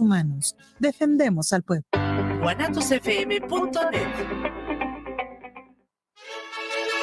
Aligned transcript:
humanos. 0.00 0.56
Defendemos 0.78 1.52
al 1.52 1.62
pueblo. 1.62 1.84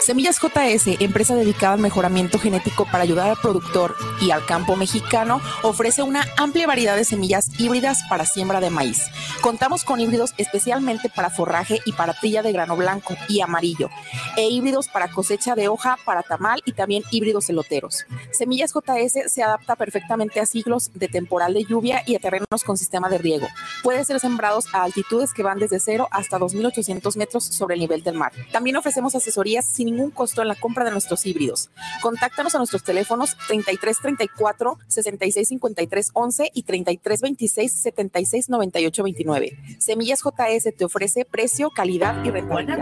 Semillas 0.10 0.40
JS, 0.42 1.00
empresa 1.02 1.36
dedicada 1.36 1.74
al 1.76 1.80
mejoramiento 1.82 2.40
genético 2.40 2.86
para 2.86 3.04
ayudar 3.04 3.30
al 3.30 3.38
productor 3.38 3.96
y 4.20 4.32
al 4.32 4.44
campo 4.44 4.76
mexicano, 4.76 5.40
ofrece 5.62 6.02
una 6.02 6.26
amplia 6.36 6.66
variedad 6.66 6.96
de 6.96 7.06
semillas 7.06 7.52
híbridas 7.60 8.00
para 8.10 8.26
siembra 8.26 8.60
de 8.60 8.72
maíz. 8.72 9.04
Contamos 9.42 9.84
con 9.84 10.00
híbridos 10.00 10.34
especialmente 10.40 11.10
para 11.10 11.30
forraje 11.30 11.80
y 11.86 11.92
para 11.92 12.20
trilla 12.20 12.42
de 12.42 12.52
grano 12.52 12.76
blanco 12.76 13.14
y 13.28 13.42
amarillo, 13.42 13.92
e 14.36 14.50
híbridos 14.50 14.88
para 14.88 15.12
cosecha 15.12 15.54
de 15.54 15.68
hoja, 15.68 15.96
para 16.06 16.24
tamal 16.24 16.64
y 16.66 16.72
también 16.72 17.04
híbridos 17.12 17.48
eloteros. 17.52 18.08
Semillas 18.32 18.74
JS 18.74 19.32
se 19.32 19.44
adapta 19.44 19.76
perfectamente 19.76 20.40
a 20.40 20.48
siglos 20.48 20.90
de 20.96 21.08
temporal 21.08 21.54
de 21.54 21.66
lluvia 21.66 22.02
y 22.08 22.16
a 22.16 22.20
terrenos 22.20 22.64
con 22.66 22.78
sistema 22.80 23.10
de 23.10 23.20
riego. 23.20 23.48
Puede 23.84 24.04
ser 24.06 24.20
sembrados 24.20 24.74
a 24.74 24.82
altitudes 24.86 25.36
que 25.36 25.44
van 25.44 25.60
desde 25.60 25.80
0 25.80 26.08
hasta 26.10 26.40
2.800 26.40 27.16
metros 27.16 27.46
sobre 27.46 27.76
el 27.76 27.82
nivel 27.82 28.02
del 28.02 28.16
mar. 28.16 28.32
También 28.52 28.76
ofrecemos 28.76 29.14
asesorías 29.14 29.66
sin 29.66 29.99
ningún 30.00 30.12
costo 30.12 30.42
en 30.42 30.48
la 30.48 30.56
compra 30.56 30.86
de 30.86 30.92
nuestros 30.92 31.26
híbridos. 31.26 31.70
Contáctanos 32.02 32.56
a 32.56 32.58
nuestros 32.58 32.84
teléfonos 32.84 33.36
3334 33.48 34.80
6653 34.88 36.12
11 36.14 36.52
y 36.54 36.64
3326 36.64 37.72
7698 37.72 39.04
29. 39.04 39.58
Semillas 39.80 40.22
JS 40.24 40.76
te 40.76 40.86
ofrece 40.86 41.26
precio, 41.26 41.70
calidad 41.72 42.24
y 42.24 42.32
rentabilidad. 42.32 42.80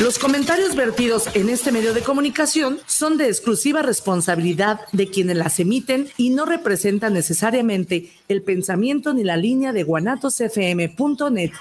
Los 0.00 0.18
comentarios 0.18 0.74
vertidos 0.74 1.28
en 1.34 1.50
este 1.50 1.70
medio 1.70 1.92
de 1.92 2.00
comunicación 2.00 2.78
son 2.86 3.18
de 3.18 3.26
exclusiva 3.28 3.82
responsabilidad 3.82 4.80
de 4.92 5.08
quienes 5.08 5.36
las 5.36 5.60
emiten 5.60 6.08
y 6.16 6.30
no 6.30 6.46
representan 6.46 7.12
necesariamente 7.12 8.10
el 8.28 8.42
pensamiento 8.42 9.12
ni 9.12 9.22
la 9.22 9.36
línea 9.36 9.72
de 9.72 9.82
guanatosfm.net. 9.82 11.52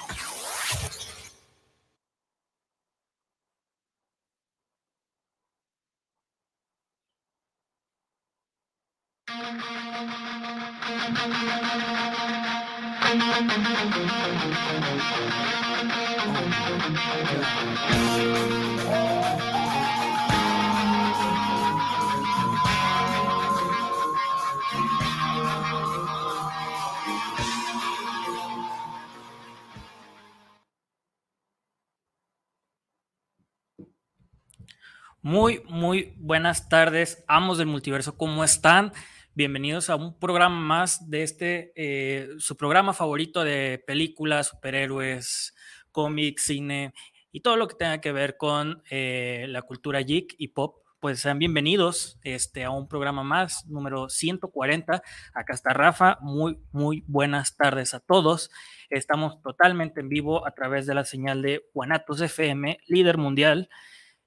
Muy, 35.23 35.63
muy 35.69 36.15
buenas 36.17 36.67
tardes, 36.67 37.23
amos 37.27 37.59
del 37.59 37.67
multiverso, 37.67 38.17
¿cómo 38.17 38.43
están? 38.43 38.91
Bienvenidos 39.33 39.89
a 39.89 39.95
un 39.95 40.19
programa 40.19 40.59
más 40.59 41.09
de 41.09 41.23
este, 41.23 41.71
eh, 41.77 42.27
su 42.37 42.57
programa 42.57 42.91
favorito 42.91 43.45
de 43.45 43.81
películas, 43.87 44.47
superhéroes, 44.47 45.55
cómics, 45.93 46.43
cine 46.43 46.93
y 47.31 47.39
todo 47.39 47.55
lo 47.55 47.69
que 47.69 47.75
tenga 47.75 48.01
que 48.01 48.11
ver 48.11 48.35
con 48.35 48.83
eh, 48.89 49.45
la 49.47 49.61
cultura 49.61 50.01
geek 50.01 50.35
y 50.37 50.49
pop. 50.49 50.83
Pues 50.99 51.21
sean 51.21 51.39
bienvenidos 51.39 52.19
este, 52.23 52.65
a 52.65 52.71
un 52.71 52.89
programa 52.89 53.23
más, 53.23 53.65
número 53.67 54.09
140. 54.09 55.01
Acá 55.33 55.53
está 55.53 55.71
Rafa. 55.71 56.17
Muy, 56.19 56.59
muy 56.73 57.05
buenas 57.07 57.55
tardes 57.55 57.93
a 57.93 58.01
todos. 58.01 58.51
Estamos 58.89 59.41
totalmente 59.41 60.01
en 60.01 60.09
vivo 60.09 60.45
a 60.45 60.51
través 60.51 60.85
de 60.87 60.93
la 60.93 61.05
señal 61.05 61.41
de 61.41 61.63
Guanatos 61.73 62.19
FM, 62.19 62.79
líder 62.85 63.17
mundial 63.17 63.69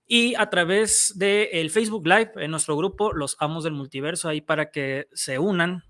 y 0.06 0.34
a 0.34 0.50
través 0.50 1.14
del 1.16 1.48
el 1.52 1.70
Facebook 1.70 2.06
Live 2.06 2.32
en 2.36 2.50
nuestro 2.50 2.76
grupo 2.76 3.12
Los 3.12 3.36
Amos 3.40 3.64
del 3.64 3.72
Multiverso, 3.72 4.28
ahí 4.28 4.40
para 4.40 4.70
que 4.70 5.08
se 5.12 5.38
unan 5.38 5.84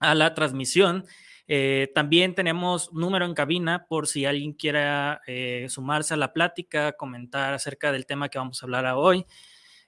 a 0.00 0.14
la 0.14 0.34
transmisión. 0.34 1.04
Eh, 1.46 1.90
también 1.94 2.34
tenemos 2.34 2.92
número 2.94 3.26
en 3.26 3.34
cabina 3.34 3.86
por 3.86 4.06
si 4.06 4.24
alguien 4.24 4.54
quiera 4.54 5.20
eh, 5.26 5.66
sumarse 5.68 6.14
a 6.14 6.16
la 6.16 6.32
plática, 6.32 6.92
comentar 6.92 7.52
acerca 7.52 7.92
del 7.92 8.06
tema 8.06 8.30
que 8.30 8.38
vamos 8.38 8.62
a 8.62 8.66
hablar 8.66 8.86
hoy. 8.96 9.26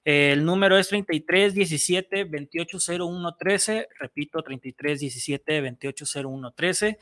el 0.05 0.45
número 0.45 0.79
es 0.79 0.89
33 0.89 1.55
17 1.55 2.25
28 2.25 2.79
01 2.99 3.37
13, 3.37 3.89
repito, 3.99 4.43
33 4.43 5.01
17 5.01 5.61
28 5.63 6.05
01 6.29 6.53
13. 6.53 6.99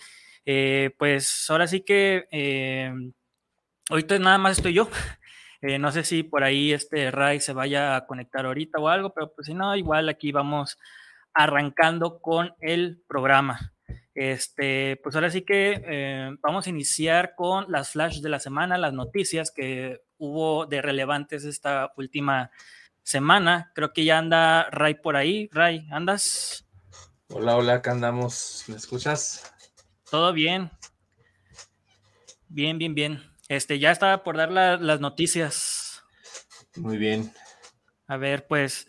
pues 0.97 1.47
ahora 1.51 1.67
sí 1.67 1.81
que 1.81 2.27
eh, 2.31 2.93
ahorita 3.91 4.19
nada 4.19 4.39
más 4.39 4.59
estoy 4.59 4.75
yo. 4.75 4.89
Eh, 5.67 5.79
no 5.79 5.91
sé 5.91 6.05
si 6.05 6.23
por 6.23 6.45
ahí 6.45 6.75
este 6.75 7.11
Ray 7.11 7.41
se 7.41 7.55
vaya 7.55 7.97
a 7.97 8.05
conectar 8.05 8.45
ahorita 8.45 8.79
o 8.79 8.89
algo, 8.89 9.15
pero 9.15 9.33
pues 9.35 9.47
si 9.47 9.55
no, 9.55 9.75
igual 9.75 10.11
aquí 10.11 10.31
vamos 10.31 10.77
arrancando 11.33 12.21
con 12.21 12.55
el 12.61 13.03
programa. 13.09 13.73
Este, 14.15 15.01
pues 15.03 15.15
ahora 15.15 15.31
sí 15.31 15.41
que 15.41 15.83
eh, 15.87 16.37
vamos 16.43 16.67
a 16.67 16.71
iniciar 16.71 17.35
con 17.35 17.65
las 17.73 17.93
flash 17.93 18.21
de 18.21 18.29
la 18.29 18.41
semana, 18.41 18.77
las 18.77 18.93
noticias 18.93 19.51
que 19.51 20.03
hubo 20.19 20.67
de 20.67 20.83
relevantes 20.83 21.47
esta 21.47 21.93
última 21.97 22.51
semana. 23.03 23.73
Creo 23.75 23.95
que 23.95 24.05
ya 24.05 24.19
anda 24.19 24.69
Ray 24.69 24.97
por 24.97 25.17
ahí. 25.17 25.49
Ray, 25.51 25.89
¿andas? 25.91 26.69
Hola, 27.29 27.57
hola, 27.57 27.75
acá 27.77 27.93
andamos. 27.93 28.65
¿Me 28.69 28.77
escuchas? 28.77 29.51
Todo 30.11 30.31
bien. 30.35 30.71
Bien, 32.51 32.77
bien, 32.77 32.95
bien. 32.95 33.34
Este, 33.55 33.79
ya 33.79 33.91
estaba 33.91 34.23
por 34.23 34.37
dar 34.37 34.51
las 34.51 35.01
noticias. 35.01 36.03
Muy 36.77 36.99
bien. 36.99 37.33
A 38.07 38.17
ver, 38.17 38.47
pues 38.47 38.87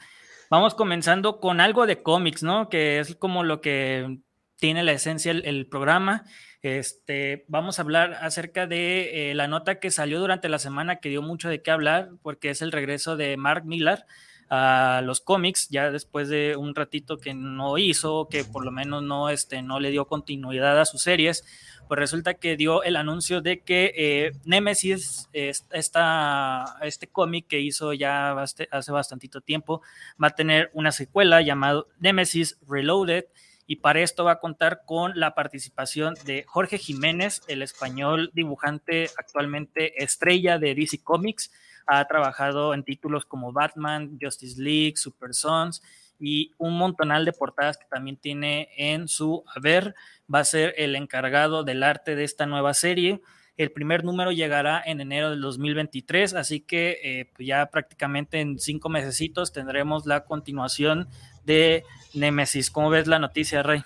vamos 0.50 0.76
comenzando 0.76 1.40
con 1.40 1.62
algo 1.62 1.86
de 1.86 2.02
cómics, 2.02 2.44
¿no? 2.44 2.70
Que 2.70 3.00
es 3.00 3.16
como 3.16 3.44
lo 3.44 3.62
que 3.62 4.20
tiene 4.58 4.84
la 4.84 4.94
esencia 4.94 5.32
el, 5.32 5.68
programa. 5.68 6.24
Este, 6.62 7.46
vamos 7.48 7.78
a 7.78 7.84
hablar 7.84 8.14
acerca 8.22 8.66
de 8.66 9.32
eh, 9.32 9.36
la 9.36 9.48
nota 9.48 9.80
que 9.80 9.92
salió 9.92 10.20
durante 10.20 10.50
la 10.50 10.60
semana 10.60 10.98
que 10.98 11.10
dio 11.10 11.22
mucho 11.22 11.50
de 11.50 11.62
qué 11.62 11.72
hablar, 11.72 12.10
porque 12.22 12.50
es 12.50 12.62
el 12.62 12.72
regreso 12.72 13.16
de 13.16 13.38
Mark 13.38 13.66
Millar 13.66 14.06
a 14.50 15.02
los 15.04 15.22
cómics, 15.22 15.70
ya 15.70 15.92
después 15.92 16.30
de 16.30 16.56
un 16.56 16.76
ratito 16.76 17.18
que 17.18 17.34
no 17.34 17.78
hizo, 17.78 18.28
que 18.30 18.44
por 18.44 18.64
lo 18.64 18.72
menos 18.72 19.04
no, 19.04 19.30
este, 19.30 19.62
no 19.62 19.80
le 19.80 19.92
dio 19.92 20.06
continuidad 20.06 20.80
a 20.80 20.86
sus 20.86 21.02
series 21.02 21.44
pues 21.88 22.00
resulta 22.00 22.36
que 22.36 22.58
dio 22.58 22.84
el 22.84 22.96
anuncio 22.96 23.42
de 23.42 23.60
que 23.62 23.94
eh, 23.96 24.32
Nemesis, 24.46 25.30
esta, 25.34 26.78
este 26.82 27.08
cómic 27.08 27.48
que 27.48 27.60
hizo 27.60 27.94
ya 27.94 28.36
hace 28.40 28.92
bastantito 28.92 29.42
tiempo, 29.42 29.82
va 30.22 30.30
a 30.30 30.36
tener 30.36 30.72
una 30.74 30.92
secuela 30.92 31.42
llamado 31.42 31.88
Nemesis 32.00 32.58
Reloaded 32.68 33.26
y 33.68 33.78
para 33.78 34.02
esto 34.02 34.24
va 34.24 34.34
a 34.34 34.40
contar 34.40 34.82
con 34.86 35.20
la 35.20 35.34
participación 35.34 36.16
de 36.26 36.44
Jorge 36.48 36.78
Jiménez, 36.78 37.42
el 37.48 37.62
español 37.62 38.32
dibujante 38.34 39.10
actualmente 39.18 40.04
estrella 40.04 40.60
de 40.60 40.76
DC 40.76 41.04
Comics. 41.04 41.52
Ha 41.88 42.06
trabajado 42.06 42.74
en 42.74 42.84
títulos 42.84 43.26
como 43.26 43.52
Batman, 43.52 44.18
Justice 44.22 44.62
League, 44.62 44.98
Super 44.98 45.34
Sons 45.34 45.82
y 46.20 46.52
un 46.58 46.78
montonal 46.78 47.26
de 47.26 47.34
portadas 47.34 47.78
que 47.78 47.86
también 47.86 48.18
tiene 48.18 48.70
en 48.78 49.08
su 49.08 49.44
haber. 49.56 49.96
Va 50.34 50.40
a 50.40 50.46
ser 50.46 50.74
el 50.78 50.96
encargado 50.96 51.64
del 51.64 51.84
arte 51.84 52.16
de 52.16 52.24
esta 52.24 52.46
nueva 52.46 52.74
serie. 52.74 53.22
El 53.58 53.72
primer 53.72 54.04
número 54.04 54.32
llegará 54.32 54.82
en 54.86 55.00
enero 55.00 55.30
del 55.30 55.40
2023, 55.40 56.34
así 56.34 56.60
que 56.60 57.00
eh, 57.04 57.32
pues 57.36 57.48
ya 57.48 57.66
prácticamente 57.68 58.42
en 58.42 58.60
cinco 58.60 58.90
mesecitos 58.90 59.54
tendremos 59.54 60.06
la 60.06 60.26
continuación 60.26 61.08
de 61.46 61.86
Nemesis. 62.14 62.70
¿Cómo 62.70 62.90
ves 62.90 63.08
la 63.08 63.20
noticia, 63.20 63.64
Rey? 63.64 63.82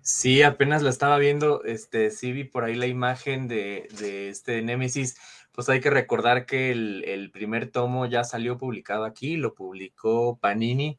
Sí, 0.00 0.42
apenas 0.42 0.82
la 0.82 0.90
estaba 0.90 1.18
viendo, 1.18 1.64
este, 1.64 2.10
sí 2.10 2.32
vi 2.32 2.44
por 2.44 2.64
ahí 2.64 2.74
la 2.74 2.86
imagen 2.86 3.48
de, 3.48 3.88
de 3.98 4.28
este 4.28 4.60
Nemesis 4.60 5.16
pues 5.54 5.68
hay 5.68 5.80
que 5.80 5.90
recordar 5.90 6.46
que 6.46 6.72
el, 6.72 7.30
primer 7.32 7.70
tomo 7.70 8.06
ya 8.06 8.24
salió 8.24 8.58
publicado 8.58 9.04
aquí, 9.04 9.36
lo 9.36 9.54
publicó 9.54 10.36
Panini 10.38 10.98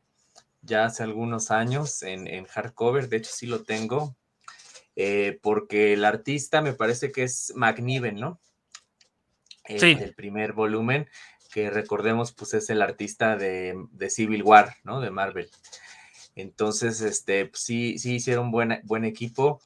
ya 0.62 0.86
hace 0.86 1.04
algunos 1.04 1.52
años 1.52 2.02
en, 2.02 2.46
hardcover, 2.46 3.10
de 3.10 3.18
hecho 3.18 3.32
sí 3.34 3.48
lo 3.48 3.64
tengo, 3.64 4.16
eh, 4.96 5.38
porque 5.42 5.94
el 5.94 6.06
artista 6.06 6.62
me 6.62 6.74
parece 6.74 7.12
que 7.12 7.24
es 7.24 7.54
McNiven, 7.56 8.16
¿no? 8.16 8.40
Eh, 9.66 9.80
sí. 9.80 9.98
El 10.00 10.16
primer 10.16 10.54
volumen, 10.54 11.08
que 11.52 11.70
recordemos, 11.70 12.32
pues 12.32 12.54
es 12.54 12.70
el 12.70 12.82
artista 12.82 13.36
de, 13.36 13.76
Civil 14.10 14.42
War, 14.42 14.78
¿no? 14.84 15.02
De 15.02 15.12
Marvel. 15.12 15.50
Entonces, 16.36 17.02
este, 17.02 17.46
pues, 17.46 17.62
sí, 17.62 18.00
sí 18.00 18.16
hicieron 18.16 18.52
buen, 18.52 18.80
buen 18.84 19.06
equipo. 19.06 19.62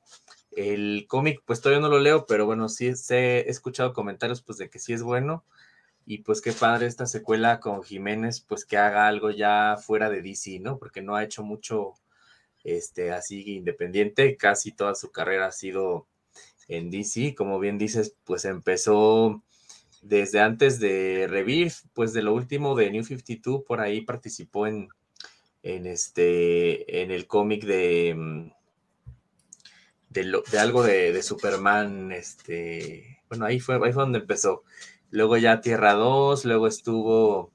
El 0.51 1.05
cómic, 1.07 1.41
pues 1.45 1.61
todavía 1.61 1.81
no 1.81 1.89
lo 1.89 1.99
leo, 1.99 2.25
pero 2.25 2.45
bueno, 2.45 2.69
sí 2.69 2.87
he 2.87 3.49
escuchado 3.49 3.93
comentarios 3.93 4.41
pues 4.41 4.57
de 4.57 4.69
que 4.69 4.79
sí 4.79 4.93
es 4.93 5.03
bueno. 5.03 5.45
Y 6.05 6.19
pues 6.19 6.41
qué 6.41 6.53
padre 6.53 6.87
esta 6.87 7.05
secuela 7.05 7.59
con 7.59 7.83
Jiménez, 7.83 8.41
pues 8.41 8.65
que 8.65 8.77
haga 8.77 9.07
algo 9.07 9.29
ya 9.29 9.77
fuera 9.77 10.09
de 10.09 10.21
DC, 10.23 10.59
¿no? 10.59 10.79
Porque 10.79 11.01
no 11.03 11.15
ha 11.15 11.23
hecho 11.23 11.43
mucho 11.43 11.93
este, 12.63 13.11
así 13.11 13.43
independiente, 13.55 14.35
casi 14.37 14.71
toda 14.71 14.95
su 14.95 15.11
carrera 15.11 15.47
ha 15.47 15.51
sido 15.51 16.07
en 16.67 16.89
DC, 16.91 17.35
como 17.35 17.59
bien 17.59 17.77
dices, 17.77 18.15
pues 18.23 18.45
empezó 18.45 19.43
desde 20.01 20.39
antes 20.39 20.79
de 20.79 21.27
Revir, 21.29 21.71
pues 21.93 22.13
de 22.13 22.21
lo 22.21 22.33
último 22.33 22.75
de 22.75 22.91
New 22.91 23.03
52, 23.03 23.63
por 23.63 23.81
ahí 23.81 24.01
participó 24.01 24.67
en, 24.67 24.89
en 25.63 25.85
este, 25.85 27.01
en 27.01 27.11
el 27.11 27.27
cómic 27.27 27.65
de, 27.65 28.51
de, 30.09 30.41
de 30.51 30.59
algo 30.59 30.83
de, 30.83 31.13
de, 31.13 31.23
Superman, 31.23 32.11
este, 32.11 33.21
bueno, 33.29 33.45
ahí 33.45 33.59
fue, 33.59 33.75
ahí 33.75 33.93
fue 33.93 34.03
donde 34.03 34.19
empezó. 34.19 34.63
Luego 35.11 35.37
ya 35.37 35.61
Tierra 35.61 35.93
2, 35.93 36.45
luego 36.45 36.67
estuvo 36.67 37.51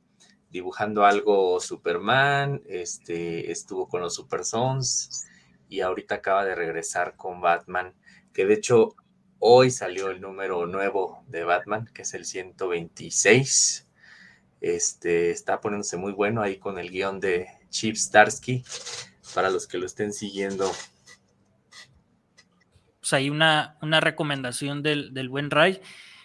dibujando 0.51 1.05
algo 1.05 1.61
Superman, 1.61 2.63
este, 2.67 3.51
estuvo 3.51 3.89
con 3.89 4.01
los 4.01 4.15
Super 4.15 4.45
Sons 4.45 5.27
y 5.69 5.81
ahorita 5.81 6.17
acaba 6.17 6.45
de 6.45 6.55
regresar 6.55 7.17
con 7.17 7.41
Batman, 7.41 7.95
que 8.33 8.47
de 8.47 8.55
hecho 8.55 8.95
hoy 9.41 9.71
salió 9.71 10.11
el 10.11 10.21
número 10.21 10.67
nuevo 10.67 11.25
de 11.27 11.45
Batman, 11.45 11.91
que 11.93 12.03
es 12.03 12.15
el 12.15 12.25
126. 12.25 13.89
Este, 14.61 15.31
está 15.31 15.61
poniéndose 15.61 15.97
muy 15.97 16.13
bueno 16.13 16.41
ahí 16.41 16.59
con 16.59 16.79
el 16.79 16.91
guion 16.91 17.21
de 17.21 17.49
Chip 17.69 17.97
Starsky, 17.97 18.65
para 19.35 19.51
los 19.51 19.67
que 19.67 19.79
lo 19.79 19.87
estén 19.87 20.13
siguiendo. 20.13 20.71
Pues 23.05 23.13
hay 23.13 23.29
una, 23.29 23.77
una 23.83 24.01
recomendación 24.01 24.83
del, 24.83 25.13
del 25.13 25.29
buen 25.29 25.51
Ray. 25.51 25.79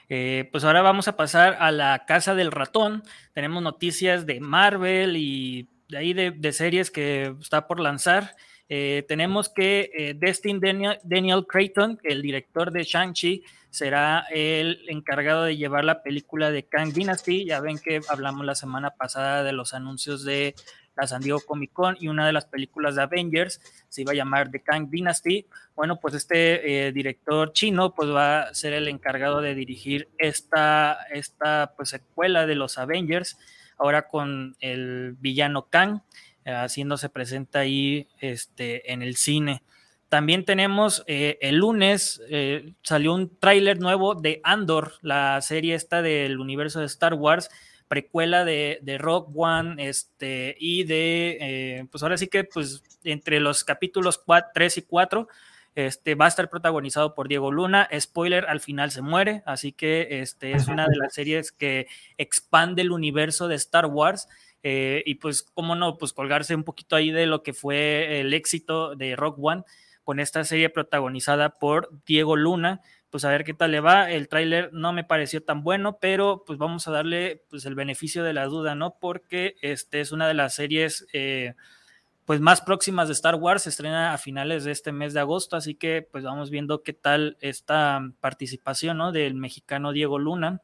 Eh, 0.07 0.47
pues 0.49 0.63
ahora 0.63 0.81
vamos 0.81 1.09
a 1.09 1.17
pasar 1.17 1.57
a 1.59 1.71
la 1.71 2.05
casa 2.05 2.35
del 2.35 2.53
ratón. 2.53 3.03
Tenemos 3.33 3.61
noticias 3.61 4.25
de 4.25 4.39
Marvel 4.39 5.17
y 5.17 5.67
de 5.89 5.97
ahí 5.97 6.13
de, 6.13 6.53
series 6.53 6.89
que 6.89 7.35
está 7.41 7.67
por 7.67 7.81
lanzar. 7.81 8.33
Eh, 8.69 9.03
tenemos 9.09 9.49
que 9.49 9.91
eh, 9.93 10.13
Destin 10.15 10.61
Daniel, 10.61 11.45
Creighton, 11.45 11.99
el 12.03 12.21
director 12.21 12.71
de 12.71 12.83
Shang-Chi, 12.83 13.43
será 13.69 14.25
el 14.31 14.79
encargado 14.87 15.43
de 15.43 15.57
llevar 15.57 15.83
la 15.83 16.01
película 16.01 16.49
de 16.49 16.63
Kang 16.63 16.93
Dynasty. 16.93 17.43
Ya 17.43 17.59
ven 17.59 17.77
que 17.77 17.99
hablamos 18.07 18.45
la 18.45 18.55
semana 18.55 18.91
pasada 18.91 19.43
de 19.43 19.51
los 19.51 19.73
anuncios 19.73 20.23
de 20.23 20.55
la 20.99 21.07
San 21.07 21.21
Diego 21.21 21.39
Comic 21.39 21.71
Con 21.71 21.97
y 21.99 22.07
una 22.07 22.25
de 22.25 22.33
las 22.33 22.45
películas 22.45 22.95
de 22.95 23.03
Avengers 23.03 23.61
se 23.87 24.01
iba 24.01 24.11
a 24.11 24.15
llamar 24.15 24.51
The 24.51 24.61
Kang 24.61 24.89
Dynasty. 24.89 25.45
Bueno, 25.75 25.99
pues 25.99 26.13
este 26.13 26.87
eh, 26.87 26.91
director 26.91 27.53
chino 27.53 27.93
pues 27.95 28.09
va 28.09 28.41
a 28.41 28.53
ser 28.53 28.73
el 28.73 28.87
encargado 28.87 29.41
de 29.41 29.55
dirigir 29.55 30.09
esta, 30.17 30.97
esta 31.11 31.73
pues, 31.75 31.89
secuela 31.89 32.45
de 32.45 32.55
los 32.55 32.77
Avengers, 32.77 33.37
ahora 33.77 34.07
con 34.07 34.55
el 34.59 35.15
villano 35.19 35.67
Kang, 35.69 36.01
eh, 36.45 36.51
haciéndose 36.51 37.09
presente 37.09 37.57
ahí 37.57 38.07
este, 38.19 38.91
en 38.91 39.01
el 39.01 39.15
cine. 39.15 39.63
También 40.09 40.43
tenemos 40.43 41.03
eh, 41.05 41.37
el 41.39 41.57
lunes, 41.57 42.19
salió 42.81 43.13
un 43.13 43.37
tráiler 43.37 43.79
nuevo 43.79 44.15
de 44.15 44.41
Andor, 44.43 44.93
la 45.03 45.39
serie 45.41 45.75
esta 45.75 46.01
del 46.01 46.39
universo 46.39 46.79
de 46.79 46.87
Star 46.87 47.13
Wars, 47.13 47.51
precuela 47.89 48.45
de, 48.45 48.79
de 48.81 48.97
Rock 48.97 49.31
One, 49.35 49.89
este, 49.89 50.55
y 50.57 50.83
de, 50.85 51.37
eh, 51.41 51.85
pues 51.91 52.01
ahora 52.03 52.17
sí 52.17 52.27
que, 52.27 52.45
pues, 52.45 52.83
entre 53.03 53.41
los 53.41 53.65
capítulos 53.65 54.23
3 54.53 54.77
y 54.77 54.81
4, 54.83 55.27
este, 55.75 56.15
va 56.15 56.25
a 56.25 56.27
estar 56.27 56.49
protagonizado 56.49 57.15
por 57.15 57.27
Diego 57.27 57.51
Luna. 57.51 57.89
Spoiler, 57.99 58.45
al 58.45 58.59
final 58.59 58.91
se 58.91 59.01
muere, 59.01 59.43
así 59.45 59.71
que 59.71 60.21
este, 60.21 60.53
es 60.53 60.67
una 60.67 60.87
de 60.87 60.97
las 60.97 61.13
series 61.13 61.51
que 61.51 61.87
expande 62.17 62.83
el 62.83 62.91
universo 62.91 63.47
de 63.47 63.55
Star 63.55 63.87
Wars. 63.87 64.29
Eh, 64.61 65.03
y 65.05 65.15
pues, 65.15 65.41
cómo 65.41 65.75
no, 65.75 65.97
pues 65.97 66.13
colgarse 66.13 66.53
un 66.53 66.63
poquito 66.63 66.95
ahí 66.95 67.11
de 67.11 67.25
lo 67.25 67.43
que 67.43 67.53
fue 67.53 68.19
el 68.19 68.33
éxito 68.33 68.95
de 68.95 69.15
Rock 69.15 69.37
One 69.41 69.63
con 70.03 70.19
esta 70.19 70.43
serie 70.43 70.69
protagonizada 70.69 71.49
por 71.49 71.89
Diego 72.05 72.35
Luna 72.35 72.81
pues 73.09 73.25
a 73.25 73.29
ver 73.29 73.43
qué 73.43 73.53
tal 73.53 73.71
le 73.71 73.79
va. 73.79 74.11
El 74.11 74.27
tráiler 74.27 74.71
no 74.73 74.93
me 74.93 75.03
pareció 75.03 75.43
tan 75.43 75.63
bueno, 75.63 75.97
pero 75.99 76.43
pues 76.45 76.59
vamos 76.59 76.87
a 76.87 76.91
darle 76.91 77.43
pues 77.49 77.65
el 77.65 77.75
beneficio 77.75 78.23
de 78.23 78.33
la 78.33 78.45
duda, 78.45 78.75
¿no? 78.75 78.97
Porque 78.99 79.55
este 79.61 80.01
es 80.01 80.11
una 80.11 80.27
de 80.27 80.33
las 80.33 80.55
series 80.55 81.07
eh, 81.13 81.53
pues 82.25 82.39
más 82.41 82.61
próximas 82.61 83.07
de 83.07 83.13
Star 83.13 83.35
Wars, 83.35 83.63
se 83.63 83.69
estrena 83.69 84.13
a 84.13 84.19
finales 84.19 84.63
de 84.63 84.71
este 84.71 84.91
mes 84.91 85.13
de 85.13 85.19
agosto, 85.19 85.55
así 85.55 85.73
que 85.73 86.07
pues 86.11 86.23
vamos 86.23 86.51
viendo 86.51 86.83
qué 86.83 86.93
tal 86.93 87.37
esta 87.41 88.01
participación, 88.19 88.97
¿no? 88.97 89.11
Del 89.11 89.33
mexicano 89.33 89.91
Diego 89.91 90.19
Luna 90.19 90.61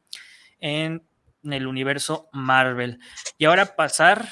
en, 0.60 1.02
el 1.42 1.66
universo 1.68 2.28
Marvel. 2.32 2.98
Y 3.38 3.44
ahora 3.44 3.76
pasar 3.76 4.28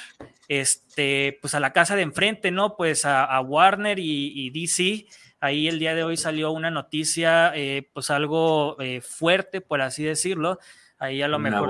este, 0.49 1.37
pues 1.41 1.55
a 1.55 1.61
la 1.61 1.71
casa 1.71 1.95
de 1.95 2.01
enfrente, 2.01 2.51
¿no? 2.51 2.75
Pues 2.75 3.05
a, 3.05 3.39
Warner 3.39 3.99
y, 3.99 4.33
y 4.33 4.49
DC 4.49 5.05
Ahí 5.45 5.67
el 5.67 5.77
día 5.77 5.93
de 5.93 6.03
hoy 6.03 6.17
salió 6.17 6.51
una 6.51 6.71
noticia, 6.71 7.51
eh, 7.53 7.87
pues 7.93 8.09
algo 8.09 8.81
eh, 8.81 8.99
fuerte, 9.01 9.61
por 9.61 9.79
así 9.79 10.03
decirlo. 10.03 10.57
Ahí 10.97 11.21
a 11.21 11.27
lo 11.27 11.37
mejor 11.37 11.69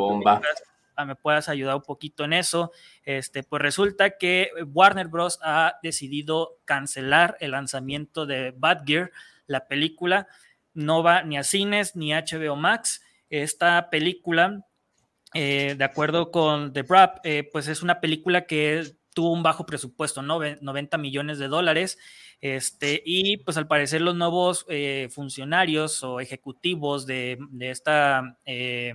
ah, 0.96 1.04
me 1.04 1.18
puedas 1.18 1.50
ayudar 1.50 1.76
un 1.76 1.82
poquito 1.82 2.24
en 2.24 2.32
eso. 2.32 2.72
Este, 3.04 3.44
pues 3.44 3.62
resulta 3.62 4.12
que 4.12 4.50
Warner 4.66 5.10
Bros. 5.10 5.40
ha 5.44 5.78
decidido 5.84 6.58
cancelar 6.64 7.36
el 7.42 7.52
lanzamiento 7.52 8.26
de 8.26 8.54
Bad 8.56 8.84
Gear, 8.86 9.12
la 9.46 9.68
película. 9.68 10.30
No 10.74 11.04
va 11.04 11.24
ni 11.24 11.38
a 11.38 11.44
cines 11.44 11.98
ni 11.98 12.14
a 12.14 12.24
HBO 12.24 12.56
Max. 12.56 13.02
Esta 13.30 13.90
película, 13.90 14.66
eh, 15.34 15.76
de 15.78 15.84
acuerdo 15.84 16.32
con 16.32 16.72
The 16.72 16.84
Brap, 16.84 17.26
pues 17.52 17.68
es 17.68 17.84
una 17.84 18.00
película 18.00 18.46
que 18.46 18.96
tuvo 19.16 19.32
un 19.32 19.42
bajo 19.42 19.66
presupuesto, 19.66 20.22
90 20.22 20.98
millones 21.00 21.40
de 21.40 21.48
dólares. 21.48 21.98
Este, 22.42 23.02
y 23.04 23.38
pues 23.38 23.58
al 23.58 23.66
parecer 23.66 24.02
los 24.02 24.14
nuevos 24.14 24.66
eh, 24.70 25.08
funcionarios 25.12 26.04
o 26.04 26.20
ejecutivos 26.20 27.08
de, 27.08 27.40
esta 27.62 28.38
eh, 28.46 28.94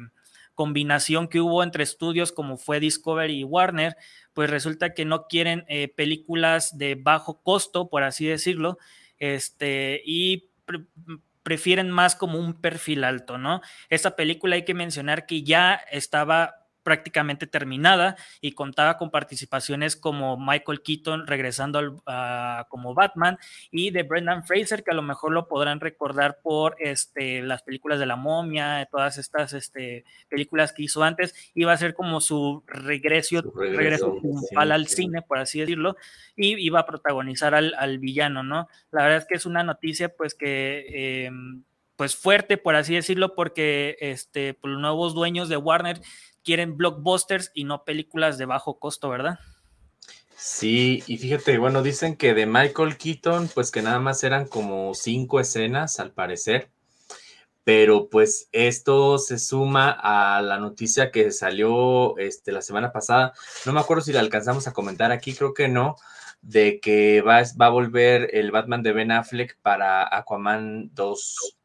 combinación 0.55 1.27
que 1.27 1.41
hubo 1.41 1.63
entre 1.63 1.83
estudios 1.83 2.33
como 2.33 2.59
fue 2.59 2.81
Discovery 2.81 3.41
y 3.41 3.45
Warner, 3.45 3.97
pues 4.35 4.51
resulta 4.51 4.93
que 4.93 5.07
no 5.07 5.27
quieren 5.27 5.65
eh, 5.69 5.89
películas 5.89 6.77
de 6.77 6.97
bajo 6.97 7.43
costo, 7.43 7.89
por 7.89 8.03
así 8.03 8.27
decirlo, 8.27 8.79
este, 9.19 10.03
y 10.05 10.51
prefieren 11.43 11.91
más 11.91 12.15
como 12.15 12.39
un 12.39 12.61
perfil 12.61 13.05
alto, 13.05 13.39
¿no? 13.39 13.63
Esta 13.89 14.17
película 14.17 14.57
hay 14.57 14.67
que 14.67 14.75
mencionar 14.75 15.25
que 15.25 15.43
ya 15.43 15.75
estaba 15.91 16.60
prácticamente 16.83 17.47
terminada 17.47 18.17
y 18.41 18.53
contaba 18.53 18.97
con 18.97 19.11
participaciones 19.11 19.97
como 19.97 20.37
Michael 20.37 20.83
Keaton 20.83 21.27
regresando 21.27 22.03
como 22.69 22.95
Batman 22.95 23.39
y 23.71 23.91
de 23.91 24.03
Brendan 24.03 24.45
Fraser, 24.45 24.83
que 24.83 24.91
a 24.91 24.95
lo 24.95 25.03
mejor 25.03 25.33
lo 25.33 25.49
podrán 25.49 25.81
recordar 25.81 26.39
por 26.43 26.77
este, 26.79 27.43
las 27.43 27.63
películas 27.63 27.99
de 27.99 28.07
la 28.07 28.17
momia, 28.17 28.87
todas 28.91 29.19
estas 29.19 29.53
este, 29.53 30.05
películas 30.29 30.73
que 30.73 30.85
hizo 30.85 31.03
antes, 31.03 31.35
iba 31.55 31.73
a 31.73 31.77
ser 31.77 31.95
como 31.95 32.21
su 32.21 32.63
regreso, 32.67 33.43
regreso, 33.55 34.17
al 34.57 34.87
cine, 34.87 35.23
por 35.23 35.39
así 35.39 35.61
decirlo, 35.61 35.97
y 36.37 36.55
iba 36.65 36.81
a 36.81 36.87
protagonizar 36.87 37.55
al, 37.55 37.99
villano, 37.99 38.43
¿no? 38.43 38.69
La 38.91 39.03
verdad 39.03 39.19
es 39.19 39.27
que 39.27 39.35
es 39.35 39.47
una 39.47 39.63
noticia 39.63 40.09
pues 40.09 40.35
que... 40.35 41.25
Em, 41.27 41.65
pues 41.97 42.17
fuerte, 42.17 42.57
por 42.57 42.77
así 42.77 42.95
decirlo, 42.95 43.35
porque 43.35 43.99
este, 44.01 44.55
pues, 44.55 44.73
los 44.73 44.81
nuevos 44.81 45.13
dueños 45.13 45.51
de 45.51 45.59
Warner 45.59 46.01
quieren 46.45 46.77
blockbusters 46.77 47.51
y 47.55 47.65
no 47.65 47.85
películas 47.85 48.39
de 48.39 48.47
bajo 48.47 48.79
costo, 48.79 49.09
¿verdad? 49.09 49.39
Sí, 50.37 51.03
y 51.07 51.19
fíjate, 51.19 51.59
bueno, 51.59 51.83
dicen 51.83 52.17
que 52.17 52.33
de 52.33 52.47
Michael 52.47 52.97
Keaton, 52.97 53.51
pues 53.55 53.71
que 53.71 53.83
nada 53.83 53.99
más 53.99 54.25
eran 54.25 54.47
como 54.47 54.95
cinco 54.95 55.39
escenas 55.39 56.01
al 56.01 56.13
parecer, 56.13 56.71
pero 57.63 58.09
pues 58.09 58.49
esto 58.53 59.19
se 59.19 59.39
suma 59.39 59.91
a 59.91 60.41
la 60.41 60.59
noticia 60.59 61.11
que 61.11 61.31
salió 61.31 62.17
este, 62.17 62.53
la 62.53 62.63
semana 62.63 62.91
pasada, 62.91 63.35
no 63.67 63.73
me 63.75 63.81
acuerdo 63.81 64.03
si 64.03 64.15
la 64.15 64.21
alcanzamos 64.21 64.67
a 64.67 64.73
comentar 64.73 65.13
aquí, 65.13 65.35
creo 65.35 65.53
que 65.53 65.69
no, 65.69 65.97
de 66.41 66.81
que 66.81 67.21
va, 67.21 67.43
va 67.61 67.67
a 67.67 67.71
volver 67.71 68.31
el 68.35 68.51
Batman 68.51 68.83
de 68.83 68.93
Ben 68.93 69.13
Affleck 69.13 69.59
para 69.61 70.09
Aquaman 70.17 70.91
2 70.95 71.60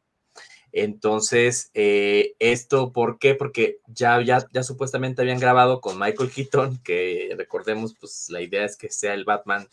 entonces, 0.78 1.70
eh, 1.72 2.34
¿esto 2.38 2.92
por 2.92 3.18
qué? 3.18 3.34
Porque 3.34 3.78
ya, 3.86 4.20
ya, 4.22 4.46
ya 4.52 4.62
supuestamente 4.62 5.22
habían 5.22 5.40
grabado 5.40 5.80
con 5.80 5.98
Michael 5.98 6.30
Keaton, 6.30 6.82
que 6.84 7.34
recordemos, 7.38 7.94
pues 7.98 8.26
la 8.28 8.42
idea 8.42 8.66
es 8.66 8.76
que 8.76 8.90
sea 8.90 9.14
el 9.14 9.24
Batman 9.24 9.66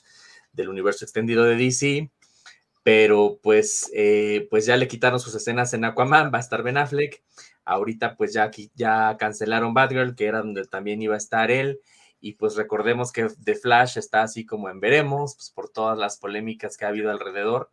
del 0.53 0.69
universo 0.69 1.03
extendido 1.03 1.43
de 1.43 1.57
DC, 1.57 2.09
pero 2.83 3.37
pues, 3.43 3.91
eh, 3.93 4.47
pues 4.49 4.65
ya 4.65 4.77
le 4.77 4.87
quitaron 4.87 5.19
sus 5.19 5.35
escenas 5.35 5.73
en 5.73 5.83
Aquaman, 5.83 6.31
va 6.33 6.37
a 6.37 6.41
estar 6.41 6.63
Ben 6.63 6.77
Affleck. 6.77 7.21
Ahorita 7.65 8.15
pues 8.15 8.31
ya, 8.31 8.49
ya 8.73 9.17
cancelaron 9.19 9.73
Batgirl, 9.73 10.15
que 10.15 10.27
era 10.27 10.39
donde 10.39 10.63
también 10.65 11.01
iba 11.01 11.15
a 11.15 11.17
estar 11.17 11.51
él. 11.51 11.81
Y 12.21 12.35
pues 12.35 12.55
recordemos 12.55 13.11
que 13.11 13.27
The 13.43 13.55
Flash 13.55 13.97
está 13.97 14.23
así 14.23 14.45
como 14.45 14.69
en 14.69 14.79
veremos, 14.79 15.35
pues 15.35 15.49
por 15.49 15.69
todas 15.69 15.97
las 15.97 16.17
polémicas 16.17 16.77
que 16.77 16.85
ha 16.85 16.89
habido 16.89 17.11
alrededor. 17.11 17.71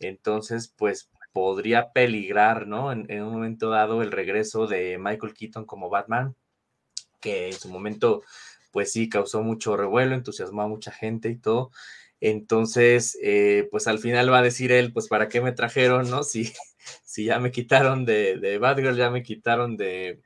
Entonces, 0.00 0.68
pues 0.76 1.08
podría 1.32 1.92
peligrar, 1.92 2.66
¿no? 2.66 2.92
En, 2.92 3.22
un 3.22 3.32
momento 3.32 3.70
dado 3.70 4.02
el 4.02 4.12
regreso 4.12 4.66
de 4.66 4.98
Michael 4.98 5.34
Keaton 5.34 5.64
como 5.66 5.90
Batman. 5.90 6.34
que 7.20 7.48
en 7.48 7.52
su 7.54 7.68
momento, 7.68 8.22
pues 8.72 8.92
sí, 8.92 9.08
causó 9.08 9.42
mucho 9.42 9.76
revuelo, 9.76 10.14
entusiasmó 10.14 10.62
a 10.62 10.68
mucha 10.68 10.92
gente 10.92 11.28
y 11.30 11.36
todo. 11.38 11.70
Entonces, 12.20 13.18
eh, 13.22 13.68
pues 13.70 13.86
al 13.86 13.98
final 14.00 14.32
va 14.32 14.38
a 14.40 14.42
decir 14.42 14.72
él, 14.72 14.92
pues 14.92 15.08
¿para 15.08 15.28
qué 15.28 15.40
me 15.40 15.52
trajeron, 15.52 16.10
no? 16.10 16.22
Si, 16.24 16.52
si 17.04 17.26
ya 17.26 17.38
me 17.40 17.50
quitaron 17.52 18.04
de, 18.04 18.38
de 18.38 18.58
Batgirl, 18.58 18.96
ya 18.96 19.10
me 19.10 19.22
quitaron 19.22 19.76
de, 19.76 20.20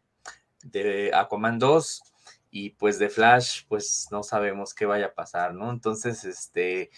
de 0.62 1.10
Aquaman 1.14 1.58
2 1.58 2.02
y 2.50 2.70
pues 2.70 2.98
de 2.98 3.08
Flash, 3.08 3.62
pues 3.68 4.08
no 4.10 4.22
sabemos 4.22 4.74
qué 4.74 4.86
vaya 4.86 5.06
a 5.06 5.14
pasar, 5.14 5.54
¿no? 5.54 5.70
Entonces, 5.70 6.24
este, 6.24 6.90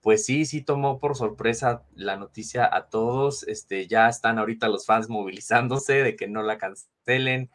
pues 0.00 0.24
sí, 0.24 0.44
sí 0.46 0.62
tomó 0.62 1.00
por 1.00 1.16
sorpresa 1.16 1.84
la 1.94 2.16
noticia 2.16 2.68
a 2.72 2.88
todos, 2.88 3.42
este, 3.48 3.86
ya 3.86 4.08
están 4.08 4.38
ahorita 4.38 4.68
los 4.68 4.86
fans 4.86 5.08
movilizándose 5.08 6.02
de 6.02 6.16
que 6.16 6.28
no 6.28 6.42
la 6.42 6.58
cancelen, 6.58 7.50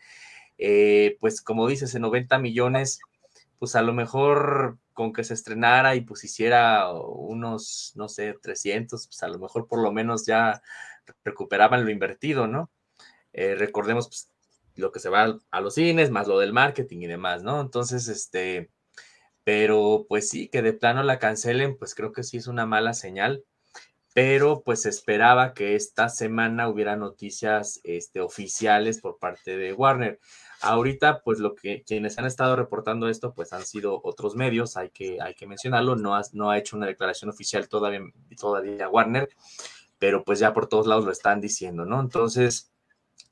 eh, 0.57 1.17
pues 1.19 1.41
como 1.41 1.67
dices, 1.67 1.95
en 1.95 2.03
90 2.03 2.39
millones, 2.39 2.99
pues 3.59 3.75
a 3.75 3.81
lo 3.81 3.93
mejor 3.93 4.77
con 4.93 5.13
que 5.13 5.23
se 5.23 5.33
estrenara 5.33 5.95
y 5.95 6.01
pues 6.01 6.23
hiciera 6.23 6.91
unos, 6.93 7.93
no 7.95 8.09
sé, 8.09 8.35
300, 8.41 9.07
pues 9.07 9.23
a 9.23 9.27
lo 9.27 9.39
mejor 9.39 9.67
por 9.67 9.81
lo 9.81 9.91
menos 9.91 10.25
ya 10.25 10.61
recuperaban 11.23 11.83
lo 11.85 11.91
invertido, 11.91 12.47
¿no? 12.47 12.69
Eh, 13.33 13.55
recordemos 13.55 14.07
pues, 14.07 14.29
lo 14.75 14.91
que 14.91 14.99
se 14.99 15.09
va 15.09 15.39
a 15.51 15.61
los 15.61 15.75
cines, 15.75 16.11
más 16.11 16.27
lo 16.27 16.39
del 16.39 16.53
marketing 16.53 16.99
y 16.99 17.07
demás, 17.07 17.43
¿no? 17.43 17.61
Entonces, 17.61 18.07
este, 18.07 18.69
pero 19.43 20.05
pues 20.07 20.29
sí, 20.29 20.47
que 20.49 20.61
de 20.61 20.73
plano 20.73 21.03
la 21.03 21.19
cancelen, 21.19 21.77
pues 21.77 21.95
creo 21.95 22.11
que 22.11 22.23
sí 22.23 22.37
es 22.37 22.47
una 22.47 22.65
mala 22.65 22.93
señal, 22.93 23.43
pero 24.13 24.61
pues 24.63 24.85
esperaba 24.85 25.53
que 25.53 25.75
esta 25.75 26.07
semana 26.09 26.69
hubiera 26.69 26.95
noticias 26.95 27.81
este, 27.83 28.21
oficiales 28.21 29.01
por 29.01 29.17
parte 29.17 29.57
de 29.57 29.73
Warner. 29.73 30.19
Ahorita, 30.61 31.21
pues 31.23 31.39
lo 31.39 31.55
que 31.55 31.83
quienes 31.83 32.17
han 32.19 32.25
estado 32.25 32.55
reportando 32.55 33.09
esto, 33.09 33.33
pues 33.33 33.53
han 33.53 33.65
sido 33.65 33.99
otros 34.03 34.35
medios, 34.35 34.77
hay 34.77 34.91
que, 34.91 35.17
hay 35.21 35.33
que 35.33 35.47
mencionarlo, 35.47 35.95
no 35.95 36.15
ha, 36.15 36.21
no 36.33 36.51
ha 36.51 36.57
hecho 36.57 36.77
una 36.77 36.85
declaración 36.85 37.29
oficial 37.31 37.67
todavía, 37.67 38.01
todavía 38.39 38.87
Warner, 38.87 39.29
pero 39.97 40.23
pues 40.23 40.39
ya 40.39 40.53
por 40.53 40.67
todos 40.67 40.87
lados 40.87 41.05
lo 41.05 41.11
están 41.11 41.41
diciendo, 41.41 41.85
¿no? 41.85 41.99
Entonces, 41.99 42.72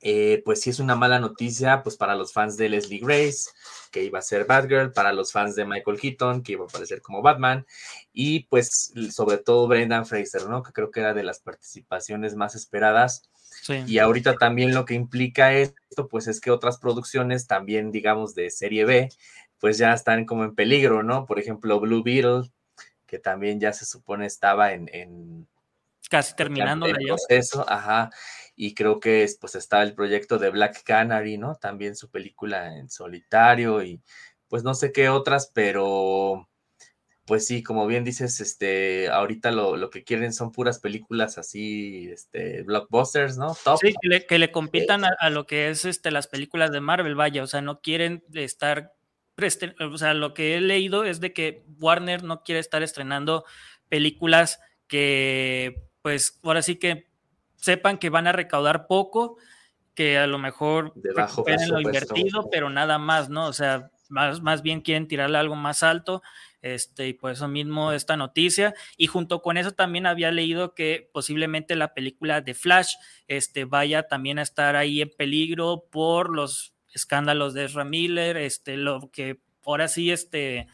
eh, 0.02 0.42
pues 0.44 0.62
sí 0.62 0.72
es 0.72 0.80
una 0.80 0.96
mala 0.96 1.20
noticia, 1.20 1.84
pues 1.84 1.96
para 1.96 2.16
los 2.16 2.34
fans 2.34 2.58
de 2.58 2.70
Leslie 2.70 3.00
Grace, 3.00 3.52
que 3.92 4.04
iba 4.04 4.18
a 4.18 4.24
ser 4.24 4.46
Batgirl, 4.46 4.94
para 4.94 5.14
los 5.14 5.32
fans 5.32 5.56
de 5.56 5.66
Michael 5.66 6.00
Keaton, 6.00 6.42
que 6.42 6.54
iba 6.54 6.66
a 6.66 6.68
aparecer 6.68 7.02
como 7.02 7.22
Batman, 7.22 7.68
y 8.12 8.46
pues 8.46 8.94
sobre 9.12 9.38
todo 9.38 9.68
Brendan 9.68 10.08
Fraser, 10.08 10.48
¿no? 10.50 10.64
Que 10.64 10.72
creo 10.72 10.90
que 10.90 11.02
era 11.02 11.14
de 11.14 11.24
las 11.24 11.40
participaciones 11.40 12.36
más 12.36 12.56
esperadas. 12.56 13.30
Y 13.86 14.00
ahorita 14.00 14.36
también 14.36 14.74
lo 14.74 14.86
que 14.86 14.96
implica 14.96 15.54
esto, 15.54 16.08
pues 16.10 16.28
es 16.28 16.42
que 16.42 16.52
otras 16.52 16.80
producciones 16.80 17.46
también, 17.46 17.92
digamos, 17.92 18.34
de 18.34 18.50
serie 18.50 18.86
B, 18.86 19.10
pues 19.60 19.78
ya 19.78 19.94
están 19.94 20.26
como 20.26 20.46
en 20.46 20.56
peligro, 20.56 21.04
¿no? 21.04 21.26
Por 21.28 21.38
ejemplo, 21.38 21.80
Blue 21.80 22.02
Beetle, 22.02 22.50
que 23.06 23.20
también 23.20 23.60
ya 23.60 23.72
se 23.72 23.86
supone 23.86 24.26
estaba 24.26 24.74
en... 24.74 25.48
Casi 26.10 26.36
terminando 26.36 26.88
el 26.88 26.98
proceso, 27.06 27.64
ajá 27.70 28.10
y 28.64 28.76
creo 28.76 29.00
que 29.00 29.28
pues 29.40 29.56
está 29.56 29.82
el 29.82 29.96
proyecto 29.96 30.38
de 30.38 30.52
Black 30.52 30.84
Canary, 30.84 31.40
¿no? 31.40 31.56
También 31.56 31.96
su 31.96 32.12
película 32.12 32.78
en 32.78 32.92
solitario 32.92 33.82
y 33.82 34.04
pues 34.50 34.64
no 34.64 34.76
sé 34.76 34.92
qué 34.92 35.10
otras, 35.10 35.52
pero 35.52 36.48
pues 37.26 37.48
sí, 37.48 37.64
como 37.64 37.88
bien 37.88 38.04
dices, 38.04 38.40
este, 38.40 39.10
ahorita 39.10 39.50
lo, 39.50 39.90
que 39.90 40.04
quieren 40.04 40.32
son 40.32 40.52
puras 40.52 40.78
películas 40.78 41.40
así, 41.40 42.08
este, 42.12 42.62
blockbusters, 42.62 43.36
¿no? 43.40 43.56
Sí, 43.56 43.96
que 44.30 44.38
le, 44.38 44.52
compitan 44.52 45.06
a, 45.06 45.30
lo 45.32 45.48
que 45.48 45.70
es 45.72 45.86
este, 45.86 46.12
las 46.12 46.28
películas 46.28 46.72
de 46.72 46.82
Marvel, 46.82 47.16
vaya, 47.16 47.42
o 47.42 47.48
sea, 47.48 47.62
no 47.62 47.82
quieren 47.82 48.24
estar, 48.32 48.94
o 49.80 49.98
sea, 49.98 50.14
lo 50.14 50.36
que 50.36 50.58
he 50.58 50.62
leído 50.62 51.04
es 51.04 51.20
de 51.20 51.34
que 51.34 51.64
Warner 51.80 52.24
no 52.24 52.44
quiere 52.44 52.60
estar 52.60 52.84
estrenando 52.84 53.44
películas 53.90 54.60
que, 54.86 55.88
pues, 56.04 56.40
ahora 56.44 56.62
sí 56.62 56.76
que 56.76 57.11
sepan 57.62 57.98
que 57.98 58.10
van 58.10 58.28
a 58.28 58.32
recaudar 58.32 58.88
poco, 58.88 59.38
que 59.94 60.18
a 60.18 60.28
lo 60.28 60.40
mejor 60.40 60.94
recuperen 60.96 61.70
lo 61.70 61.80
invertido, 61.80 62.50
pero 62.52 62.70
nada 62.70 62.98
más, 62.98 63.30
¿no? 63.30 63.46
O 63.46 63.54
sea, 63.54 63.92
más, 64.10 64.42
más 64.42 64.62
bien 64.62 64.82
quieren 64.82 65.08
tirarle 65.08 65.38
algo 65.38 65.56
más 65.56 65.84
alto, 65.84 66.22
este, 66.62 67.08
y 67.08 67.14
por 67.14 67.32
eso 67.32 67.48
mismo 67.48 67.92
esta 67.92 68.18
noticia. 68.18 68.74
Y 68.98 69.08
junto 69.08 69.42
con 69.42 69.58
eso 69.58 69.72
también 69.72 70.06
había 70.06 70.32
leído 70.32 70.74
que 70.74 71.10
posiblemente 71.14 71.76
la 71.76 71.94
película 71.94 72.42
de 72.42 72.54
Flash 72.54 72.96
este, 73.28 73.66
vaya 73.66 74.08
también 74.08 74.40
a 74.40 74.44
estar 74.44 74.76
ahí 74.76 75.02
en 75.02 75.12
peligro 75.16 75.86
por 75.90 76.34
los 76.36 76.74
escándalos 76.94 77.54
de 77.54 77.66
Ezra 77.66 77.86
Miller, 77.86 78.38
este, 78.38 78.76
lo 78.78 79.10
que 79.12 79.40
ahora 79.64 79.88
sí, 79.88 80.12
este, 80.12 80.68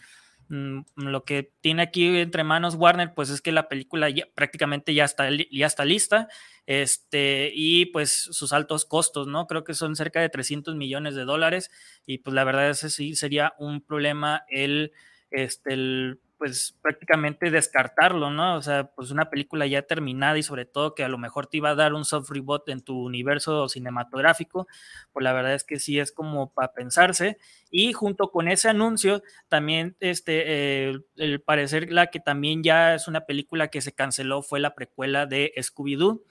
Mm, 0.50 0.80
lo 0.96 1.26
que 1.26 1.52
tiene 1.60 1.82
aquí 1.84 2.20
entre 2.20 2.44
manos 2.46 2.76
Warner, 2.76 3.14
pues 3.14 3.30
es 3.30 3.42
que 3.42 3.52
la 3.52 3.68
película 3.68 4.10
ya, 4.10 4.28
prácticamente 4.34 4.94
ya 4.94 5.04
está, 5.04 5.30
ya 5.30 5.66
está 5.66 5.84
lista, 5.84 6.30
este, 6.68 7.52
y 7.56 7.88
pues 7.88 8.12
sus 8.12 8.54
altos 8.54 8.86
costos, 8.86 9.26
¿no? 9.28 9.48
Creo 9.48 9.64
que 9.64 9.74
son 9.74 9.96
cerca 9.96 10.22
de 10.22 10.30
300 10.30 10.76
millones 10.76 11.16
de 11.16 11.26
dólares, 11.26 11.72
y 12.06 12.20
pues 12.20 12.36
la 12.36 12.44
verdad 12.44 12.70
es 12.70 12.82
que 12.82 12.90
sí 12.90 13.16
sería 13.16 13.54
un 13.58 13.82
problema 13.82 14.44
el, 14.50 14.92
este, 15.32 15.74
el 15.74 16.20
pues 16.38 16.78
prácticamente 16.82 17.50
descartarlo, 17.50 18.30
¿no? 18.30 18.58
O 18.58 18.62
sea, 18.62 18.92
pues 18.96 19.12
una 19.12 19.30
película 19.30 19.66
ya 19.66 19.82
terminada 19.82 20.38
y 20.38 20.44
sobre 20.44 20.66
todo 20.66 20.94
que 20.94 21.04
a 21.04 21.08
lo 21.08 21.18
mejor 21.18 21.48
te 21.48 21.58
iba 21.58 21.72
a 21.72 21.76
dar 21.76 21.94
un 21.94 22.06
soft 22.06 22.30
reboot 22.30 22.70
en 22.70 22.82
tu 22.82 23.06
universo 23.06 23.68
cinematográfico, 23.70 24.68
pues 25.14 25.24
la 25.24 25.34
verdad 25.34 25.56
es 25.56 25.64
que 25.64 25.80
sí 25.80 26.00
es 26.00 26.12
como 26.12 26.54
para 26.54 26.74
pensarse. 26.74 27.38
Y 27.72 27.94
junto 27.94 28.30
con 28.32 28.48
ese 28.48 28.70
anuncio, 28.70 29.24
también 29.48 29.96
este, 30.00 30.90
eh, 30.90 31.00
el 31.16 31.42
parecer 31.42 31.92
la 31.92 32.08
que 32.08 32.20
también 32.20 32.64
ya 32.64 32.94
es 32.96 33.08
una 33.08 33.22
película 33.26 33.70
que 33.70 33.82
se 33.82 33.94
canceló 33.94 34.42
fue 34.44 34.60
la 34.60 34.76
precuela 34.76 35.26
de 35.26 35.54
Scooby-Doo 35.58 36.22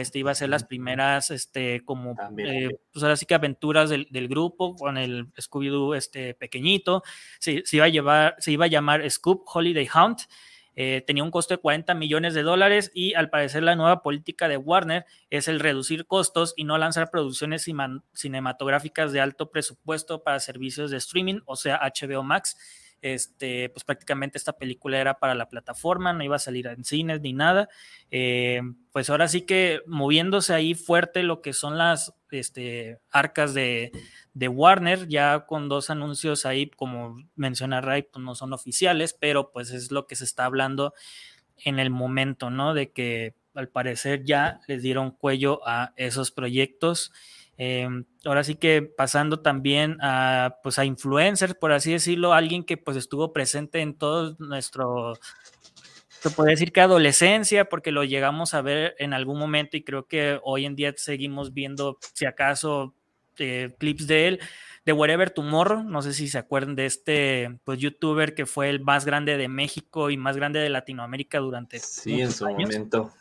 este 0.00 0.18
iba 0.18 0.30
a 0.30 0.34
ser 0.34 0.48
las 0.48 0.64
primeras, 0.64 1.30
este, 1.30 1.84
como, 1.84 2.14
eh, 2.38 2.70
pues 2.92 3.02
ahora 3.02 3.16
sí 3.16 3.26
que 3.26 3.34
aventuras 3.34 3.90
del, 3.90 4.28
grupo 4.28 4.74
con 4.76 4.98
el 4.98 5.32
Scooby-Doo 5.34 5.96
este, 5.96 6.34
pequeñito. 6.34 7.02
Se, 7.38 7.62
iba 7.72 7.84
a 7.84 7.88
llevar, 7.88 8.36
se 8.38 8.52
iba 8.52 8.64
a 8.66 8.68
llamar 8.68 9.08
Scoop 9.10 9.44
Holiday 9.46 9.88
Hunt. 9.94 10.22
Eh, 10.78 11.02
tenía 11.06 11.24
un 11.24 11.30
costo 11.30 11.54
de 11.54 11.58
40 11.58 11.94
millones 11.94 12.34
de 12.34 12.42
dólares 12.42 12.90
y 12.92 13.14
al 13.14 13.30
parecer 13.30 13.62
la 13.62 13.76
nueva 13.76 14.02
política 14.02 14.46
de 14.46 14.58
Warner 14.58 15.06
es 15.30 15.48
el 15.48 15.58
reducir 15.58 16.06
costos 16.06 16.52
y 16.54 16.64
no 16.64 16.76
lanzar 16.76 17.10
producciones 17.10 17.66
cinematográficas 18.12 19.10
de 19.12 19.20
alto 19.20 19.50
presupuesto 19.50 20.22
para 20.22 20.38
servicios 20.38 20.90
de 20.90 20.98
streaming, 20.98 21.40
o 21.46 21.56
sea, 21.56 21.80
HBO 21.80 22.22
Max 22.22 22.58
este, 23.02 23.68
pues 23.70 23.84
prácticamente 23.84 24.38
esta 24.38 24.54
película 24.54 24.98
era 24.98 25.18
para 25.18 25.34
la 25.34 25.48
plataforma, 25.48 26.12
no 26.12 26.24
iba 26.24 26.36
a 26.36 26.40
salir 26.40 26.66
en 26.66 26.84
cines 26.84 27.20
ni 27.20 27.32
nada. 27.32 27.68
Eh, 28.10 28.60
pues 28.92 29.10
ahora 29.10 29.28
sí 29.28 29.42
que 29.42 29.80
moviéndose 29.86 30.54
ahí 30.54 30.74
fuerte 30.74 31.22
lo 31.22 31.42
que 31.42 31.52
son 31.52 31.78
las 31.78 32.14
este, 32.30 32.98
arcas 33.10 33.54
de, 33.54 33.92
Warner, 34.34 35.08
ya 35.08 35.46
con 35.46 35.68
dos 35.68 35.90
anuncios 35.90 36.46
ahí, 36.46 36.70
como 36.70 37.16
menciona 37.36 37.80
Ray, 37.80 38.02
pues 38.02 38.24
no 38.24 38.34
son 38.34 38.52
oficiales, 38.52 39.16
pero 39.18 39.50
pues 39.52 39.70
es 39.70 39.90
lo 39.90 40.06
que 40.06 40.16
se 40.16 40.24
está 40.24 40.44
hablando 40.44 40.92
en 41.64 41.78
el 41.78 41.90
momento, 41.90 42.50
¿no? 42.50 42.74
De 42.74 42.92
que 42.92 43.34
al 43.54 43.68
parecer 43.68 44.24
ya 44.24 44.60
les 44.68 44.82
dieron 44.82 45.10
cuello 45.10 45.60
a 45.66 45.92
esos 45.96 46.30
proyectos. 46.30 47.12
Em, 47.58 48.04
ahora 48.24 48.44
sí 48.44 48.56
que 48.56 48.82
pasando 48.82 49.40
también 49.40 49.96
a, 50.00 50.56
pues 50.62 50.78
a 50.78 50.84
influencers, 50.84 51.54
por 51.54 51.72
así 51.72 51.92
decirlo, 51.92 52.34
alguien 52.34 52.64
que 52.64 52.76
pues 52.76 52.96
estuvo 52.96 53.32
presente 53.32 53.80
en 53.80 53.96
todo 53.96 54.36
nuestro, 54.38 55.14
se 56.20 56.30
puede 56.30 56.50
decir 56.50 56.72
que 56.72 56.82
adolescencia, 56.82 57.66
porque 57.66 57.92
lo 57.92 58.04
llegamos 58.04 58.52
a 58.52 58.60
ver 58.60 58.94
en 58.98 59.14
algún 59.14 59.38
momento 59.38 59.76
y 59.76 59.84
creo 59.84 60.06
que 60.06 60.38
hoy 60.42 60.66
en 60.66 60.76
día 60.76 60.92
seguimos 60.96 61.54
viendo, 61.54 61.98
si 62.12 62.26
acaso, 62.26 62.94
eh, 63.38 63.74
clips 63.78 64.06
de 64.06 64.28
él, 64.28 64.40
de 64.86 64.92
Wherever 64.92 65.30
Tomorrow, 65.30 65.82
no 65.82 66.00
sé 66.00 66.12
si 66.12 66.28
se 66.28 66.38
acuerdan 66.38 66.76
de 66.76 66.86
este 66.86 67.58
pues 67.64 67.80
youtuber 67.80 68.36
que 68.36 68.46
fue 68.46 68.70
el 68.70 68.80
más 68.80 69.04
grande 69.04 69.36
de 69.36 69.48
México 69.48 70.10
y 70.10 70.16
más 70.16 70.36
grande 70.36 70.60
de 70.60 70.70
Latinoamérica 70.70 71.40
durante 71.40 71.80
sí 71.80 72.20
en 72.20 72.30
su 72.30 72.48
momento. 72.48 73.12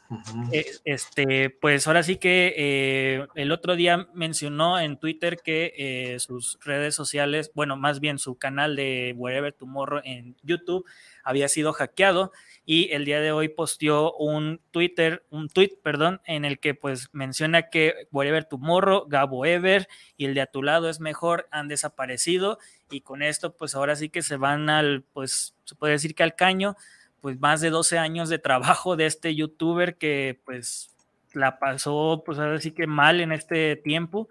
Eh, 0.52 0.68
este 0.86 1.50
pues 1.50 1.88
ahora 1.88 2.04
sí 2.04 2.18
que 2.18 2.54
eh, 2.56 3.28
el 3.34 3.52
otro 3.52 3.76
día 3.76 4.08
mencionó 4.14 4.80
en 4.80 4.98
Twitter 4.98 5.40
que 5.44 5.74
eh, 5.76 6.20
sus 6.20 6.60
redes 6.64 6.94
sociales 6.94 7.52
bueno 7.56 7.76
más 7.76 8.00
bien 8.00 8.20
su 8.20 8.36
canal 8.36 8.76
de 8.76 9.16
Wherever 9.18 9.52
Tomorrow 9.52 10.02
en 10.04 10.36
YouTube 10.44 10.86
había 11.24 11.50
sido 11.50 11.74
hackeado 11.74 12.32
y 12.66 12.92
el 12.92 13.06
día 13.06 13.22
de 13.22 13.32
hoy 13.32 13.50
posteó 13.50 14.14
un 14.14 14.60
Twitter, 14.72 15.24
un 15.30 15.50
tweet, 15.50 15.78
perdón, 15.84 16.22
en 16.26 16.46
el 16.46 16.60
que 16.60 16.74
pues 16.74 17.10
menciona 17.12 17.70
que 17.70 18.08
Whatever 18.12 18.46
Tomorrow, 18.46 19.06
Gabo 19.08 19.46
Ever 19.46 19.88
y 20.18 20.26
el 20.26 20.34
de 20.34 20.42
a 20.42 20.48
tu 20.48 20.64
lado 20.64 20.90
es 20.90 21.00
mejor 21.00 21.48
han 21.56 21.68
desaparecido 21.68 22.60
y 22.90 23.02
con 23.02 23.22
esto 23.22 23.56
pues 23.56 23.76
ahora 23.76 23.96
sí 23.96 24.10
que 24.10 24.22
se 24.22 24.38
van 24.38 24.70
al, 24.70 25.04
pues 25.14 25.56
se 25.64 25.76
puede 25.76 25.94
decir 25.94 26.16
que 26.16 26.24
al 26.24 26.36
caño, 26.36 26.76
pues 27.22 27.40
más 27.40 27.62
de 27.62 27.70
12 27.70 27.98
años 27.98 28.30
de 28.30 28.40
trabajo 28.40 28.96
de 28.96 29.06
este 29.06 29.36
youtuber 29.36 29.98
que 29.98 30.42
pues 30.46 30.92
la 31.34 31.60
pasó 31.60 32.24
pues 32.26 32.40
ahora 32.40 32.60
sí 32.60 32.72
que 32.72 32.88
mal 32.88 33.20
en 33.22 33.32
este 33.32 33.76
tiempo 33.76 34.30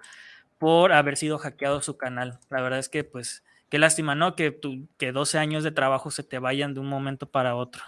por 0.58 0.92
haber 0.92 1.16
sido 1.16 1.38
hackeado 1.38 1.82
su 1.82 1.96
canal. 1.96 2.38
La 2.50 2.62
verdad 2.62 2.78
es 2.78 2.88
que 2.88 3.04
pues 3.04 3.44
qué 3.68 3.78
lástima, 3.78 4.14
¿no? 4.14 4.36
Que, 4.36 4.50
tu, 4.50 4.88
que 4.98 5.12
12 5.12 5.38
años 5.38 5.64
de 5.64 5.72
trabajo 5.72 6.10
se 6.10 6.22
te 6.22 6.38
vayan 6.38 6.74
de 6.74 6.80
un 6.80 6.88
momento 6.88 7.28
para 7.28 7.56
otro. 7.56 7.82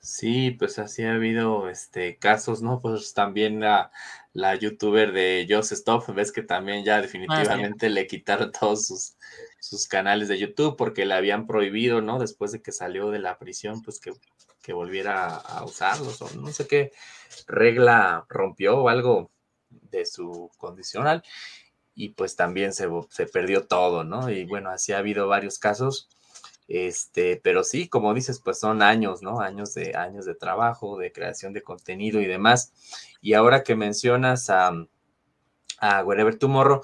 Sí, 0.00 0.52
pues 0.52 0.78
así 0.78 1.02
ha 1.02 1.14
habido 1.14 1.68
este, 1.68 2.18
casos, 2.18 2.62
¿no? 2.62 2.80
Pues 2.80 3.14
también 3.14 3.60
la, 3.60 3.90
la 4.32 4.54
youtuber 4.54 5.12
de 5.12 5.46
Just 5.48 5.72
Stop, 5.72 6.14
ves 6.14 6.32
que 6.32 6.42
también 6.42 6.84
ya 6.84 6.96
ah, 6.96 7.02
definitivamente 7.02 7.90
le 7.90 8.06
quitaron 8.06 8.52
todos 8.52 8.86
sus, 8.86 9.16
sus 9.60 9.88
canales 9.88 10.28
de 10.28 10.38
YouTube 10.38 10.76
porque 10.76 11.04
le 11.04 11.14
habían 11.14 11.46
prohibido, 11.46 12.00
¿no? 12.00 12.18
Después 12.18 12.52
de 12.52 12.62
que 12.62 12.72
salió 12.72 13.10
de 13.10 13.18
la 13.18 13.38
prisión, 13.38 13.82
pues 13.82 14.00
que, 14.00 14.12
que 14.62 14.72
volviera 14.72 15.36
a 15.36 15.64
usarlos 15.64 16.22
o 16.22 16.30
no 16.34 16.52
sé 16.52 16.66
qué 16.66 16.92
regla 17.46 18.24
rompió 18.28 18.78
o 18.78 18.88
algo 18.88 19.30
de 19.68 20.06
su 20.06 20.50
condicional 20.58 21.22
y 21.94 22.10
pues 22.10 22.36
también 22.36 22.72
se, 22.72 22.88
se 23.10 23.26
perdió 23.26 23.66
todo, 23.66 24.04
¿no? 24.04 24.30
Y 24.30 24.44
bueno, 24.44 24.70
así 24.70 24.92
ha 24.92 24.98
habido 24.98 25.26
varios 25.26 25.58
casos 25.58 26.08
este, 26.68 27.40
pero 27.42 27.64
sí, 27.64 27.88
como 27.88 28.12
dices, 28.12 28.40
pues 28.44 28.60
son 28.60 28.82
años, 28.82 29.22
¿no? 29.22 29.40
Años 29.40 29.72
de 29.72 29.96
años 29.96 30.26
de 30.26 30.34
trabajo, 30.34 30.98
de 30.98 31.12
creación 31.12 31.54
de 31.54 31.62
contenido 31.62 32.20
y 32.20 32.26
demás. 32.26 32.74
Y 33.22 33.32
ahora 33.32 33.62
que 33.62 33.74
mencionas 33.74 34.50
a, 34.50 34.72
a 35.78 36.04
Wherever 36.04 36.36
Tomorrow, 36.36 36.82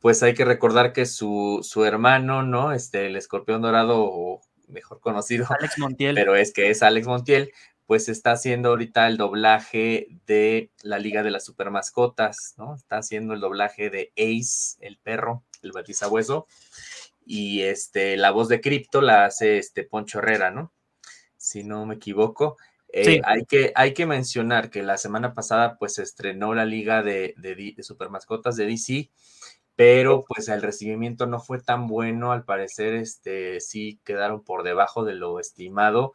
pues 0.00 0.22
hay 0.22 0.32
que 0.32 0.46
recordar 0.46 0.94
que 0.94 1.04
su, 1.04 1.60
su 1.62 1.84
hermano, 1.84 2.42
¿no? 2.42 2.72
Este, 2.72 3.06
el 3.06 3.16
escorpión 3.16 3.60
dorado, 3.60 4.04
o 4.04 4.40
mejor 4.68 5.00
conocido, 5.00 5.46
Alex 5.50 5.78
Montiel. 5.78 6.14
pero 6.14 6.34
es 6.34 6.52
que 6.54 6.70
es 6.70 6.82
Alex 6.82 7.06
Montiel, 7.06 7.52
pues 7.84 8.08
está 8.08 8.32
haciendo 8.32 8.70
ahorita 8.70 9.06
el 9.06 9.18
doblaje 9.18 10.08
de 10.26 10.70
la 10.82 10.98
Liga 10.98 11.22
de 11.22 11.30
las 11.30 11.44
Supermascotas, 11.44 12.54
¿no? 12.56 12.74
Está 12.74 12.96
haciendo 12.98 13.34
el 13.34 13.40
doblaje 13.40 13.90
de 13.90 14.12
Ace, 14.16 14.78
el 14.80 14.96
perro, 14.96 15.44
el 15.62 15.72
batizabueso 15.72 16.46
y 17.26 17.62
este, 17.62 18.16
la 18.16 18.30
voz 18.30 18.48
de 18.48 18.60
Crypto 18.60 19.00
la 19.00 19.24
hace 19.24 19.58
este 19.58 19.82
Poncho 19.82 20.20
Herrera, 20.20 20.52
¿no? 20.52 20.72
Si 21.36 21.64
no 21.64 21.84
me 21.84 21.96
equivoco. 21.96 22.56
Eh, 22.92 23.20
hay, 23.24 23.44
que, 23.44 23.72
hay 23.74 23.92
que 23.92 24.06
mencionar 24.06 24.70
que 24.70 24.82
la 24.82 24.96
semana 24.96 25.34
pasada 25.34 25.76
pues 25.76 25.94
se 25.94 26.04
estrenó 26.04 26.54
la 26.54 26.64
liga 26.64 27.02
de, 27.02 27.34
de, 27.36 27.56
de 27.76 27.82
supermascotas 27.82 28.54
de 28.56 28.66
DC, 28.66 29.10
pero 29.74 30.24
pues 30.24 30.48
el 30.48 30.62
recibimiento 30.62 31.26
no 31.26 31.40
fue 31.40 31.60
tan 31.60 31.88
bueno, 31.88 32.30
al 32.30 32.44
parecer 32.44 32.94
este, 32.94 33.60
sí 33.60 34.00
quedaron 34.04 34.44
por 34.44 34.62
debajo 34.62 35.04
de 35.04 35.14
lo 35.14 35.40
estimado. 35.40 36.12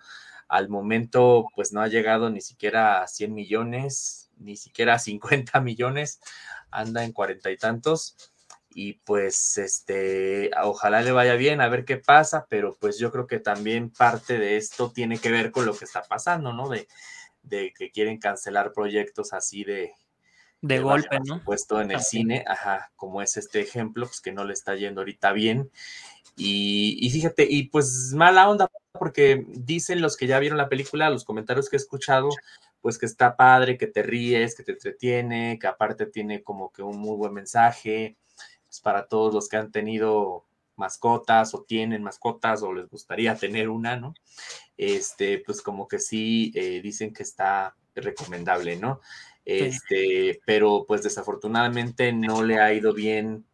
Al 0.47 0.69
momento 0.69 1.45
pues 1.55 1.73
no 1.73 1.81
ha 1.81 1.87
llegado 1.89 2.29
ni 2.29 2.39
siquiera 2.39 3.03
a 3.03 3.07
100 3.07 3.33
millones, 3.33 4.31
ni 4.37 4.55
siquiera 4.55 4.93
a 4.95 4.99
50 4.99 5.59
millones, 5.59 6.21
anda 6.71 7.03
en 7.03 7.11
cuarenta 7.11 7.51
y 7.51 7.57
tantos 7.57 8.30
y 8.73 8.93
pues 8.93 9.57
este, 9.57 10.51
ojalá 10.63 11.01
le 11.01 11.11
vaya 11.11 11.35
bien, 11.35 11.61
a 11.61 11.69
ver 11.69 11.85
qué 11.85 11.97
pasa, 11.97 12.45
pero 12.49 12.77
pues 12.79 12.97
yo 12.97 13.11
creo 13.11 13.27
que 13.27 13.39
también 13.39 13.89
parte 13.89 14.37
de 14.37 14.57
esto 14.57 14.91
tiene 14.91 15.17
que 15.17 15.31
ver 15.31 15.51
con 15.51 15.65
lo 15.65 15.75
que 15.75 15.85
está 15.85 16.03
pasando, 16.03 16.53
¿no? 16.53 16.69
De, 16.69 16.87
de 17.43 17.73
que 17.77 17.91
quieren 17.91 18.17
cancelar 18.17 18.73
proyectos 18.73 19.33
así 19.33 19.63
de... 19.63 19.93
De, 20.63 20.79
golpe, 20.79 21.17
¿no? 21.25 21.43
Puesto 21.43 21.81
en 21.81 21.89
el 21.89 22.01
cine, 22.01 22.45
ajá, 22.47 22.91
como 22.95 23.23
es 23.23 23.35
este 23.35 23.61
ejemplo, 23.61 24.05
pues 24.05 24.21
que 24.21 24.31
no 24.31 24.43
le 24.43 24.53
está 24.53 24.75
yendo 24.75 25.01
ahorita 25.01 25.31
bien. 25.31 25.71
Y, 26.37 26.99
y 27.01 27.09
fíjate, 27.09 27.47
y 27.49 27.63
pues 27.63 28.13
mala 28.13 28.47
onda, 28.47 28.69
porque 28.93 29.43
dicen 29.47 30.01
los 30.01 30.17
que 30.17 30.27
ya 30.27 30.37
vieron 30.37 30.59
la 30.59 30.69
película, 30.69 31.09
los 31.09 31.25
comentarios 31.25 31.67
que 31.67 31.77
he 31.77 31.79
escuchado, 31.79 32.29
pues 32.81 32.99
que 32.99 33.07
está 33.07 33.35
padre, 33.35 33.77
que 33.77 33.87
te 33.87 34.03
ríes, 34.03 34.55
que 34.55 34.63
te 34.63 34.73
entretiene, 34.73 35.57
que 35.59 35.67
aparte 35.67 36.05
tiene 36.05 36.43
como 36.43 36.71
que 36.71 36.83
un 36.83 36.99
muy 36.99 37.15
buen 37.15 37.33
mensaje, 37.33 38.17
pues, 38.71 38.79
para 38.79 39.05
todos 39.05 39.33
los 39.33 39.49
que 39.49 39.57
han 39.57 39.69
tenido 39.69 40.45
mascotas 40.77 41.53
o 41.53 41.63
tienen 41.63 42.03
mascotas 42.03 42.63
o 42.63 42.73
les 42.73 42.87
gustaría 42.87 43.35
tener 43.35 43.67
una, 43.67 43.97
¿no? 43.97 44.13
Este, 44.77 45.39
pues 45.39 45.61
como 45.61 45.89
que 45.89 45.99
sí 45.99 46.53
eh, 46.55 46.79
dicen 46.81 47.11
que 47.11 47.23
está 47.23 47.75
recomendable, 47.93 48.77
¿no? 48.77 49.01
Este, 49.43 50.39
pero 50.45 50.85
pues 50.87 51.03
desafortunadamente 51.03 52.13
no 52.13 52.43
le 52.43 52.59
ha 52.59 52.73
ido 52.73 52.93
bien, 52.93 53.45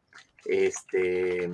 este, 0.46 1.46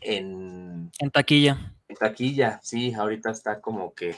en... 0.00 0.92
En 1.00 1.10
taquilla. 1.12 1.74
En 1.88 1.96
taquilla, 1.96 2.60
sí, 2.62 2.94
ahorita 2.94 3.32
está 3.32 3.60
como 3.60 3.92
que 3.92 4.14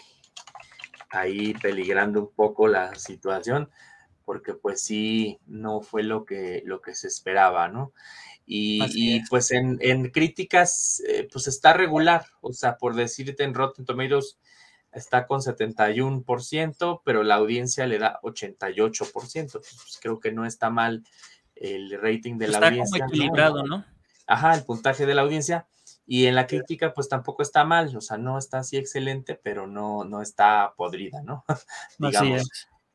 ahí 1.09 1.55
peligrando 1.55 2.21
un 2.21 2.35
poco 2.35 2.69
la 2.69 2.95
situación, 2.97 3.71
porque 4.27 4.53
pues 4.53 4.83
sí, 4.83 5.39
no 5.47 5.81
fue 5.81 6.03
lo 6.03 6.27
que, 6.27 6.63
lo 6.67 6.83
que 6.83 6.95
se 6.95 7.09
esperaba, 7.09 7.69
¿no? 7.69 7.95
Y, 8.47 9.25
pues 9.31 9.51
en, 9.53 10.11
críticas, 10.11 11.03
eh, 11.09 11.29
pues 11.33 11.47
está 11.49 11.73
regular, 11.73 12.27
o 12.41 12.53
sea, 12.53 12.77
por 12.77 12.95
decirte 12.95 13.43
en 13.43 13.55
Rotten 13.55 13.87
Tomatoes 13.87 14.39
está 14.93 15.27
con 15.27 15.41
71%, 15.41 17.03
pero 17.05 17.23
la 17.23 17.35
audiencia 17.37 17.87
le 17.87 17.99
da 17.99 18.21
88%. 18.23 19.53
Pues 19.53 19.99
creo 20.01 20.21
que 20.21 20.33
no 20.33 20.47
está 20.47 20.71
mal 20.71 21.05
el 21.57 22.01
rating 22.01 22.39
de 22.39 22.49
la 22.49 22.59
audiencia. 22.59 22.85
Está 22.85 22.99
como 22.99 23.09
equilibrado, 23.09 23.63
¿no? 23.65 23.85
Ajá, 24.27 24.55
el 24.55 24.65
puntaje 24.65 25.07
de 25.07 25.15
la 25.15 25.23
audiencia. 25.23 25.67
Y 26.07 26.27
en 26.27 26.35
la 26.35 26.47
crítica, 26.47 26.93
pues 26.93 27.09
tampoco 27.09 27.43
está 27.43 27.65
mal, 27.65 27.97
o 27.97 28.01
sea, 28.01 28.19
no 28.19 28.37
está 28.37 28.59
así 28.59 28.77
excelente, 28.77 29.41
pero 29.43 29.67
no, 29.67 30.05
no 30.05 30.21
está 30.21 30.75
podrida, 30.77 31.23
¿no? 31.23 31.45
Digamos 31.99 32.49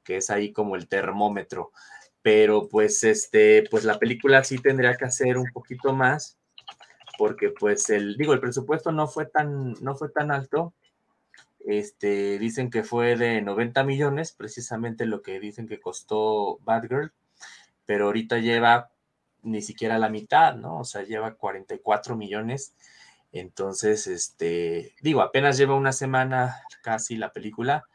que 0.04 0.18
es 0.18 0.30
ahí 0.30 0.54
como 0.54 0.76
el 0.76 0.88
termómetro 0.88 1.72
pero 2.21 2.67
pues 2.69 3.03
este, 3.03 3.63
pues 3.69 3.86
la 3.86 3.99
película 3.99 4.43
sí 4.43 4.58
tendría 4.58 4.95
que 4.95 5.05
hacer 5.05 5.38
un 5.38 5.51
poquito 5.51 5.93
más, 5.93 6.38
porque 7.17 7.49
pues 7.49 7.89
el, 7.89 8.17
digo, 8.17 8.34
el 8.34 8.39
presupuesto 8.39 8.91
no 8.91 9.08
fue 9.08 9.25
tan, 9.25 9.73
no 9.82 9.95
fue 9.95 10.10
tan 10.10 10.32
alto, 10.32 10.73
este, 11.65 12.39
dicen 12.39 12.69
que 12.69 12.84
fue 12.84 13.15
de 13.15 13.41
90 13.41 13.84
millones, 13.84 14.32
precisamente 14.32 15.05
lo 15.05 15.21
que 15.21 15.39
dicen 15.39 15.67
que 15.67 15.79
costó 15.79 16.58
Bad 16.63 16.88
Girl, 16.88 17.13
pero 17.86 18.05
ahorita 18.05 18.39
lleva 18.39 18.91
ni 19.43 19.62
siquiera 19.62 19.97
la 19.99 20.10
mitad, 20.10 20.55
¿no? 20.55 20.79
O 20.79 20.84
sea, 20.84 21.03
lleva 21.03 21.36
44 21.36 22.15
millones. 22.15 22.73
Entonces, 23.32 24.08
este, 24.08 24.93
digo, 25.01 25.21
apenas 25.21 25.58
lleva 25.58 25.75
una 25.75 25.91
semana 25.91 26.62
casi 26.82 27.15
la 27.17 27.32
película. 27.32 27.86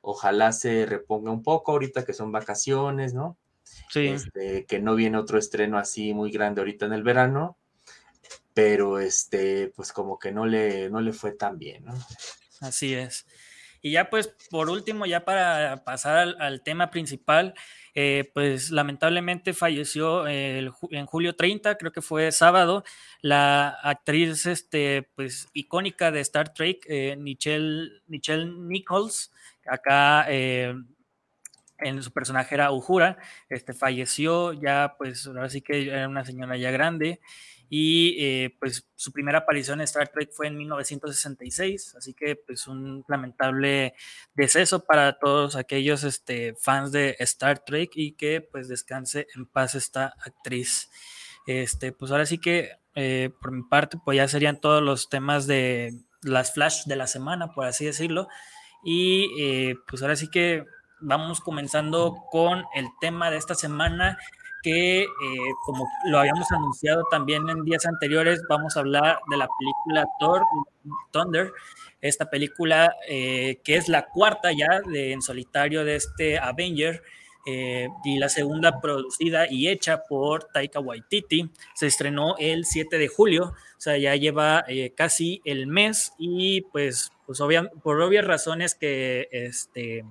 Ojalá 0.00 0.52
se 0.52 0.86
reponga 0.86 1.30
un 1.30 1.42
poco 1.42 1.72
ahorita 1.72 2.04
que 2.04 2.12
son 2.12 2.32
vacaciones, 2.32 3.14
¿no? 3.14 3.36
Este, 3.94 4.64
que 4.66 4.80
no 4.80 4.94
viene 4.94 5.18
otro 5.18 5.38
estreno 5.38 5.78
así 5.78 6.14
muy 6.14 6.30
grande 6.30 6.60
ahorita 6.60 6.86
en 6.86 6.92
el 6.92 7.02
verano, 7.02 7.58
pero 8.54 8.98
este, 8.98 9.72
pues 9.74 9.92
como 9.92 10.18
que 10.18 10.32
no 10.32 10.46
le, 10.46 10.88
no 10.90 11.00
le 11.00 11.12
fue 11.12 11.32
tan 11.32 11.58
bien, 11.58 11.84
¿no? 11.84 11.94
Así 12.60 12.94
es. 12.94 13.26
Y 13.84 13.90
ya 13.90 14.08
pues 14.08 14.34
por 14.50 14.70
último, 14.70 15.06
ya 15.06 15.24
para 15.24 15.82
pasar 15.84 16.36
al, 16.38 16.62
tema 16.62 16.90
principal, 16.90 17.54
eh, 17.94 18.30
pues 18.32 18.70
lamentablemente 18.70 19.52
falleció 19.54 20.28
en 20.28 21.06
julio 21.06 21.34
30, 21.34 21.76
creo 21.76 21.90
que 21.90 22.00
fue 22.00 22.30
sábado, 22.30 22.84
la 23.20 23.70
actriz 23.82 24.46
este, 24.46 25.10
pues 25.16 25.48
icónica 25.52 26.12
de 26.12 26.20
Star 26.20 26.54
Trek, 26.54 26.86
eh, 26.88 27.16
Michelle, 27.18 27.90
Nichols, 28.06 29.32
acá 29.66 30.26
eh, 30.28 30.74
en 31.82 32.02
su 32.02 32.12
personaje 32.12 32.54
era 32.54 32.72
Uhura, 32.72 33.18
este, 33.48 33.72
falleció 33.72 34.52
ya, 34.52 34.94
pues 34.98 35.26
ahora 35.26 35.48
sí 35.48 35.60
que 35.62 35.88
era 35.88 36.08
una 36.08 36.24
señora 36.24 36.56
ya 36.56 36.70
grande 36.70 37.20
y 37.74 38.16
eh, 38.18 38.54
pues 38.60 38.86
su 38.96 39.12
primera 39.12 39.38
aparición 39.38 39.80
en 39.80 39.84
Star 39.84 40.08
Trek 40.08 40.30
fue 40.30 40.46
en 40.46 40.58
1966, 40.58 41.94
así 41.96 42.12
que 42.12 42.36
pues 42.36 42.66
un 42.66 43.02
lamentable 43.08 43.94
deceso 44.34 44.84
para 44.84 45.18
todos 45.18 45.56
aquellos 45.56 46.04
este, 46.04 46.54
fans 46.60 46.92
de 46.92 47.16
Star 47.20 47.64
Trek 47.64 47.92
y 47.94 48.12
que 48.12 48.42
pues 48.42 48.68
descanse 48.68 49.26
en 49.34 49.46
paz 49.46 49.74
esta 49.74 50.12
actriz. 50.22 50.90
Este, 51.46 51.92
pues 51.92 52.12
ahora 52.12 52.26
sí 52.26 52.36
que 52.36 52.72
eh, 52.94 53.30
por 53.40 53.52
mi 53.52 53.62
parte 53.62 53.96
pues 54.04 54.16
ya 54.18 54.28
serían 54.28 54.60
todos 54.60 54.82
los 54.82 55.08
temas 55.08 55.46
de 55.46 55.94
las 56.20 56.52
flash 56.52 56.84
de 56.84 56.96
la 56.96 57.06
semana, 57.06 57.54
por 57.54 57.64
así 57.64 57.86
decirlo. 57.86 58.28
Y 58.84 59.30
eh, 59.40 59.76
pues 59.88 60.02
ahora 60.02 60.16
sí 60.16 60.28
que 60.28 60.66
vamos 61.02 61.40
comenzando 61.40 62.24
con 62.30 62.64
el 62.74 62.86
tema 63.00 63.30
de 63.30 63.36
esta 63.36 63.54
semana 63.54 64.18
que, 64.62 65.02
eh, 65.02 65.06
como 65.64 65.88
lo 66.06 66.20
habíamos 66.20 66.50
anunciado 66.52 67.04
también 67.10 67.48
en 67.48 67.64
días 67.64 67.84
anteriores, 67.84 68.40
vamos 68.48 68.76
a 68.76 68.80
hablar 68.80 69.18
de 69.28 69.36
la 69.36 69.48
película 69.58 70.06
Thor 70.20 70.42
Thunder, 71.10 71.52
esta 72.00 72.30
película 72.30 72.94
eh, 73.08 73.58
que 73.64 73.76
es 73.76 73.88
la 73.88 74.06
cuarta 74.06 74.52
ya 74.52 74.80
en 74.92 75.20
solitario 75.20 75.84
de 75.84 75.96
este 75.96 76.38
Avenger. 76.38 77.02
Eh, 77.44 77.88
y 78.04 78.20
la 78.20 78.28
segunda 78.28 78.80
producida 78.80 79.50
y 79.50 79.66
hecha 79.66 80.04
por 80.08 80.44
Taika 80.44 80.78
Waititi. 80.78 81.50
Se 81.74 81.88
estrenó 81.88 82.36
el 82.38 82.64
7 82.64 82.98
de 82.98 83.08
julio, 83.08 83.46
o 83.46 83.80
sea, 83.80 83.98
ya 83.98 84.14
lleva 84.14 84.64
casi 84.94 85.42
el 85.44 85.66
mes 85.66 86.12
y 86.18 86.60
pues, 86.60 87.10
pues 87.26 87.40
por 87.82 88.00
obvias 88.00 88.24
razones 88.24 88.76
que 88.76 89.28
este, 89.32 90.04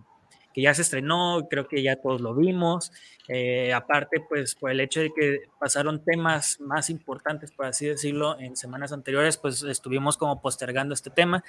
que 0.54 0.62
ya 0.62 0.74
se 0.74 0.82
estrenó, 0.82 1.48
creo 1.50 1.68
que 1.68 1.82
ya 1.82 1.96
todos 1.96 2.22
lo 2.22 2.36
vimos. 2.36 2.92
Eh, 3.28 3.74
aparte, 3.74 4.22
pues 4.28 4.56
por 4.56 4.72
el 4.72 4.80
hecho 4.80 5.00
de 5.00 5.14
que 5.14 5.44
pasaron 5.60 6.04
temas 6.04 6.60
más 6.60 6.90
importantes, 6.90 7.52
por 7.52 7.66
así 7.66 7.86
decirlo, 7.86 8.40
en 8.40 8.56
semanas 8.56 8.92
anteriores, 8.92 9.38
pues 9.38 9.64
estuvimos 9.64 10.18
como 10.18 10.42
postergando 10.42 10.94
este 10.94 11.10
tema, 11.10 11.44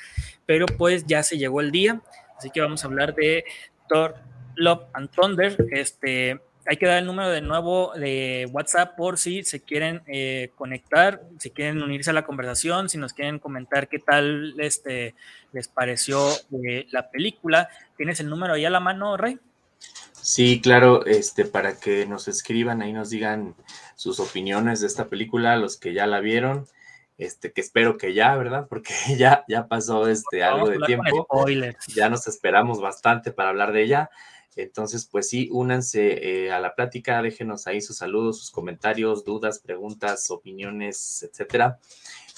pero 0.47 0.67
pues 0.67 1.07
ya 1.07 1.23
se 1.23 1.39
llegó 1.39 1.61
el 1.61 1.73
día, 1.73 2.01
así 2.37 2.51
que 2.51 2.61
vamos 2.61 2.85
a 2.85 2.89
hablar 2.89 3.15
de 3.15 3.45
Thor, 3.89 4.15
Love 4.55 4.85
and 4.93 5.11
Thunder, 5.11 5.57
este 5.71 6.41
hay 6.67 6.77
que 6.77 6.87
dar 6.87 6.99
el 6.99 7.07
número 7.07 7.29
de 7.31 7.41
nuevo 7.41 7.93
de 7.95 8.49
WhatsApp 8.53 8.97
por 8.97 9.19
si 9.19 9.43
se 9.43 9.61
quieren 9.61 10.03
eh, 10.07 10.51
conectar, 10.55 11.23
si 11.39 11.51
quieren 11.51 11.83
unirse 11.83 12.11
a 12.11 12.13
la 12.13 12.25
conversación, 12.25 12.89
si 12.89 12.99
nos 12.99 13.13
quieren 13.13 13.39
comentar 13.39 13.89
qué 13.89 13.99
tal 13.99 14.55
este, 14.59 15.15
les 15.53 15.69
pareció 15.69 16.29
eh, 16.67 16.87
la 16.91 17.11
película. 17.11 17.69
¿Tienes 17.97 18.21
el 18.21 18.29
número 18.29 18.55
ahí 18.55 18.65
a 18.65 18.71
la 18.71 18.81
mano, 18.81 19.17
Rey? 19.17 19.39
Sí, 20.13 20.61
claro, 20.61 21.05
este, 21.05 21.45
para 21.45 21.81
que 21.81 22.07
nos 22.07 22.29
escriban 22.29 22.81
ahí, 22.81 22.93
nos 22.93 23.11
digan 23.11 23.57
sus 23.97 24.21
opiniones 24.21 24.81
de 24.81 24.87
esta 24.87 25.09
película, 25.09 25.57
los 25.57 25.77
que 25.77 25.95
ya 25.95 26.07
la 26.07 26.21
vieron, 26.21 26.69
este, 27.19 27.53
que 27.53 27.61
espero 27.61 27.99
que 27.99 28.15
ya, 28.15 28.37
¿verdad? 28.37 28.69
Porque 28.69 28.95
ya, 29.19 29.45
ya 29.49 29.67
pasó 29.67 30.07
este, 30.07 30.45
algo 30.45 30.69
de 30.69 30.79
tiempo. 30.87 31.27
Ya 31.89 32.09
nos 32.09 32.29
esperamos 32.29 32.81
bastante 32.81 33.33
para 33.33 33.49
hablar 33.49 33.73
de 33.73 33.83
ella. 33.83 34.11
Entonces, 34.57 35.07
pues 35.11 35.29
sí, 35.29 35.49
únanse 35.51 36.45
eh, 36.45 36.53
a 36.53 36.61
la 36.61 36.75
plática, 36.75 37.23
déjenos 37.23 37.67
ahí 37.67 37.81
sus 37.81 37.97
saludos, 37.97 38.39
sus 38.39 38.51
comentarios, 38.51 39.25
dudas, 39.25 39.59
preguntas, 39.59 40.31
opiniones, 40.31 41.23
etcétera. 41.23 41.79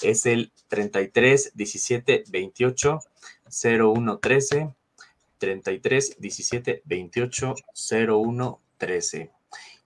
Es 0.01 0.25
el 0.25 0.51
33 0.69 1.51
17 1.55 2.23
28 2.29 2.99
01 3.63 4.17
13. 4.19 4.69
33 5.37 6.15
17 6.19 6.81
28 6.85 7.55
01 8.07 8.59
13. 8.77 9.31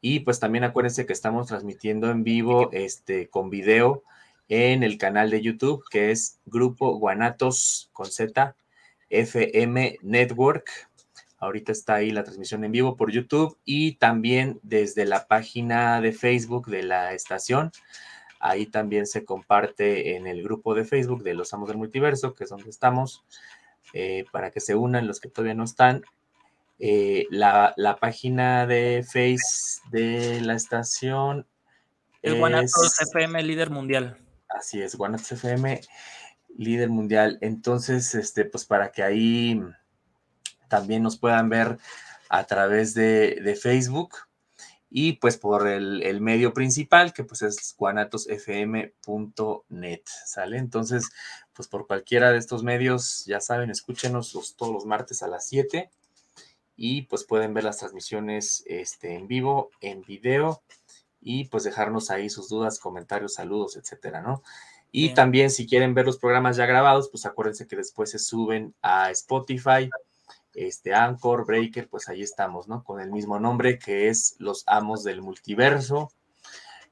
Y 0.02 0.22
pues 0.22 0.40
también 0.40 0.64
acuérdense 0.64 1.06
que 1.06 1.14
estamos 1.14 1.48
transmitiendo 1.48 2.10
en 2.10 2.24
vivo 2.24 2.70
este, 2.72 3.28
con 3.28 3.50
video 3.50 4.04
en 4.48 4.84
el 4.84 4.98
canal 4.98 5.30
de 5.30 5.42
YouTube 5.42 5.84
que 5.90 6.12
es 6.12 6.40
Grupo 6.46 6.98
Guanatos 6.98 7.90
con 7.94 8.08
Z 8.08 8.56
FM 9.10 9.98
Network 10.02 10.89
Ahorita 11.40 11.72
está 11.72 11.96
ahí 11.96 12.12
la 12.12 12.24
transmisión 12.24 12.64
en 12.64 12.72
vivo 12.72 12.98
por 12.98 13.12
YouTube 13.12 13.58
y 13.64 13.96
también 13.96 14.60
desde 14.62 15.06
la 15.06 15.28
página 15.28 16.02
de 16.02 16.12
Facebook 16.12 16.68
de 16.68 16.84
la 16.84 17.14
estación. 17.14 17.72
Ahí 18.40 18.66
también 18.66 19.06
se 19.06 19.26
comparte 19.26 20.16
en 20.16 20.28
el 20.28 20.44
grupo 20.44 20.76
de 20.76 20.86
Facebook 20.86 21.24
de 21.24 21.34
los 21.34 21.54
Amos 21.54 21.70
del 21.70 21.78
Multiverso, 21.78 22.34
que 22.34 22.44
es 22.44 22.50
donde 22.50 22.70
estamos, 22.70 23.26
eh, 23.94 24.26
para 24.32 24.52
que 24.52 24.60
se 24.60 24.76
unan 24.76 25.08
los 25.08 25.20
que 25.20 25.30
todavía 25.30 25.56
no 25.56 25.64
están. 25.64 26.04
Eh, 26.80 27.26
la, 27.30 27.74
página 28.00 28.66
de 28.66 29.04
Face 29.06 29.82
de 29.92 30.40
la 30.42 30.56
estación. 30.56 31.46
El 32.22 32.38
Guanatos 32.38 33.00
FM 33.02 33.44
líder 33.44 33.70
mundial. 33.70 34.18
Así 34.48 34.82
es, 34.82 34.96
Guanatos 34.96 35.34
FM 35.34 35.82
líder 36.58 36.90
mundial. 36.90 37.38
Entonces, 37.42 38.16
este, 38.16 38.46
pues 38.46 38.66
para 38.66 38.92
que 38.92 39.04
ahí 39.04 39.62
también 40.70 41.04
nos 41.04 41.18
puedan 41.18 41.50
ver 41.50 41.78
a 42.30 42.46
través 42.46 42.94
de, 42.94 43.58
Facebook 43.62 44.16
y 44.90 45.14
pues 45.14 45.38
por 45.38 45.68
el, 45.68 46.22
medio 46.22 46.54
principal 46.54 47.14
que 47.14 47.24
pues 47.24 47.42
es 47.42 47.76
guanatosfm.net, 47.78 50.02
¿sale? 50.26 50.58
Entonces, 50.58 51.10
pues 51.54 51.68
por 51.68 51.88
cualquiera 51.88 52.32
de 52.32 52.38
estos 52.38 52.64
medios, 52.64 53.26
ya 53.26 53.42
saben, 53.42 53.70
escúchenos 53.70 54.56
todos 54.56 54.74
los 54.74 54.86
martes 54.86 55.22
a 55.24 55.28
las 55.28 55.48
7 55.48 55.90
y 56.76 57.04
pues 57.04 57.26
pueden 57.26 57.54
ver 57.54 57.66
las 57.66 57.78
transmisiones 57.78 58.64
este, 58.66 59.16
en 59.16 59.28
vivo, 59.28 59.70
en 59.82 60.02
video 60.04 60.64
y 61.22 61.46
pues 61.46 61.66
dejarnos 61.66 62.10
ahí 62.10 62.30
sus 62.30 62.48
dudas, 62.48 62.80
comentarios, 62.80 63.34
saludos, 63.34 63.76
etcétera, 63.76 64.22
¿no? 64.22 64.42
Y 64.92 65.14
también 65.14 65.52
si 65.52 65.68
quieren 65.68 65.94
ver 65.94 66.06
los 66.06 66.18
programas 66.18 66.58
ya 66.58 66.66
grabados, 66.66 67.10
pues 67.10 67.26
acuérdense 67.26 67.68
que 67.68 67.76
después 67.76 68.10
se 68.10 68.18
suben 68.18 68.74
a 68.82 69.12
Spotify, 69.12 69.90
este 70.54 70.94
Anchor, 70.94 71.46
Breaker, 71.46 71.88
pues 71.88 72.10
ahí 72.10 72.22
estamos, 72.22 72.68
¿no? 72.68 72.84
Con 72.84 73.00
el 73.02 73.12
mismo 73.12 73.40
nombre 73.40 73.80
que 73.80 74.10
es 74.10 74.36
Los 74.40 74.64
Amos 74.68 75.04
del 75.04 75.22
Multiverso. 75.22 76.12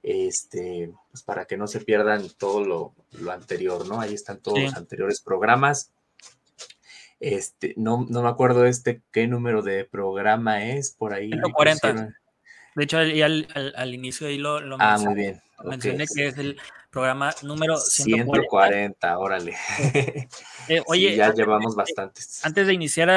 Este, 0.04 0.92
pues 1.12 1.24
para 1.24 1.46
que 1.46 1.58
no 1.58 1.68
se 1.68 1.82
pierdan 1.82 2.30
todo 2.38 2.64
lo, 2.64 3.32
anterior, 3.32 3.88
¿no? 3.88 4.00
Ahí 4.00 4.14
están 4.14 4.40
todos 4.40 4.60
los 4.60 4.76
anteriores 4.76 5.22
programas. 5.22 5.92
Este, 7.20 7.74
no, 7.78 8.06
no 8.08 8.22
me 8.22 8.30
acuerdo 8.30 8.66
este 8.66 9.02
qué 9.12 9.28
número 9.28 9.64
de 9.64 9.86
programa 9.86 10.64
es 10.66 10.92
por 10.92 11.14
ahí. 11.14 11.30
140. 11.30 12.16
De 12.76 12.84
hecho, 12.84 13.00
al, 13.00 13.48
al, 13.76 13.94
inicio 13.94 14.28
ahí 14.28 14.38
lo, 14.38 14.62
lo 14.62 14.78
ah, 14.80 15.00
muy 15.00 15.16
bien. 15.16 15.42
mencioné 15.66 16.06
que 16.06 16.28
es 16.28 16.38
el 16.38 16.60
programa 16.98 17.32
número 17.44 17.78
140. 17.78 18.26
140 18.26 19.18
órale. 19.20 19.56
Eh, 20.70 20.84
oye, 20.88 21.16
ya 21.16 21.34
llevamos 21.34 21.78
bastantes. 21.78 22.44
Antes 22.44 22.68
de 22.68 22.74
iniciar 22.74 23.10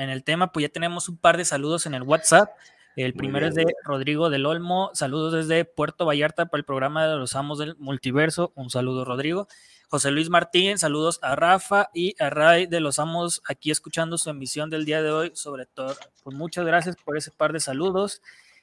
en 0.00 0.10
el 0.10 0.24
tema, 0.24 0.50
pues 0.50 0.64
ya 0.64 0.68
tenemos 0.68 1.08
un 1.08 1.16
par 1.16 1.36
de 1.36 1.44
saludos 1.44 1.86
en 1.86 1.94
el 1.94 2.02
WhatsApp. 2.02 2.50
El 2.96 3.14
primero 3.14 3.46
es 3.46 3.54
de 3.54 3.64
Rodrigo 3.84 4.30
del 4.30 4.46
Olmo. 4.46 4.90
Saludos 4.92 5.32
desde 5.32 5.64
Puerto 5.64 6.06
Vallarta 6.06 6.46
para 6.46 6.58
el 6.58 6.64
programa 6.64 7.06
de 7.06 7.14
los 7.14 7.36
Amos 7.36 7.60
del 7.60 7.76
Multiverso. 7.76 8.50
Un 8.56 8.68
saludo, 8.68 9.04
Rodrigo. 9.04 9.46
José 9.90 10.10
Luis 10.10 10.28
Martín, 10.28 10.76
saludos 10.76 11.20
a 11.22 11.36
Rafa 11.36 11.88
y 11.94 12.20
a 12.20 12.30
Ray 12.30 12.66
de 12.66 12.80
los 12.80 12.98
Amos 12.98 13.42
aquí 13.46 13.70
escuchando 13.70 14.18
su 14.18 14.28
emisión 14.30 14.68
del 14.68 14.84
día 14.84 15.02
de 15.02 15.12
hoy 15.12 15.30
sobre 15.34 15.66
todo. 15.66 15.94
Pues 16.24 16.34
muchas 16.34 16.66
gracias 16.66 16.96
por 16.96 17.16
ese 17.16 17.30
par 17.30 17.52
de 17.52 17.60
saludos. 17.60 18.22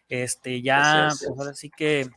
Este, 0.10 0.62
ya, 0.62 1.08
pues 1.08 1.30
ahora 1.30 1.54
sí 1.54 1.70
que 1.70 2.10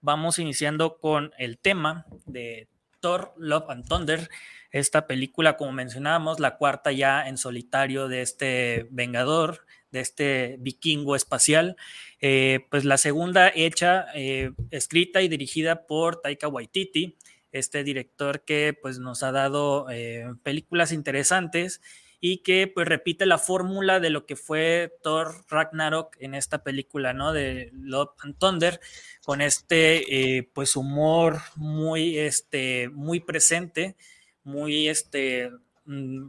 vamos 0.00 0.38
iniciando 0.38 0.98
con 0.98 1.32
el 1.38 1.58
tema 1.58 2.06
de 2.26 2.68
Thor, 3.00 3.32
Love 3.36 3.70
and 3.70 3.88
Thunder. 3.88 4.28
Esta 4.70 5.06
película, 5.06 5.56
como 5.56 5.72
mencionábamos, 5.72 6.40
la 6.40 6.56
cuarta 6.56 6.92
ya 6.92 7.26
en 7.28 7.38
solitario 7.38 8.08
de 8.08 8.22
este 8.22 8.86
Vengador, 8.90 9.66
de 9.90 10.00
este 10.00 10.56
vikingo 10.60 11.16
espacial. 11.16 11.76
Eh, 12.20 12.66
pues 12.70 12.84
la 12.84 12.98
segunda 12.98 13.50
hecha, 13.54 14.06
eh, 14.14 14.52
escrita 14.70 15.22
y 15.22 15.28
dirigida 15.28 15.86
por 15.86 16.20
Taika 16.20 16.48
Waititi, 16.48 17.16
este 17.52 17.82
director 17.84 18.44
que 18.44 18.76
pues 18.80 18.98
nos 18.98 19.22
ha 19.22 19.32
dado 19.32 19.86
eh, 19.90 20.26
películas 20.42 20.92
interesantes 20.92 21.80
y 22.20 22.38
que 22.38 22.66
pues 22.66 22.88
repite 22.88 23.26
la 23.26 23.38
fórmula 23.38 24.00
de 24.00 24.10
lo 24.10 24.26
que 24.26 24.36
fue 24.36 24.92
Thor 25.02 25.44
Ragnarok 25.48 26.16
en 26.18 26.34
esta 26.34 26.64
película, 26.64 27.12
¿no? 27.12 27.32
De 27.32 27.70
Love 27.74 28.10
and 28.20 28.38
Thunder, 28.38 28.80
con 29.24 29.40
este 29.40 30.38
eh, 30.38 30.50
pues 30.52 30.74
humor 30.74 31.38
muy, 31.54 32.18
este, 32.18 32.88
muy 32.88 33.20
presente, 33.20 33.96
muy, 34.42 34.88
este, 34.88 35.50
mm, 35.84 36.26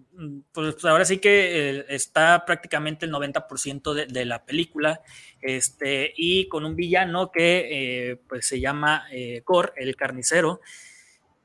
pues 0.52 0.86
ahora 0.86 1.06
sí 1.06 1.18
que 1.18 1.80
eh, 1.80 1.86
está 1.90 2.46
prácticamente 2.46 3.08
el 3.08 3.12
90% 3.12 3.94
de, 3.94 4.06
de, 4.06 4.26
la 4.26 4.46
película, 4.46 5.02
este, 5.42 6.14
y 6.16 6.48
con 6.50 6.66
un 6.66 6.76
villano 6.76 7.32
que 7.32 8.12
eh, 8.12 8.22
pues 8.28 8.46
se 8.46 8.60
llama 8.60 9.06
Kor, 9.44 9.74
el 9.76 9.96
carnicero, 9.96 10.62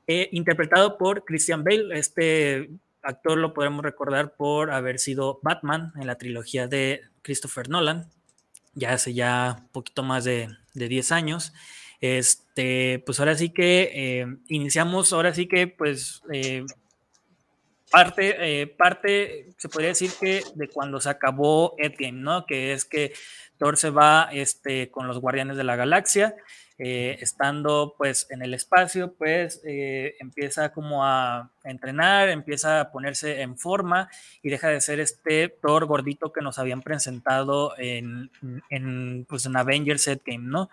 interpretado 0.06 0.98
por 0.98 1.24
Christian 1.24 1.64
Bale, 1.64 1.98
este 1.98 2.68
actor 3.04 3.38
lo 3.38 3.54
podemos 3.54 3.84
recordar 3.84 4.34
por 4.34 4.72
haber 4.72 4.98
sido 4.98 5.38
Batman 5.42 5.92
en 6.00 6.06
la 6.06 6.16
trilogía 6.16 6.66
de 6.66 7.02
Christopher 7.22 7.68
Nolan, 7.68 8.10
ya 8.74 8.92
hace 8.92 9.14
ya 9.14 9.56
un 9.60 9.68
poquito 9.68 10.02
más 10.02 10.24
de, 10.24 10.48
de 10.74 10.88
10 10.88 11.12
años. 11.12 11.52
Este, 12.00 13.02
pues 13.06 13.18
ahora 13.18 13.34
sí 13.34 13.48
que 13.48 13.90
eh, 13.94 14.26
iniciamos, 14.48 15.14
ahora 15.14 15.32
sí 15.32 15.46
que 15.46 15.68
pues 15.68 16.22
eh, 16.30 16.66
parte, 17.90 18.60
eh, 18.60 18.66
parte, 18.66 19.54
se 19.56 19.70
podría 19.70 19.88
decir 19.88 20.10
que 20.20 20.42
de 20.54 20.68
cuando 20.68 21.00
se 21.00 21.08
acabó 21.08 21.74
Endgame, 21.78 22.20
¿no? 22.20 22.44
Que 22.44 22.74
es 22.74 22.84
que 22.84 23.14
Thor 23.56 23.78
se 23.78 23.88
va 23.88 24.28
este, 24.32 24.90
con 24.90 25.06
los 25.06 25.18
Guardianes 25.18 25.56
de 25.56 25.64
la 25.64 25.76
Galaxia 25.76 26.36
estando 26.76 27.94
pues 27.96 28.26
en 28.30 28.42
el 28.42 28.52
espacio, 28.52 29.14
pues 29.14 29.62
empieza 29.64 30.72
como 30.72 31.06
a 31.06 31.53
entrenar, 31.64 32.28
empieza 32.28 32.80
a 32.80 32.90
ponerse 32.90 33.42
en 33.42 33.58
forma 33.58 34.08
y 34.42 34.50
deja 34.50 34.68
de 34.68 34.80
ser 34.80 35.00
este 35.00 35.48
Thor 35.48 35.86
gordito 35.86 36.32
que 36.32 36.42
nos 36.42 36.58
habían 36.58 36.82
presentado 36.82 37.74
en, 37.78 38.30
en, 38.70 39.26
pues, 39.28 39.46
en 39.46 39.56
Avengers 39.56 40.06
Endgame, 40.06 40.48
¿no? 40.48 40.70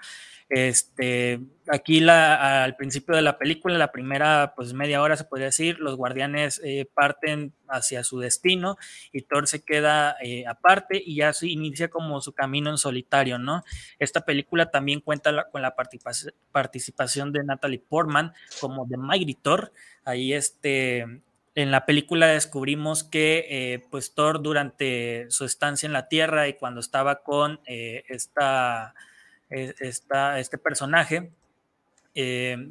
Este, 0.54 1.40
aquí 1.70 2.02
la, 2.02 2.66
al 2.66 2.76
principio 2.76 3.16
de 3.16 3.22
la 3.22 3.38
película, 3.38 3.78
la 3.78 3.94
primera 3.94 4.52
pues 4.54 4.74
media 4.74 5.02
hora 5.02 5.16
se 5.16 5.24
podría 5.24 5.46
decir, 5.46 5.80
los 5.80 5.96
guardianes 5.96 6.60
eh, 6.62 6.90
parten 6.94 7.54
hacia 7.70 8.04
su 8.04 8.20
destino 8.20 8.76
y 9.14 9.22
Thor 9.22 9.48
se 9.48 9.64
queda 9.64 10.18
eh, 10.22 10.46
aparte 10.46 11.02
y 11.02 11.16
ya 11.16 11.32
se 11.32 11.48
inicia 11.48 11.88
como 11.88 12.20
su 12.20 12.34
camino 12.34 12.70
en 12.70 12.78
solitario, 12.78 13.40
¿no? 13.40 13.64
Esta 13.98 14.26
película 14.26 14.70
también 14.72 15.00
cuenta 15.00 15.48
con 15.50 15.62
la 15.62 15.74
participación 16.52 17.32
de 17.32 17.46
Natalie 17.46 17.80
Portman 17.80 18.34
como 18.60 18.86
de 18.86 18.98
Mighty 18.98 19.36
Thor, 19.36 19.72
ahí 20.06 20.34
este 20.34 21.22
en 21.56 21.72
la 21.72 21.86
película 21.86 22.28
descubrimos 22.28 23.04
que 23.04 23.46
eh, 23.50 23.86
pues 23.92 24.14
Thor 24.14 24.42
durante 24.42 25.30
su 25.30 25.44
estancia 25.46 25.86
en 25.86 25.94
la 25.94 26.08
Tierra 26.08 26.48
y 26.48 26.54
cuando 26.54 26.80
estaba 26.80 27.24
con 27.24 27.60
eh, 27.66 28.04
esta, 28.08 28.94
eh, 29.50 29.74
esta, 29.80 30.40
este 30.40 30.58
personaje, 30.58 31.32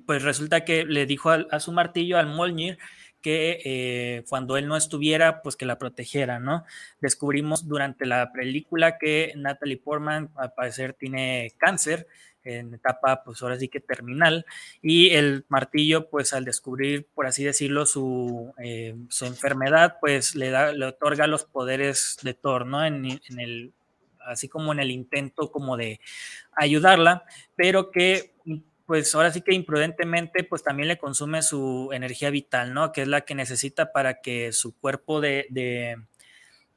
pues 0.06 0.22
resulta 0.22 0.64
que 0.64 0.84
le 0.84 1.06
dijo 1.06 1.30
a, 1.30 1.60
su 1.60 1.72
martillo, 1.72 2.18
al 2.18 2.26
Molnir, 2.26 2.78
que 3.22 4.22
cuando 4.28 4.56
él 4.56 4.66
no 4.66 4.76
estuviera, 4.76 5.42
pues 5.42 5.56
que 5.56 5.64
la 5.64 5.78
protegiera, 5.78 6.38
¿no? 6.38 6.64
Descubrimos 7.00 7.66
durante 7.66 8.04
la 8.04 8.32
película 8.32 8.98
que 8.98 9.32
Natalie 9.36 9.78
Portman 9.78 10.30
al 10.36 10.52
parecer 10.52 10.92
tiene 10.92 11.52
cáncer 11.56 12.06
en 12.44 12.74
etapa, 12.74 13.22
pues 13.24 13.42
ahora 13.42 13.58
sí 13.58 13.68
que 13.68 13.80
terminal, 13.80 14.46
y 14.82 15.10
el 15.10 15.44
martillo, 15.48 16.08
pues 16.08 16.32
al 16.32 16.44
descubrir, 16.44 17.06
por 17.14 17.26
así 17.26 17.44
decirlo, 17.44 17.86
su, 17.86 18.52
eh, 18.62 18.96
su 19.08 19.26
enfermedad, 19.26 19.98
pues 20.00 20.34
le, 20.34 20.50
da, 20.50 20.72
le 20.72 20.86
otorga 20.86 21.26
los 21.26 21.44
poderes 21.44 22.18
de 22.22 22.34
Thor, 22.34 22.66
¿no? 22.66 22.84
En, 22.84 23.20
el, 23.38 23.72
así 24.20 24.48
como 24.48 24.72
en 24.72 24.80
el 24.80 24.90
intento 24.90 25.50
como 25.50 25.76
de 25.76 26.00
ayudarla, 26.52 27.24
pero 27.56 27.90
que 27.90 28.32
pues 28.86 29.14
ahora 29.14 29.30
sí 29.30 29.40
que 29.42 29.54
imprudentemente, 29.54 30.42
pues 30.42 30.64
también 30.64 30.88
le 30.88 30.98
consume 30.98 31.42
su 31.42 31.90
energía 31.92 32.30
vital, 32.30 32.74
¿no? 32.74 32.90
Que 32.90 33.02
es 33.02 33.08
la 33.08 33.20
que 33.20 33.36
necesita 33.36 33.92
para 33.92 34.20
que 34.20 34.50
su 34.50 34.76
cuerpo 34.76 35.20
de, 35.20 35.46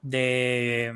de 0.04 0.94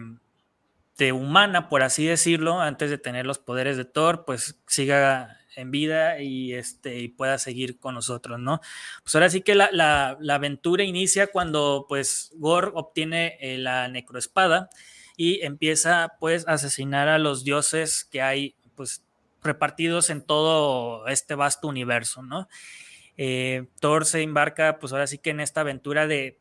de 0.97 1.11
humana, 1.11 1.69
por 1.69 1.83
así 1.83 2.05
decirlo, 2.05 2.59
antes 2.59 2.89
de 2.89 2.97
tener 2.97 3.25
los 3.25 3.39
poderes 3.39 3.77
de 3.77 3.85
Thor, 3.85 4.25
pues 4.25 4.59
siga 4.67 5.37
en 5.55 5.71
vida 5.71 6.21
y, 6.21 6.53
este, 6.53 6.99
y 6.99 7.07
pueda 7.07 7.37
seguir 7.39 7.79
con 7.79 7.95
nosotros, 7.95 8.39
¿no? 8.39 8.61
Pues 9.03 9.15
ahora 9.15 9.29
sí 9.29 9.41
que 9.41 9.55
la, 9.55 9.69
la, 9.71 10.35
aventura 10.35 10.83
inicia 10.83 11.27
cuando 11.27 11.85
pues 11.89 12.31
Gore 12.35 12.71
obtiene 12.73 13.37
eh, 13.41 13.57
la 13.57 13.87
necroespada 13.87 14.69
y 15.15 15.41
empieza 15.41 16.13
pues 16.19 16.47
a 16.47 16.53
asesinar 16.53 17.07
a 17.07 17.17
los 17.17 17.43
dioses 17.43 18.05
que 18.05 18.21
hay 18.21 18.55
pues 18.75 19.03
repartidos 19.41 20.11
en 20.11 20.21
todo 20.21 21.07
este 21.07 21.33
vasto 21.33 21.67
universo, 21.67 22.21
¿no? 22.21 22.47
Eh, 23.17 23.65
Thor 23.79 24.05
se 24.05 24.21
embarca 24.21 24.77
pues 24.77 24.93
ahora 24.93 25.07
sí 25.07 25.17
que 25.17 25.31
en 25.31 25.39
esta 25.39 25.61
aventura 25.61 26.05
de 26.05 26.39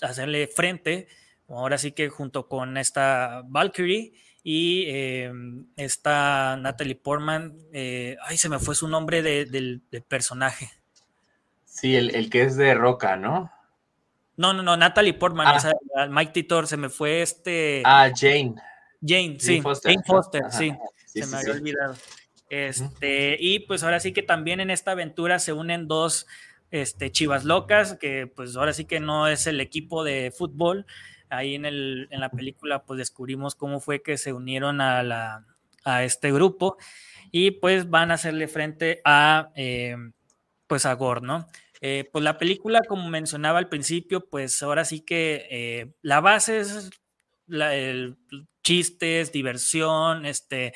hacerle 0.00 0.46
frente 0.46 1.06
ahora 1.48 1.78
sí 1.78 1.92
que 1.92 2.08
junto 2.08 2.48
con 2.48 2.76
esta 2.76 3.42
Valkyrie 3.46 4.12
y 4.42 4.84
eh, 4.88 5.32
esta 5.76 6.56
Natalie 6.56 6.94
Portman, 6.94 7.56
eh, 7.72 8.16
ay, 8.22 8.36
se 8.38 8.48
me 8.48 8.58
fue 8.58 8.74
su 8.74 8.88
nombre 8.88 9.22
del, 9.22 9.82
personaje. 10.08 10.70
Sí, 11.64 11.96
el, 11.96 12.30
que 12.30 12.42
es 12.42 12.56
de 12.56 12.74
Roca, 12.74 13.16
¿no? 13.16 13.52
No, 14.36 14.52
no, 14.52 14.62
no, 14.62 14.76
Natalie 14.76 15.14
Portman, 15.14 15.46
ah. 15.46 16.06
Mike 16.08 16.32
Titor, 16.32 16.66
se 16.66 16.76
me 16.76 16.88
fue 16.88 17.22
este. 17.22 17.82
Ah, 17.84 18.10
Jane. 18.14 18.54
Jane, 19.04 19.36
sí. 19.38 19.60
Jane 19.60 20.02
Foster, 20.06 20.44
sí. 20.50 20.72
Se 21.06 21.26
me 21.26 21.36
había 21.36 21.52
olvidado. 21.52 21.96
Este, 22.50 23.36
y 23.38 23.60
pues 23.60 23.82
ahora 23.82 24.00
sí 24.00 24.12
que 24.12 24.22
también 24.22 24.60
en 24.60 24.70
esta 24.70 24.92
aventura 24.92 25.38
se 25.38 25.52
unen 25.52 25.86
dos 25.86 26.26
este, 26.70 27.12
chivas 27.12 27.44
locas, 27.44 27.94
que 27.94 28.26
pues 28.26 28.56
ahora 28.56 28.72
sí 28.72 28.84
que 28.84 29.00
no 29.00 29.28
es 29.28 29.46
el 29.46 29.60
equipo 29.60 30.04
de 30.04 30.32
fútbol, 30.36 30.86
ahí 31.30 31.54
en, 31.54 31.64
el, 31.64 32.08
en 32.10 32.20
la 32.20 32.30
película 32.30 32.84
pues 32.84 32.98
descubrimos 32.98 33.54
cómo 33.54 33.80
fue 33.80 34.02
que 34.02 34.18
se 34.18 34.32
unieron 34.32 34.80
a, 34.80 35.02
la, 35.02 35.44
a 35.84 36.04
este 36.04 36.32
grupo 36.32 36.76
y 37.30 37.52
pues 37.52 37.90
van 37.90 38.10
a 38.10 38.14
hacerle 38.14 38.48
frente 38.48 39.00
a 39.04 39.50
eh, 39.54 39.96
pues 40.66 40.86
a 40.86 40.94
Gore, 40.94 41.22
¿no? 41.22 41.46
Eh, 41.80 42.08
pues 42.12 42.24
la 42.24 42.38
película, 42.38 42.82
como 42.82 43.08
mencionaba 43.08 43.58
al 43.58 43.68
principio, 43.68 44.28
pues 44.28 44.62
ahora 44.62 44.84
sí 44.84 45.00
que 45.00 45.46
eh, 45.50 45.92
la 46.02 46.20
base 46.20 46.58
es 46.60 46.90
la, 47.46 47.74
el, 47.74 48.16
chistes, 48.62 49.32
diversión, 49.32 50.26
este, 50.26 50.74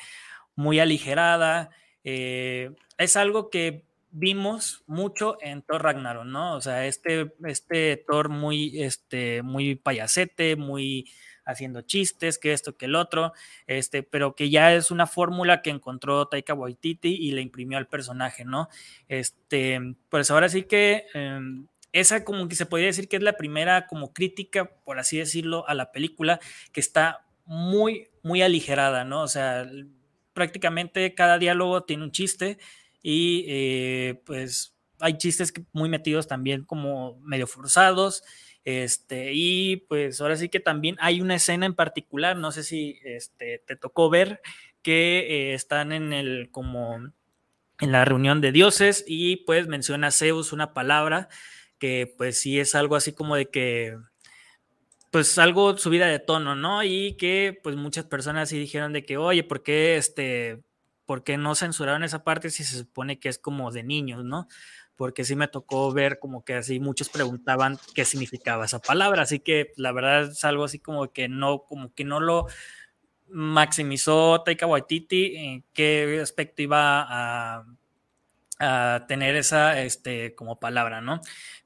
muy 0.55 0.79
aligerada. 0.79 1.69
es 2.03 3.17
algo 3.17 3.49
que 3.49 3.85
vimos 4.13 4.83
mucho 4.85 5.37
en 5.41 5.63
Thor 5.63 5.83
Ragnarok, 5.83 6.25
¿no? 6.25 6.55
O 6.55 6.61
sea, 6.61 6.85
este, 6.85 7.33
este 7.45 7.97
Thor 8.07 8.29
muy, 8.29 8.81
este, 8.83 9.41
muy 9.41 9.75
payasete, 9.75 10.55
muy 10.55 11.09
haciendo 11.45 11.81
chistes, 11.81 12.37
que 12.37 12.53
esto, 12.53 12.77
que 12.77 12.85
el 12.85 12.95
otro, 12.95 13.33
este, 13.67 14.03
pero 14.03 14.35
que 14.35 14.49
ya 14.49 14.73
es 14.73 14.91
una 14.91 15.07
fórmula 15.07 15.61
que 15.61 15.71
encontró 15.71 16.27
Taika 16.27 16.53
Waititi 16.53 17.09
y 17.09 17.31
le 17.31 17.41
imprimió 17.41 17.77
al 17.77 17.87
personaje, 17.87 18.45
¿no? 18.45 18.69
Este, 19.07 19.79
pues 20.09 20.31
ahora 20.31 20.47
sí 20.47 20.63
que 20.63 21.07
em, 21.15 21.67
esa 21.91 22.23
como 22.23 22.47
que 22.47 22.55
se 22.55 22.67
podría 22.67 22.87
decir 22.87 23.09
que 23.09 23.17
es 23.17 23.23
la 23.23 23.35
primera 23.35 23.87
como 23.87 24.13
crítica, 24.13 24.65
por 24.85 24.99
así 24.99 25.17
decirlo, 25.17 25.67
a 25.67 25.73
la 25.73 25.91
película, 25.91 26.39
que 26.71 26.79
está 26.79 27.25
muy, 27.45 28.09
muy 28.21 28.41
aligerada, 28.43 29.03
¿no? 29.05 29.23
O 29.23 29.27
sea, 29.27 29.65
prácticamente 30.33 31.13
cada 31.15 31.39
diálogo 31.39 31.83
tiene 31.83 32.03
un 32.03 32.11
chiste 32.11 32.57
y 33.03 33.45
eh, 33.47 34.21
pues 34.25 34.75
hay 34.99 35.17
chistes 35.17 35.53
muy 35.73 35.89
metidos 35.89 36.27
también 36.27 36.63
como 36.63 37.19
medio 37.19 37.45
forzados. 37.45 38.23
Este, 38.63 39.33
y 39.33 39.75
pues 39.89 40.21
ahora 40.21 40.37
sí 40.37 40.47
que 40.47 40.61
también 40.61 40.95
hay 40.99 41.19
una 41.19 41.35
escena 41.35 41.65
en 41.65 41.75
particular, 41.75 42.37
no 42.37 42.53
sé 42.53 42.63
si 42.63 42.97
este, 43.03 43.61
te 43.67 43.75
tocó 43.75 44.09
ver, 44.09 44.41
que 44.81 45.19
eh, 45.19 45.53
están 45.53 45.91
en 45.91 46.13
el 46.13 46.49
como 46.49 46.95
en 46.95 47.91
la 47.91 48.05
reunión 48.05 48.39
de 48.39 48.53
dioses 48.53 49.03
y 49.05 49.37
pues 49.37 49.67
menciona 49.67 50.11
Zeus 50.11 50.53
una 50.53 50.73
palabra 50.73 51.27
que 51.79 52.13
pues 52.17 52.39
sí 52.39 52.59
es 52.59 52.75
algo 52.75 52.95
así 52.95 53.11
como 53.11 53.35
de 53.35 53.49
que 53.49 53.97
pues 55.11 55.37
algo 55.37 55.77
subida 55.77 56.07
de 56.07 56.19
tono, 56.19 56.55
¿no? 56.55 56.83
Y 56.83 57.17
que 57.17 57.59
pues 57.61 57.75
muchas 57.75 58.05
personas 58.05 58.49
sí 58.49 58.57
dijeron 58.57 58.93
de 58.93 59.05
que, 59.05 59.17
oye, 59.17 59.43
¿por 59.43 59.61
qué 59.61 59.97
este, 59.97 60.63
¿por 61.05 61.23
qué 61.23 61.37
no 61.37 61.55
censuraron 61.55 62.03
esa 62.03 62.23
parte 62.23 62.49
si 62.49 62.63
se 62.63 62.77
supone 62.77 63.19
que 63.19 63.29
es 63.29 63.37
como 63.37 63.71
de 63.71 63.83
niños, 63.83 64.23
¿no? 64.23 64.47
Porque 64.95 65.23
sí 65.23 65.35
me 65.35 65.47
tocó 65.47 65.91
ver 65.91 66.19
como 66.19 66.45
que 66.45 66.55
así 66.55 66.79
muchos 66.79 67.09
preguntaban 67.09 67.79
qué 67.95 68.05
significaba 68.05 68.65
esa 68.65 68.79
palabra, 68.79 69.23
así 69.23 69.39
que 69.39 69.73
la 69.75 69.91
verdad 69.91 70.23
es 70.31 70.43
algo 70.45 70.63
así 70.63 70.79
como 70.79 71.11
que 71.11 71.27
no, 71.27 71.63
como 71.63 71.93
que 71.93 72.03
no 72.05 72.19
lo 72.19 72.47
maximizó 73.29 74.41
Taika 74.43 74.67
Waititi, 74.67 75.35
en 75.35 75.63
qué 75.73 76.19
aspecto 76.21 76.61
iba 76.61 77.05
a, 77.09 77.65
tener 79.09 79.35
esa 79.35 79.81
este, 79.81 80.35
como 80.35 80.57
palabra, 80.57 81.01
¿no? 81.01 81.19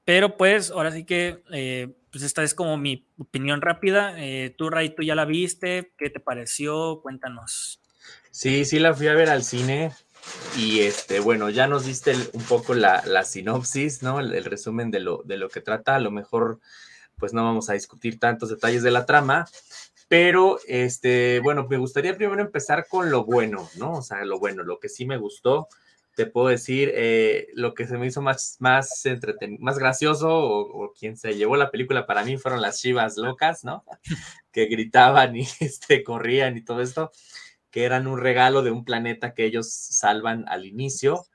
Pero 0.03 0.35
pues 0.35 0.71
ahora 0.71 0.91
sí 0.91 1.03
que, 1.03 1.43
eh, 1.51 1.93
pues 2.09 2.23
esta 2.23 2.41
es 2.41 2.55
como 2.55 2.75
mi 2.77 3.05
opinión 3.19 3.61
rápida. 3.61 4.15
Eh, 4.17 4.55
tú, 4.57 4.71
Ray, 4.71 4.95
tú 4.95 5.03
ya 5.03 5.13
la 5.13 5.25
viste, 5.25 5.93
¿qué 5.95 6.09
te 6.09 6.19
pareció? 6.19 7.01
Cuéntanos. 7.03 7.81
Sí, 8.37 8.65
sí 8.65 8.77
la 8.77 8.93
fui 8.93 9.07
a 9.07 9.15
ver 9.15 9.31
al 9.31 9.43
cine 9.43 9.91
y 10.55 10.81
este, 10.81 11.19
bueno, 11.19 11.49
ya 11.49 11.65
nos 11.65 11.87
diste 11.87 12.13
un 12.33 12.43
poco 12.43 12.75
la, 12.75 13.23
sinopsis, 13.23 14.03
¿no? 14.03 14.19
El, 14.19 14.45
resumen 14.45 14.91
de 14.91 14.99
lo, 14.99 15.23
de 15.25 15.37
lo 15.37 15.49
que 15.49 15.59
trata. 15.59 15.95
A 15.95 15.99
lo 15.99 16.11
mejor, 16.11 16.59
pues 17.17 17.33
no 17.33 17.43
vamos 17.43 17.71
a 17.71 17.73
discutir 17.73 18.19
tantos 18.19 18.49
detalles 18.49 18.83
de 18.83 18.91
la 18.91 19.07
trama, 19.07 19.47
pero 20.07 20.59
este, 20.67 21.39
bueno, 21.39 21.65
me 21.67 21.77
gustaría 21.79 22.15
primero 22.15 22.39
empezar 22.39 22.85
con 22.87 23.09
lo 23.09 23.25
bueno, 23.25 23.71
¿no? 23.75 23.93
O 23.93 24.01
sea, 24.03 24.23
lo 24.23 24.37
bueno, 24.37 24.61
lo 24.61 24.79
que 24.79 24.89
sí 24.89 25.07
me 25.07 25.17
gustó. 25.17 25.67
Te 26.15 26.27
puedo 26.27 26.49
decir, 26.49 26.91
eh, 26.93 27.47
lo 27.55 27.73
que 27.73 27.87
se 27.87 27.97
me 27.97 28.05
hizo 28.05 28.21
más, 28.21 28.57
más 28.59 29.03
más 29.57 29.79
gracioso, 29.79 30.29
o, 30.29 30.85
o, 30.85 30.93
quien 30.93 31.17
se 31.17 31.33
llevó 31.33 31.55
la 31.57 31.71
película 31.71 32.05
para 32.05 32.23
mí 32.23 32.37
fueron 32.37 32.61
las 32.61 32.79
chivas 32.81 33.17
locas, 33.17 33.63
¿no? 33.63 33.83
que 34.51 34.67
gritaban 34.67 35.35
y 35.35 35.47
este, 35.59 36.03
corrían 36.03 36.55
y 36.55 36.63
todo 36.63 36.83
esto 36.83 37.11
que 37.71 37.83
eran 37.83 38.07
un 38.07 38.19
regalo 38.19 38.61
de 38.61 38.71
un 38.71 38.85
planeta 38.85 39.33
que 39.33 39.45
ellos 39.45 39.71
salvan 39.71 40.45
al 40.47 40.65
inicio. 40.65 41.25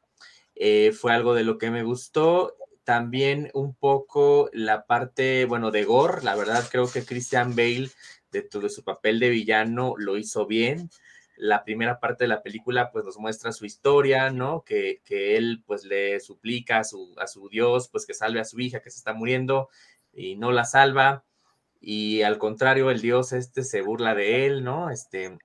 Eh, 0.54 0.92
fue 0.92 1.12
algo 1.12 1.34
de 1.34 1.44
lo 1.44 1.58
que 1.58 1.70
me 1.70 1.82
gustó. 1.82 2.56
También 2.84 3.50
un 3.54 3.74
poco 3.74 4.50
la 4.52 4.86
parte, 4.86 5.44
bueno, 5.44 5.70
de 5.70 5.84
Gore. 5.84 6.22
La 6.22 6.34
verdad 6.34 6.64
creo 6.70 6.90
que 6.90 7.04
Christian 7.04 7.54
Bale, 7.54 7.90
de 8.30 8.42
todo 8.42 8.68
su 8.68 8.82
papel 8.82 9.20
de 9.20 9.30
villano, 9.30 9.94
lo 9.96 10.16
hizo 10.16 10.46
bien. 10.46 10.90
La 11.36 11.64
primera 11.64 12.00
parte 12.00 12.24
de 12.24 12.28
la 12.28 12.42
película 12.42 12.90
pues 12.92 13.04
nos 13.04 13.18
muestra 13.18 13.52
su 13.52 13.64
historia, 13.64 14.30
¿no? 14.30 14.62
Que, 14.64 15.00
que 15.04 15.36
él 15.36 15.62
pues 15.66 15.84
le 15.84 16.20
suplica 16.20 16.78
a 16.78 16.84
su, 16.84 17.14
a 17.18 17.26
su 17.26 17.48
Dios 17.48 17.88
pues 17.88 18.06
que 18.06 18.14
salve 18.14 18.40
a 18.40 18.44
su 18.44 18.60
hija 18.60 18.80
que 18.80 18.90
se 18.90 18.98
está 18.98 19.14
muriendo 19.14 19.68
y 20.12 20.36
no 20.36 20.52
la 20.52 20.64
salva. 20.64 21.24
Y 21.80 22.22
al 22.22 22.38
contrario, 22.38 22.90
el 22.90 23.00
Dios 23.00 23.32
este 23.32 23.64
se 23.64 23.82
burla 23.82 24.14
de 24.14 24.46
él, 24.46 24.62
¿no? 24.62 24.90
Este, 24.90 25.36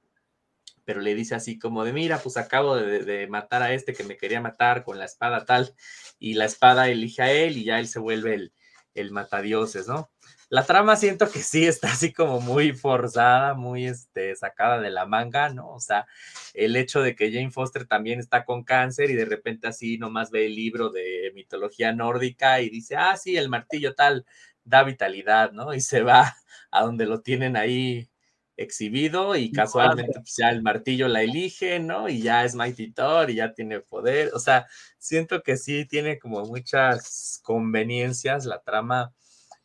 pero 0.88 1.02
le 1.02 1.16
dice 1.16 1.36
así 1.36 1.60
como 1.60 1.84
de, 1.84 1.92
mira, 1.92 2.18
pues 2.20 2.38
acabo 2.38 2.78
de, 2.78 3.28
matar 3.28 3.62
a 3.62 3.74
este 3.74 3.94
que 3.94 4.06
me 4.06 4.16
quería 4.16 4.40
matar 4.40 4.86
con 4.86 4.98
la 4.98 5.04
espada 5.04 5.44
tal, 5.44 5.76
y 6.18 6.36
la 6.36 6.46
espada 6.46 6.88
elige 6.88 7.22
a 7.22 7.30
él 7.30 7.58
y 7.58 7.66
ya 7.66 7.78
él 7.78 7.90
se 7.90 8.00
vuelve 8.00 8.36
el, 8.36 8.54
el 8.94 9.12
matadioses, 9.12 9.90
¿no? 9.90 10.10
La 10.48 10.66
trama 10.66 10.96
siento 10.96 11.30
que 11.30 11.40
sí 11.40 11.68
está 11.68 11.92
así 11.92 12.14
como 12.14 12.40
muy 12.40 12.72
forzada, 12.72 13.54
muy 13.54 13.86
este, 13.86 14.34
sacada 14.38 14.80
de 14.80 14.90
la 14.90 15.06
manga, 15.06 15.50
¿no? 15.50 15.72
O 15.74 15.82
sea, 15.82 16.08
el 16.54 16.78
hecho 16.78 17.02
de 17.02 17.18
que 17.18 17.34
Jane 17.34 17.52
Foster 17.52 17.86
también 17.86 18.22
está 18.22 18.46
con 18.46 18.64
cáncer 18.64 19.10
y 19.10 19.16
de 19.16 19.26
repente 19.26 19.68
así 19.68 19.98
nomás 19.98 20.32
ve 20.32 20.46
el 20.46 20.56
libro 20.56 20.90
de 20.90 21.34
mitología 21.36 21.92
nórdica 21.92 22.62
y 22.62 22.70
dice, 22.70 22.96
ah, 22.96 23.18
sí, 23.18 23.36
el 23.36 23.50
martillo 23.50 23.94
tal, 23.94 24.26
da 24.64 24.84
vitalidad, 24.84 25.52
¿no? 25.52 25.74
Y 25.74 25.82
se 25.82 26.02
va 26.02 26.38
a 26.72 26.84
donde 26.84 27.08
lo 27.08 27.20
tienen 27.20 27.58
ahí 27.58 28.10
exhibido 28.58 29.36
y 29.36 29.52
casualmente 29.52 30.20
pues, 30.20 30.36
ya 30.36 30.50
el 30.50 30.64
martillo 30.64 31.08
la 31.08 31.22
elige, 31.22 31.80
¿no? 31.80 32.10
Y 32.10 32.22
ya 32.22 32.44
es 32.44 32.56
Mighty 32.56 32.92
Thor 32.92 33.30
y 33.30 33.36
ya 33.36 33.54
tiene 33.54 33.80
poder. 33.80 34.32
O 34.34 34.40
sea, 34.40 34.68
siento 34.98 35.44
que 35.44 35.58
sí 35.58 35.86
tiene 35.86 36.18
como 36.20 36.44
muchas 36.44 37.40
conveniencias 37.44 38.46
la 38.46 38.62
trama, 38.62 39.14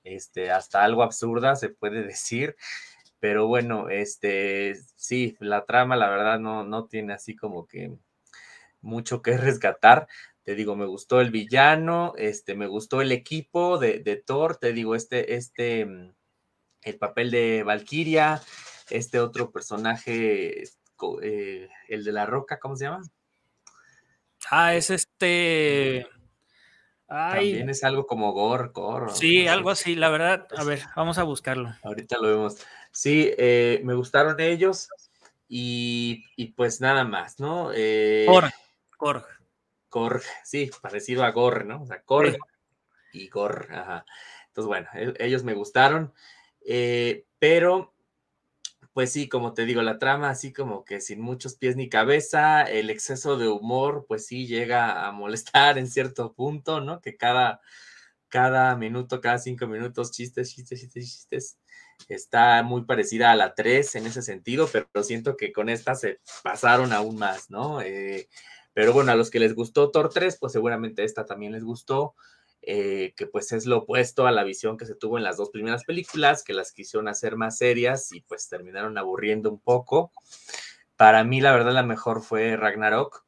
este, 0.05 0.51
hasta 0.51 0.85
algo 0.85 1.03
absurda 1.03 1.57
se 1.57 1.71
puede 1.71 2.03
decir. 2.05 2.55
Pero 3.19 3.47
bueno, 3.47 3.89
este, 3.89 4.77
sí, 4.97 5.37
la 5.41 5.65
trama 5.65 5.97
la 5.97 6.11
verdad 6.11 6.39
no, 6.39 6.65
no 6.65 6.87
tiene 6.87 7.15
así 7.15 7.35
como 7.35 7.67
que 7.67 7.93
mucho 8.83 9.23
que 9.23 9.37
rescatar. 9.39 10.07
Te 10.43 10.55
digo, 10.55 10.77
me 10.77 10.87
gustó 10.87 11.21
el 11.21 11.31
villano, 11.31 12.15
este, 12.19 12.55
me 12.57 12.67
gustó 12.67 13.01
el 13.01 13.13
equipo 13.13 13.79
de, 13.79 14.01
de 14.01 14.17
Thor, 14.17 14.57
te 14.57 14.73
digo, 14.73 14.97
este, 14.97 15.37
este, 15.37 15.87
mm, 15.87 16.13
el 16.83 16.99
papel 16.99 17.31
de 17.31 17.63
Valkyria, 17.63 18.43
este 18.97 19.21
otro 19.21 19.51
personaje, 19.51 20.65
eh, 21.23 21.69
el 21.89 22.05
de 22.05 22.13
la 22.13 22.27
roca, 22.27 22.59
¿cómo 22.59 22.77
se 22.77 22.85
llama? 22.85 23.03
Ah, 24.51 24.75
es 24.75 24.91
este. 24.91 26.07
También 27.09 27.69
es 27.69 27.85
algo 27.85 28.07
como 28.07 28.33
Gore, 28.33 28.71
Gore. 28.73 29.13
Sí, 29.13 29.47
algo 29.47 29.71
así, 29.71 29.95
la 29.95 30.09
verdad. 30.09 30.47
A 30.57 30.65
ver, 30.65 30.83
vamos 30.97 31.19
a 31.19 31.25
buscarlo. 31.25 31.75
Ahorita 31.83 32.17
lo 32.19 32.29
vemos. 32.29 32.57
Sí, 32.91 33.31
eh, 33.37 33.81
me 33.85 33.95
gustaron 33.95 34.41
ellos 34.41 34.89
y, 35.49 36.25
pues 36.57 36.81
nada 36.81 37.05
más, 37.05 37.39
¿no? 37.39 37.71
Eh, 37.75 38.25
Korg, 38.97 39.25
Korg. 39.91 40.23
sí, 40.45 40.71
parecido 40.81 41.25
a 41.25 41.31
Gore, 41.31 41.65
¿no? 41.65 41.83
O 41.83 41.87
sea, 41.87 42.01
Korg 42.03 42.39
y 43.13 43.29
Gore, 43.29 43.75
ajá. 43.75 44.07
Entonces, 44.47 44.67
bueno, 44.67 44.89
ellos 45.19 45.45
me 45.45 45.53
gustaron, 45.53 46.15
eh, 46.65 47.27
pero 47.39 47.92
pues 48.93 49.13
sí, 49.13 49.29
como 49.29 49.55
te 49.55 49.65
digo, 49.65 49.83
la 49.83 49.99
trama 49.99 50.31
así 50.31 50.53
como 50.53 50.85
que 50.85 51.01
sin 51.01 51.21
muchos 51.21 51.57
pies 51.57 51.77
ni 51.77 51.89
cabeza, 51.89 52.63
el 52.63 52.91
exceso 52.91 53.39
de 53.39 53.49
humor, 53.49 54.05
pues 54.07 54.27
sí 54.27 54.47
llega 54.47 55.07
a 55.07 55.13
molestar 55.13 55.79
en 55.79 55.89
cierto 55.89 56.35
punto, 56.35 56.81
¿no? 56.81 57.01
Que 57.01 57.17
cada, 57.17 57.61
cada 58.29 58.77
minuto, 58.77 59.21
cada 59.21 59.39
cinco 59.39 59.67
minutos, 59.67 60.13
chistes, 60.13 60.55
chistes, 60.55 60.81
chistes, 60.81 61.05
chistes. 61.13 61.59
Está 62.09 62.63
muy 62.63 62.85
parecida 62.85 63.31
a 63.31 63.37
la 63.37 63.55
3 63.55 63.95
en 63.97 64.07
ese 64.07 64.23
sentido, 64.23 64.69
pero 64.73 64.89
siento 65.05 65.37
que 65.37 65.53
con 65.53 65.69
esta 65.69 65.95
se 65.95 66.21
pasaron 66.43 66.93
aún 66.93 67.17
más, 67.19 67.51
¿no? 67.51 67.81
Eh, 67.81 68.29
pero 68.75 68.93
bueno, 68.93 69.13
a 69.13 69.17
los 69.17 69.31
que 69.31 69.39
les 69.39 69.55
gustó 69.55 69.91
Thor 69.91 70.11
3, 70.11 70.39
pues 70.41 70.53
seguramente 70.53 71.05
esta 71.05 71.27
también 71.27 71.53
les 71.53 71.65
gustó. 71.65 72.15
Eh, 72.65 73.13
que 73.17 73.27
pues 73.27 73.51
es 73.53 73.67
lo 73.67 73.79
opuesto 73.79 74.27
a 74.27 74.31
la 74.31 74.45
visión 74.45 74.77
que 74.77 74.87
se 74.87 74.95
tuvo 74.95 75.19
en 75.19 75.25
las 75.25 75.37
dos 75.37 75.51
primeras 75.51 75.85
películas, 75.85 76.45
que 76.45 76.55
las 76.55 76.73
quisieron 76.73 77.09
hacer 77.09 77.37
más 77.37 77.59
serias 77.59 78.13
y 78.13 78.21
pues 78.21 78.49
terminaron 78.49 78.97
aburriendo 78.99 79.51
un 79.51 79.59
poco. 79.59 80.13
Para 80.97 81.25
mí, 81.25 81.41
la 81.41 81.53
verdad, 81.53 81.73
la 81.73 81.83
mejor 81.83 82.23
fue 82.23 82.57
Ragnarok. 82.57 83.25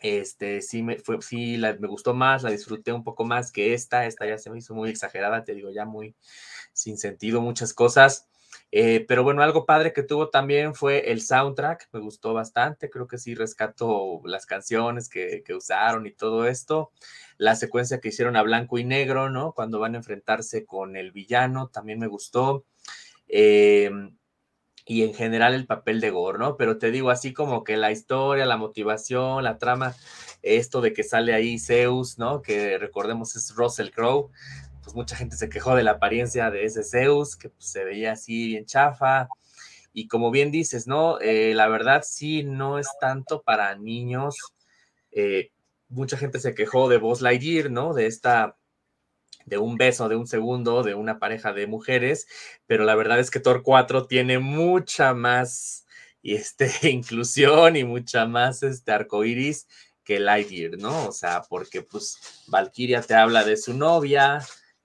Este, 0.00 0.62
sí, 0.62 0.82
me, 0.82 0.98
fue, 0.98 1.20
sí 1.22 1.58
me 1.58 1.88
gustó 1.88 2.14
más, 2.14 2.42
la 2.42 2.50
disfruté 2.50 2.92
un 2.92 3.04
poco 3.04 3.24
más 3.24 3.52
que 3.52 3.74
esta. 3.74 4.06
Esta 4.06 4.26
ya 4.26 4.38
se 4.38 4.50
me 4.50 4.58
hizo 4.58 4.74
muy 4.74 4.90
exagerada, 4.90 5.44
te 5.44 5.54
digo, 5.54 5.70
ya 5.70 5.84
muy 5.84 6.16
sin 6.72 6.98
sentido 6.98 7.40
muchas 7.40 7.74
cosas. 7.74 8.28
Eh, 8.72 9.04
pero 9.08 9.24
bueno, 9.24 9.42
algo 9.42 9.66
padre 9.66 9.92
que 9.92 10.04
tuvo 10.04 10.30
también 10.30 10.74
fue 10.74 11.10
el 11.10 11.22
soundtrack, 11.22 11.88
me 11.92 12.00
gustó 12.00 12.34
bastante, 12.34 12.88
creo 12.88 13.08
que 13.08 13.18
sí 13.18 13.34
rescato 13.34 14.20
las 14.24 14.46
canciones 14.46 15.08
que, 15.08 15.42
usaron 15.56 16.06
y 16.06 16.12
todo 16.12 16.46
esto. 16.46 16.92
La 17.36 17.56
secuencia 17.56 18.00
que 18.00 18.08
hicieron 18.08 18.36
a 18.36 18.42
blanco 18.42 18.78
y 18.78 18.84
negro, 18.84 19.30
¿no? 19.30 19.52
Cuando 19.52 19.80
van 19.80 19.94
a 19.94 19.98
enfrentarse 19.98 20.64
con 20.64 20.96
el 20.96 21.10
villano, 21.12 21.68
también 21.68 21.98
me 21.98 22.06
gustó. 22.06 22.64
Em, 23.28 24.16
y 24.86 25.04
en 25.04 25.14
general 25.14 25.54
el 25.54 25.66
papel 25.66 26.00
de 26.00 26.10
Gore, 26.10 26.38
¿no? 26.38 26.56
Pero 26.56 26.78
te 26.78 26.90
digo, 26.90 27.10
así 27.10 27.32
como 27.32 27.64
que 27.64 27.76
la 27.76 27.92
historia, 27.92 28.46
la 28.46 28.56
motivación, 28.56 29.44
la 29.44 29.58
trama, 29.58 29.94
esto 30.42 30.80
de 30.80 30.92
que 30.92 31.04
sale 31.04 31.34
ahí 31.34 31.58
Zeus, 31.58 32.18
¿no? 32.18 32.42
Que 32.42 32.78
recordemos 32.78 33.36
es 33.36 33.54
Russell 33.54 33.90
Crowe, 33.90 34.30
pues 34.90 34.96
mucha 34.96 35.14
gente 35.14 35.36
se 35.36 35.48
quejó 35.48 35.76
de 35.76 35.84
la 35.84 35.92
apariencia 35.92 36.50
de 36.50 36.64
ese 36.64 36.82
Zeus, 36.82 37.36
que 37.36 37.48
pues, 37.50 37.70
se 37.70 37.84
veía 37.84 38.12
así 38.12 38.48
bien 38.48 38.66
chafa. 38.66 39.28
Y 39.92 40.08
como 40.08 40.32
bien 40.32 40.50
dices, 40.50 40.88
¿no? 40.88 41.20
Eh, 41.20 41.54
la 41.54 41.68
verdad 41.68 42.02
sí 42.04 42.42
no 42.42 42.76
es 42.76 42.88
tanto 43.00 43.42
para 43.42 43.76
niños. 43.76 44.36
Eh, 45.12 45.52
mucha 45.88 46.16
gente 46.16 46.40
se 46.40 46.56
quejó 46.56 46.88
de 46.88 46.98
Buzz 46.98 47.20
Lightyear, 47.20 47.70
¿no? 47.70 47.94
De 47.94 48.06
esta, 48.06 48.56
de 49.46 49.58
un 49.58 49.76
beso 49.76 50.08
de 50.08 50.16
un 50.16 50.26
segundo 50.26 50.82
de 50.82 50.94
una 50.94 51.20
pareja 51.20 51.52
de 51.52 51.68
mujeres, 51.68 52.26
pero 52.66 52.84
la 52.84 52.96
verdad 52.96 53.20
es 53.20 53.30
que 53.30 53.38
Thor 53.38 53.62
4 53.62 54.08
tiene 54.08 54.40
mucha 54.40 55.14
más 55.14 55.86
este, 56.24 56.68
inclusión 56.90 57.76
y 57.76 57.84
mucha 57.84 58.26
más 58.26 58.64
este, 58.64 58.90
arcoiris 58.90 59.68
que 60.02 60.18
Lightyear, 60.18 60.78
¿no? 60.78 61.06
O 61.06 61.12
sea, 61.12 61.42
porque 61.48 61.82
pues 61.82 62.18
Valkyria 62.48 63.02
te 63.02 63.14
habla 63.14 63.44
de 63.44 63.56
su 63.56 63.74
novia, 63.74 64.40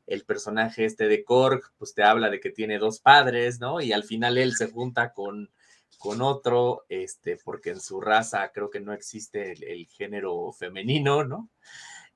el 0.08 0.24
personaje 0.24 0.86
este 0.86 1.08
de 1.08 1.24
Korg, 1.24 1.62
pues 1.78 1.94
te 1.94 2.04
habla 2.04 2.30
de 2.30 2.40
que 2.40 2.52
tiene 2.52 2.78
dos 2.78 3.00
padres, 3.00 3.60
¿no? 3.60 3.82
Y 3.82 3.94
al 3.94 4.04
final 4.04 4.38
él 4.38 4.54
se 4.54 4.70
junta 4.70 5.14
con, 5.14 5.50
con 5.98 6.22
otro, 6.22 6.86
este, 6.90 7.38
porque 7.38 7.72
en 7.72 7.80
su 7.80 8.02
raza 8.02 8.52
creo 8.54 8.70
que 8.70 8.80
no 8.80 8.94
existe 8.94 9.54
el, 9.54 9.88
género 9.88 10.52
femenino, 10.52 11.24
¿no? 11.24 11.50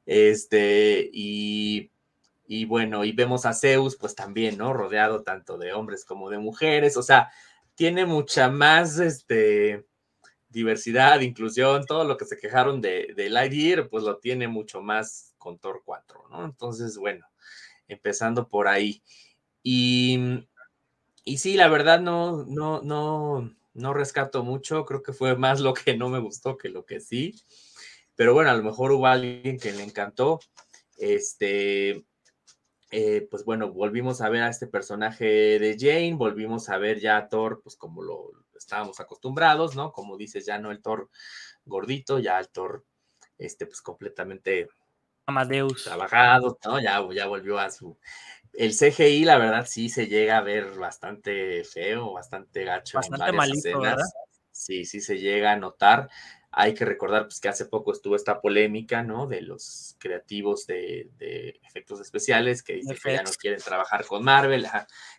Este, 0.06 1.10
y, 1.12 1.92
y, 2.48 2.66
bueno, 2.66 3.06
y 3.06 3.12
vemos 3.12 3.46
a 3.46 3.54
Zeus, 3.54 3.96
pues 3.98 4.16
también, 4.16 4.58
¿no? 4.58 4.74
Rodeado 4.74 5.24
tanto 5.24 5.58
de 5.58 5.74
hombres 5.74 6.06
como 6.06 6.30
de 6.30 6.38
mujeres, 6.40 6.98
o 6.98 7.04
sea, 7.04 7.32
tiene 7.76 8.06
mucha 8.06 8.50
más, 8.50 9.00
este, 9.00 9.86
diversidad, 10.50 11.22
inclusión, 11.22 11.86
todo 11.86 12.04
lo 12.04 12.18
que 12.18 12.26
se 12.26 12.38
quejaron 12.38 12.82
de, 12.82 13.14
de 13.16 13.30
Lightyear, 13.30 13.88
pues 13.90 14.04
lo 14.04 14.18
tiene 14.18 14.48
mucho 14.48 14.82
más 14.82 15.36
con 15.38 15.60
Thor 15.60 15.82
4, 15.86 16.26
¿no? 16.30 16.46
Entonces, 16.46 16.98
bueno, 16.98 17.26
empezando 17.90 18.48
por 18.48 18.68
ahí. 18.70 19.04
Y, 19.62 20.48
y 21.26 21.38
sí, 21.40 21.56
la 21.56 21.68
verdad 21.68 22.00
no, 22.00 22.46
no, 22.46 22.82
no, 22.82 23.54
no 23.74 23.94
rescato 23.94 24.44
mucho, 24.44 24.86
creo 24.86 25.04
que 25.04 25.14
fue 25.14 25.36
más 25.36 25.60
lo 25.60 25.74
que 25.74 25.98
no 25.98 26.10
me 26.10 26.20
gustó 26.20 26.58
que 26.58 26.70
lo 26.70 26.86
que 26.86 27.02
sí, 27.02 27.36
pero 28.16 28.34
bueno, 28.34 28.50
a 28.52 28.56
lo 28.56 28.64
mejor 28.64 28.92
hubo 28.92 29.08
alguien 29.08 29.60
que 29.60 29.72
le 29.72 29.84
encantó. 29.84 30.40
Este, 30.98 32.06
eh, 32.92 33.28
pues 33.30 33.46
bueno, 33.46 33.72
volvimos 33.72 34.22
a 34.22 34.30
ver 34.30 34.44
a 34.44 34.50
este 34.50 34.68
personaje 34.68 35.26
de 35.60 35.78
Jane, 35.80 36.16
volvimos 36.16 36.70
a 36.70 36.78
ver 36.78 37.00
ya 37.00 37.18
a 37.18 37.30
Thor, 37.30 37.62
pues 37.64 37.76
como 37.78 38.02
lo 38.02 38.32
estábamos 38.58 39.00
acostumbrados, 39.00 39.76
¿no? 39.76 39.92
Como 39.94 40.18
dices, 40.18 40.46
ya 40.46 40.58
no 40.58 40.72
el 40.72 40.82
Thor 40.82 41.10
gordito, 41.66 42.20
ya 42.20 42.40
el 42.40 42.50
Thor, 42.50 42.84
este, 43.38 43.66
pues 43.66 43.82
completamente 43.82 44.68
Amadeus. 45.30 45.86
Trabajado, 45.86 46.60
¿no? 46.66 46.80
Ya, 46.82 47.02
ya 47.14 47.28
volvió 47.28 47.58
a 47.58 47.72
su. 47.72 47.98
El 48.54 48.74
CGI, 48.74 49.26
la 49.26 49.38
verdad, 49.38 49.66
sí 49.68 49.90
se 49.90 50.08
llega 50.08 50.38
a 50.38 50.42
ver 50.42 50.72
bastante 50.78 51.64
feo, 51.64 52.14
bastante 52.14 52.64
gacho. 52.64 52.98
Bastante 52.98 53.32
malito, 53.32 53.80
¿verdad? 53.80 54.06
Sí, 54.52 54.86
sí 54.86 55.00
se 55.00 55.18
llega 55.18 55.54
a 55.54 55.56
notar. 55.56 56.10
Hay 56.52 56.74
que 56.74 56.84
recordar 56.84 57.24
pues, 57.24 57.40
que 57.40 57.48
hace 57.48 57.66
poco 57.66 57.94
estuvo 57.94 58.16
esta 58.16 58.42
polémica, 58.42 59.04
¿no? 59.04 59.28
De 59.28 59.42
los 59.42 59.96
creativos 60.00 60.66
de, 60.66 61.10
efectos 61.64 62.02
especiales 62.02 62.64
que 62.64 62.74
dicen 62.74 62.98
que 63.02 63.14
ya 63.14 63.24
no 63.24 63.32
quieren 63.32 63.62
trabajar 63.62 64.06
con 64.06 64.24
Marvel. 64.24 64.66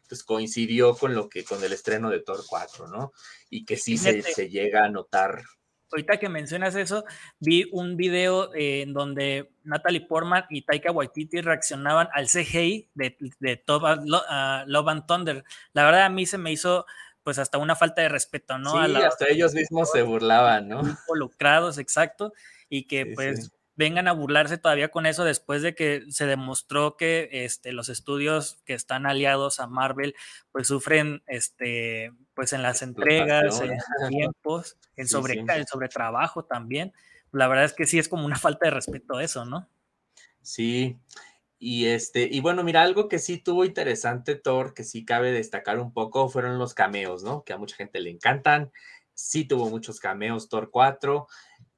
Entonces 0.02 0.24
coincidió 0.24 0.96
con 0.96 1.14
lo 1.14 1.28
que, 1.28 1.44
con 1.44 1.62
el 1.62 1.72
estreno 1.72 2.10
de 2.10 2.20
Thor 2.20 2.44
4, 2.46 2.88
¿no? 2.88 3.12
Y 3.48 3.64
que 3.64 3.76
sí 3.76 3.96
se, 3.96 4.22
se, 4.22 4.48
llega 4.48 4.84
a 4.84 4.90
notar 4.90 5.42
ahorita 5.92 6.18
que 6.18 6.28
mencionas 6.28 6.74
eso, 6.74 7.04
vi 7.38 7.68
un 7.72 7.96
video 7.96 8.54
eh, 8.54 8.82
en 8.82 8.92
donde 8.92 9.50
Natalie 9.64 10.06
Portman 10.06 10.44
y 10.50 10.62
Taika 10.62 10.92
Waititi 10.92 11.40
reaccionaban 11.40 12.08
al 12.12 12.26
CGI 12.26 12.88
de, 12.94 13.16
de 13.38 13.64
ah, 13.68 14.64
Love 14.66 14.88
and 14.88 15.06
Thunder. 15.06 15.44
La 15.72 15.84
verdad 15.84 16.04
a 16.04 16.08
mí 16.10 16.26
se 16.26 16.38
me 16.38 16.52
hizo 16.52 16.86
pues 17.22 17.38
hasta 17.38 17.58
una 17.58 17.76
falta 17.76 18.02
de 18.02 18.08
respeto, 18.08 18.58
¿no? 18.58 18.72
Sí, 18.72 18.94
hasta 18.96 19.28
ellos 19.28 19.54
mismos 19.54 19.90
se 19.90 20.02
burlaban, 20.02 20.68
¿no? 20.68 20.80
Involucrados, 21.06 21.78
exacto, 21.78 22.32
y 22.68 22.86
que 22.86 23.06
pues 23.06 23.52
vengan 23.80 24.08
a 24.08 24.12
burlarse 24.12 24.58
todavía 24.58 24.90
con 24.90 25.06
eso 25.06 25.24
después 25.24 25.62
de 25.62 25.74
que 25.74 26.04
se 26.10 26.26
demostró 26.26 26.98
que 26.98 27.30
este, 27.32 27.72
los 27.72 27.88
estudios 27.88 28.60
que 28.66 28.74
están 28.74 29.06
aliados 29.06 29.58
a 29.58 29.68
Marvel 29.68 30.14
pues 30.52 30.66
sufren 30.68 31.22
este, 31.26 32.12
pues 32.34 32.52
en 32.52 32.62
las 32.62 32.82
entregas, 32.82 33.62
en 33.62 33.78
tiempos, 34.10 34.76
en, 34.96 35.08
sobre, 35.08 35.42
sobretrabajo 35.66 36.44
también. 36.44 36.92
La 37.32 37.48
verdad 37.48 37.64
es 37.64 37.72
que 37.72 37.86
sí 37.86 37.98
es 37.98 38.10
como 38.10 38.26
una 38.26 38.36
falta 38.36 38.66
de 38.66 38.72
respeto 38.72 39.18
eso, 39.18 39.46
¿no? 39.46 39.66
Sí, 40.42 40.98
y 41.58 41.86
este, 41.86 42.28
y 42.30 42.40
bueno, 42.40 42.62
mira, 42.62 42.82
algo 42.82 43.08
que 43.08 43.18
sí 43.18 43.38
tuvo 43.38 43.64
interesante 43.64 44.34
Thor, 44.34 44.74
que 44.74 44.84
sí 44.84 45.06
cabe 45.06 45.32
destacar 45.32 45.78
un 45.78 45.94
poco, 45.94 46.28
fueron 46.28 46.58
los 46.58 46.74
cameos, 46.74 47.22
¿no? 47.22 47.44
Que 47.44 47.54
a 47.54 47.58
mucha 47.58 47.76
gente 47.76 48.00
le 48.00 48.10
encantan. 48.10 48.72
Sí 49.14 49.46
tuvo 49.46 49.70
muchos 49.70 50.00
cameos 50.00 50.50
Thor 50.50 50.70
4 50.70 51.26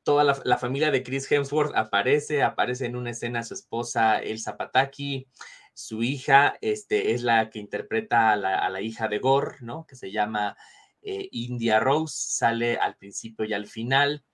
toda 0.05 0.25
la, 0.25 0.59
familia 0.59 0.91
de 0.91 1.03
Chris 1.03 1.31
Hemsworth 1.31 1.75
aparece, 1.77 2.43
aparece 2.43 2.87
en 2.87 2.97
una 2.97 3.11
escena 3.11 3.43
su 3.43 3.55
esposa 3.55 4.19
Elsa 4.19 4.57
Pataki, 4.57 5.29
Su 5.75 6.03
hija 6.03 6.57
este, 6.61 7.13
es 7.13 7.23
la 7.23 7.51
que 7.51 7.59
interpreta 7.59 8.33
a 8.33 8.37
la, 8.37 8.81
hija 8.81 9.09
de 9.09 9.19
Gore, 9.19 9.57
¿no? 9.61 9.87
Que 9.87 9.97
se 9.97 10.11
llama 10.11 10.57
eh, 11.03 11.29
India 11.33 11.81
Rose, 11.81 12.15
sale 12.17 12.77
al 12.77 12.97
principio 12.97 13.45
y 13.45 13.53
al 13.55 13.67
final. 13.67 14.25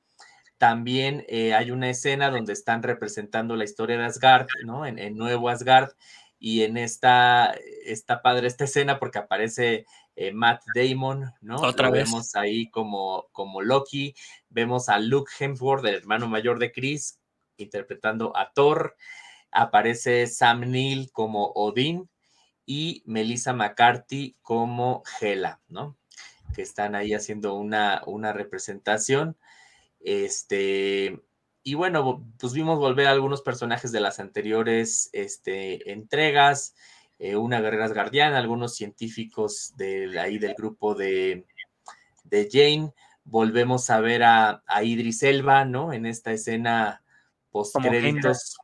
También 0.59 1.25
eh, 1.29 1.55
hay 1.55 1.71
una 1.71 1.89
escena 1.89 2.31
donde 2.31 2.53
están 2.53 2.83
representando 2.83 3.55
la 3.55 3.64
historia 3.64 3.99
de 3.99 4.07
Asgard, 4.07 4.49
¿no? 4.64 4.85
En, 4.87 5.16
Nuevo 5.16 5.49
Asgard. 5.49 5.93
Y 6.41 6.62
en 6.62 6.77
esta, 6.77 7.55
esta 7.85 8.23
padre 8.23 8.47
esta 8.47 8.64
escena 8.64 8.99
porque 8.99 9.19
aparece 9.19 9.87
eh, 10.21 10.33
Matt 10.33 10.64
Damon, 10.75 11.33
¿no? 11.41 11.61
Otra 11.61 11.91
vez. 11.91 12.11
Vemos 12.11 12.35
ahí 12.35 12.69
como, 12.71 13.29
como 13.31 13.62
Loki. 13.62 14.16
Vemos 14.49 14.89
a 14.89 14.99
Luke 14.99 15.31
Hemsworth, 15.39 15.85
el 15.87 15.95
hermano 15.95 16.27
mayor 16.27 16.59
de 16.59 16.73
Chris, 16.73 17.21
interpretando 17.57 18.37
a 18.37 18.53
Thor. 18.53 18.97
Aparece 19.53 20.27
Sam 20.27 20.73
Neill 20.73 21.12
como 21.12 21.53
Odín 21.55 22.11
y 22.66 23.05
Melissa 23.07 23.53
McCarthy 23.53 24.37
como 24.43 25.05
Hela, 25.21 25.61
¿no? 25.69 25.97
Que 26.53 26.62
están 26.62 26.97
ahí 26.97 27.14
haciendo 27.14 27.55
una, 27.55 28.03
una 28.05 28.33
representación. 28.33 29.37
Este, 30.01 31.23
y 31.62 31.75
bueno, 31.75 32.27
pues 32.41 32.55
vimos 32.55 32.81
volver 32.81 33.07
a 33.07 33.12
algunos 33.12 33.43
personajes 33.43 33.93
de 33.93 34.01
las 34.01 34.19
anteriores 34.19 35.11
este, 35.12 35.93
entregas, 35.93 36.75
eh, 37.19 37.37
una 37.37 37.61
guerrera 37.61 37.89
guardiana, 37.89 38.39
algunos 38.39 38.75
científicos 38.75 39.75
de 39.77 40.19
ahí 40.19 40.39
del 40.39 40.55
grupo 40.55 40.95
de, 40.95 41.47
de 42.25 42.49
Jane. 42.51 42.93
Volvemos 43.25 43.91
a 43.91 44.01
ver 44.01 44.23
a, 44.25 44.62
Idris 44.83 45.23
Elba, 45.23 45.64
¿no? 45.64 45.93
En 45.93 46.07
esta 46.07 46.33
escena 46.33 47.03
post 47.51 47.77
créditos, 47.81 48.57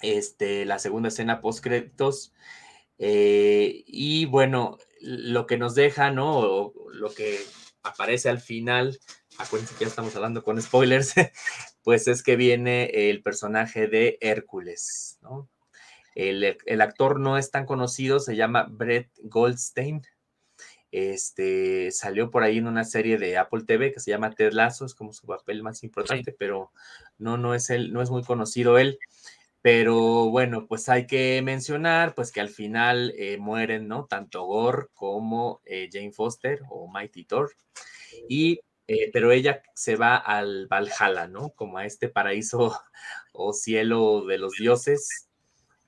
este, 0.00 0.64
la 0.64 0.78
segunda 0.78 1.08
escena 1.08 1.40
post 1.40 1.62
créditos. 1.62 2.32
Eh, 2.98 3.82
y 3.86 4.26
bueno, 4.26 4.78
lo 5.00 5.46
que 5.46 5.58
nos 5.58 5.74
deja, 5.74 6.10
¿no? 6.10 6.72
lo 6.92 7.12
que 7.12 7.40
aparece 7.82 8.28
al 8.28 8.40
final 8.40 8.98
acuérdense 9.38 9.74
que 9.74 9.84
ya 9.84 9.88
estamos 9.88 10.14
hablando 10.16 10.42
con 10.42 10.60
spoilers, 10.60 11.14
pues 11.82 12.08
es 12.08 12.22
que 12.22 12.36
viene 12.36 13.10
el 13.10 13.22
personaje 13.22 13.86
de 13.86 14.18
Hércules, 14.20 15.18
¿no? 15.22 15.48
El, 16.14 16.80
actor 16.80 17.18
no 17.18 17.38
es 17.38 17.50
tan 17.50 17.66
conocido, 17.66 18.20
se 18.20 18.36
llama 18.36 18.66
Brett 18.70 19.10
Goldstein. 19.22 20.02
Este 20.90 21.90
salió 21.90 22.30
por 22.30 22.44
ahí 22.44 22.58
en 22.58 22.68
una 22.68 22.84
serie 22.84 23.18
de 23.18 23.36
Apple 23.36 23.64
TV 23.66 23.92
que 23.92 23.98
se 23.98 24.12
llama 24.12 24.30
Ted 24.30 24.52
Lasso, 24.52 24.84
es 24.84 24.94
como 24.94 25.12
su 25.12 25.26
papel 25.26 25.62
más 25.62 25.82
importante, 25.82 26.32
pero 26.38 26.70
no, 27.18 27.36
no 27.36 27.54
es 27.54 27.68
él, 27.70 27.92
no 27.92 28.00
es 28.00 28.10
muy 28.10 28.22
conocido 28.22 28.78
él. 28.78 28.98
Pero 29.60 30.30
bueno, 30.30 30.66
pues 30.68 30.88
hay 30.88 31.06
que 31.06 31.40
mencionar 31.42 32.14
pues 32.14 32.30
que 32.30 32.40
al 32.40 32.50
final 32.50 33.14
eh, 33.16 33.38
mueren, 33.38 33.88
¿no? 33.88 34.06
Tanto 34.06 34.44
Gore 34.44 34.88
como 34.94 35.62
eh, 35.64 35.88
Jane 35.90 36.12
Foster 36.12 36.60
o 36.68 36.86
Mighty 36.86 37.24
Thor. 37.24 37.50
Y 38.28 38.60
eh, 38.86 39.10
pero 39.12 39.32
ella 39.32 39.62
se 39.74 39.96
va 39.96 40.16
al 40.16 40.66
Valhalla, 40.66 41.26
¿no? 41.26 41.50
Como 41.50 41.78
a 41.78 41.86
este 41.86 42.08
paraíso 42.08 42.78
o 43.32 43.52
cielo 43.52 44.26
de 44.26 44.38
los 44.38 44.52
dioses. 44.58 45.28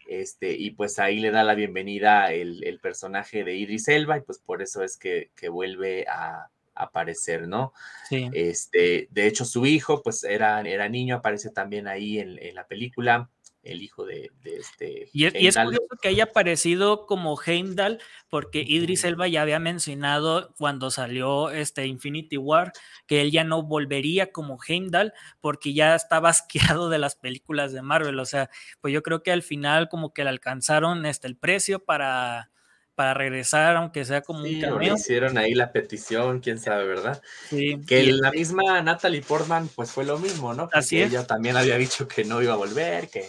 Este, 0.08 0.52
y 0.52 0.70
pues 0.70 0.98
ahí 0.98 1.20
le 1.20 1.30
da 1.30 1.44
la 1.44 1.54
bienvenida 1.54 2.32
el, 2.32 2.78
personaje 2.82 3.44
de 3.44 3.56
Idris 3.56 3.88
Elba, 3.88 4.18
y 4.18 4.20
pues 4.20 4.38
por 4.38 4.62
eso 4.62 4.82
es 4.82 4.96
que, 4.96 5.30
vuelve 5.50 6.06
a, 6.08 6.48
aparecer, 6.78 7.48
¿no? 7.48 7.72
Sí. 8.06 8.28
Este, 8.34 9.08
de 9.10 9.26
hecho, 9.26 9.46
su 9.46 9.64
hijo, 9.64 10.02
pues 10.02 10.24
era, 10.24 10.60
era 10.60 10.90
niño, 10.90 11.16
aparece 11.16 11.50
también 11.50 11.88
ahí 11.88 12.18
en, 12.18 12.38
en 12.38 12.54
la 12.54 12.66
película 12.66 13.30
el 13.66 13.82
hijo 13.82 14.04
de, 14.04 14.30
este. 14.44 15.08
Y 15.12 15.24
es, 15.24 15.56
curioso 15.56 15.96
que 16.00 16.08
haya 16.08 16.24
aparecido 16.24 17.06
como 17.06 17.38
Heimdall, 17.40 18.00
porque 18.28 18.64
Idris 18.66 19.04
Elba 19.04 19.28
ya 19.28 19.42
había 19.42 19.58
mencionado 19.58 20.54
cuando 20.56 20.90
salió 20.90 21.50
este 21.50 21.86
Infinity 21.86 22.36
War 22.36 22.72
que 23.06 23.20
él 23.20 23.30
ya 23.30 23.44
no 23.44 23.62
volvería 23.62 24.32
como 24.32 24.58
Heimdall 24.66 25.12
porque 25.40 25.74
ya 25.74 25.94
estaba 25.94 26.28
asqueado 26.76 26.88
de 26.88 26.98
las 26.98 27.16
películas 27.16 27.72
de 27.72 27.82
Marvel. 27.82 28.18
O 28.18 28.24
sea, 28.24 28.50
pues 28.80 28.94
yo 28.94 29.02
creo 29.02 29.22
que 29.22 29.32
al 29.32 29.42
final 29.42 29.88
como 29.88 30.12
que 30.12 30.24
le 30.24 30.30
alcanzaron 30.30 31.06
este, 31.06 31.26
el 31.26 31.36
precio 31.36 31.84
para 31.84 32.50
para 32.96 33.14
regresar, 33.14 33.76
aunque 33.76 34.04
sea 34.04 34.22
como 34.22 34.40
un 34.40 34.60
cameo. 34.60 34.94
Hicieron 34.94 35.38
ahí 35.38 35.54
la 35.54 35.70
petición, 35.70 36.40
quién 36.40 36.58
sabe, 36.58 36.86
¿verdad? 36.86 37.22
Sí. 37.48 37.78
Que 37.86 38.04
la 38.12 38.30
misma 38.32 38.80
Natalie 38.82 39.22
Portman, 39.22 39.68
pues 39.76 39.92
fue 39.92 40.04
lo 40.04 40.18
mismo, 40.18 40.54
¿no? 40.54 40.68
Así 40.72 41.00
es. 41.00 41.12
Ella 41.12 41.26
también 41.26 41.56
había 41.56 41.76
dicho 41.76 42.08
que 42.08 42.24
no 42.24 42.42
iba 42.42 42.54
a 42.54 42.56
volver, 42.56 43.08
que 43.08 43.28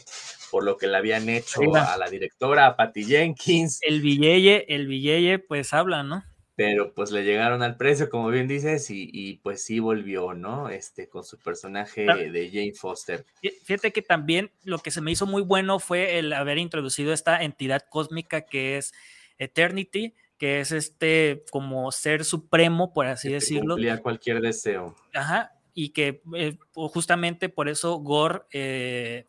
por 0.49 0.63
lo 0.63 0.78
que 0.78 0.88
le 0.88 0.97
habían 0.97 1.28
hecho 1.28 1.59
a 1.76 1.97
la 1.97 2.09
directora, 2.09 2.65
a 2.65 2.76
Patty 2.78 3.03
Jenkins. 3.03 3.80
El 3.82 4.01
billete, 4.01 4.74
el 4.74 4.88
billete, 4.88 5.39
pues 5.39 5.74
habla, 5.74 6.01
¿no? 6.01 6.24
Pero 6.55 6.93
pues 6.95 7.11
le 7.11 7.24
llegaron 7.24 7.61
al 7.61 7.76
precio, 7.76 8.09
como 8.09 8.30
bien 8.30 8.47
dices, 8.47 8.88
y, 8.89 9.39
pues 9.43 9.63
sí 9.63 9.80
volvió, 9.80 10.34
¿no? 10.34 10.70
Este, 10.70 11.07
con 11.07 11.24
su 11.24 11.38
personaje 11.38 12.05
de 12.05 12.49
Jane 12.51 12.74
Foster. 12.74 13.26
Fíjate 13.65 13.91
que 13.91 14.01
también 14.01 14.49
lo 14.63 14.80
que 14.80 14.89
se 14.89 15.01
me 15.01 15.11
hizo 15.11 15.28
muy 15.28 15.43
bueno 15.43 15.78
fue 15.78 16.18
el 16.18 16.34
haber 16.34 16.57
introducido 16.57 17.13
esta 17.13 17.43
entidad 17.43 17.84
cósmica 17.88 18.41
que 18.41 18.78
es 18.78 18.93
Eternity, 19.38 20.14
que 20.38 20.60
es 20.60 20.72
este 20.72 21.44
como 21.52 21.92
ser 21.92 22.26
supremo, 22.26 22.94
por 22.94 23.08
así 23.08 23.32
decirlo. 23.32 23.76
Cumplía 23.76 24.02
cualquier 24.02 24.42
deseo. 24.42 24.96
Ajá, 25.14 25.54
y 25.74 25.90
que 25.90 26.22
eh, 26.36 26.58
justamente 26.74 27.50
por 27.50 27.70
eso 27.70 27.98
Gore 27.98 28.42
eh, 28.52 29.28